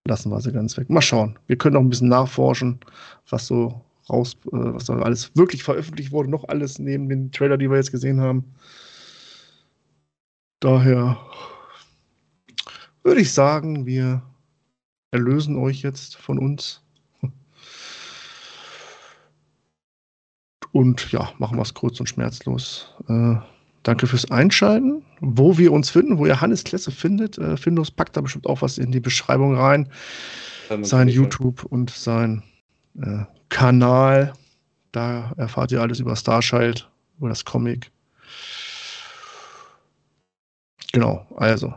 lassen 0.07 0.31
wir 0.31 0.41
sie 0.41 0.53
ganz 0.53 0.77
weg. 0.77 0.91
Mal 0.91 1.03
schauen. 1.03 1.39
Wir 1.47 1.57
können 1.57 1.75
noch 1.75 1.81
ein 1.81 1.89
bisschen 1.89 2.09
nachforschen, 2.09 2.81
was 3.29 3.47
so 3.47 3.81
raus, 4.11 4.37
äh, 4.47 4.51
was 4.53 4.85
da 4.85 4.99
alles 4.99 5.35
wirklich 5.35 5.63
veröffentlicht 5.63 6.13
wurde, 6.13 6.31
noch 6.31 6.49
alles 6.49 6.79
neben 6.79 7.09
den 7.09 7.33
Trailer, 7.33 7.57
die 7.57 7.71
wir 7.71 7.77
jetzt 7.77 7.93
gesehen 7.93 8.21
haben. 8.21 8.45
Daher 10.65 11.19
würde 13.03 13.21
ich 13.21 13.35
sagen, 13.35 13.85
wir 13.85 14.23
erlösen 15.11 15.59
euch 15.59 15.83
jetzt 15.83 16.17
von 16.17 16.39
uns. 16.39 16.81
Und 20.73 21.13
ja, 21.13 21.31
machen 21.37 21.59
wir 21.59 21.63
es 21.63 21.75
kurz 21.75 22.01
und 22.01 22.07
schmerzlos. 22.07 22.95
Äh, 23.09 23.35
danke 23.83 24.07
fürs 24.07 24.31
Einschalten. 24.31 25.05
Wo 25.21 25.59
wir 25.59 25.71
uns 25.71 25.91
finden, 25.91 26.17
wo 26.17 26.25
ihr 26.25 26.41
Hannes 26.41 26.65
Klesse 26.65 26.91
findet, 26.91 27.37
äh, 27.37 27.59
Findus 27.59 27.91
packt 27.91 28.17
da 28.17 28.23
bestimmt 28.23 28.47
auch 28.47 28.63
was 28.63 28.79
in 28.79 28.91
die 28.91 29.01
Beschreibung 29.01 29.55
rein. 29.55 29.91
Sein. 30.81 31.09
YouTube 31.09 31.65
und 31.65 31.91
sein 31.91 32.43
äh, 33.03 33.25
Kanal. 33.51 34.33
Da 34.93 35.31
erfahrt 35.37 35.73
ihr 35.73 35.83
alles 35.83 36.01
über 36.01 36.17
Starchild, 36.17 36.89
über 37.19 37.29
das 37.29 37.45
Comic. 37.45 37.91
Genau, 40.95 41.27
also 41.37 41.75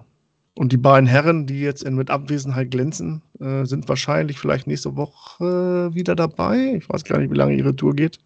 Und 0.55 0.71
die 0.71 0.77
beiden 0.77 1.07
Herren, 1.07 1.45
die 1.47 1.59
jetzt 1.61 1.83
in, 1.83 1.95
mit 1.95 2.09
Abwesenheit 2.09 2.71
glänzen, 2.71 3.21
äh, 3.39 3.65
sind 3.65 3.87
wahrscheinlich 3.89 4.39
vielleicht 4.39 4.67
nächste 4.67 4.95
Woche 4.95 5.89
wieder 5.93 6.15
dabei. 6.15 6.75
Ich 6.77 6.89
weiß 6.89 7.03
gar 7.03 7.19
nicht, 7.19 7.31
wie 7.31 7.35
lange 7.37 7.55
ihre 7.55 7.75
Tour 7.75 7.95
geht. 7.95 8.19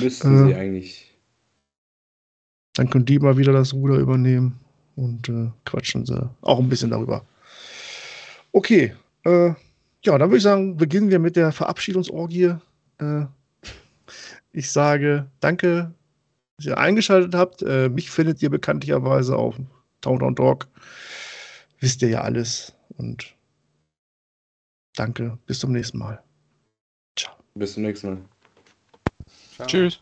Müssten 0.00 0.34
Äh. 0.34 0.48
sie 0.48 0.54
eigentlich. 0.54 1.06
Dann 2.74 2.88
können 2.90 3.04
die 3.04 3.18
mal 3.18 3.36
wieder 3.36 3.52
das 3.52 3.72
Ruder 3.74 3.96
übernehmen 3.98 4.58
und 4.96 5.28
äh, 5.28 5.50
quatschen 5.64 6.06
sie 6.06 6.30
auch 6.42 6.58
ein 6.60 6.68
bisschen 6.68 6.90
darüber. 6.90 7.24
Okay, 8.52 8.94
äh, 9.24 9.48
ja, 10.04 10.18
dann 10.18 10.30
würde 10.30 10.36
ich 10.38 10.42
sagen, 10.42 10.76
beginnen 10.76 11.10
wir 11.10 11.18
mit 11.18 11.36
der 11.36 11.52
Verabschiedungsorgie. 11.52 12.54
Äh, 12.98 13.26
ich 14.52 14.70
sage 14.70 15.30
danke, 15.40 15.94
dass 16.56 16.66
ihr 16.66 16.78
eingeschaltet 16.78 17.34
habt. 17.34 17.62
Äh, 17.62 17.88
mich 17.88 18.10
findet 18.10 18.42
ihr 18.42 18.50
bekanntlicherweise 18.50 19.36
auf 19.36 19.56
Town 20.00 20.34
Talk. 20.36 20.68
Wisst 21.80 22.02
ihr 22.02 22.08
ja 22.08 22.20
alles. 22.22 22.74
Und 22.96 23.34
danke, 24.94 25.38
bis 25.46 25.60
zum 25.60 25.72
nächsten 25.72 25.98
Mal. 25.98 26.22
Ciao. 27.16 27.34
Bis 27.54 27.74
zum 27.74 27.82
nächsten 27.82 28.08
Mal. 28.08 28.18
Ciao. 29.56 29.66
Tschüss. 29.66 30.00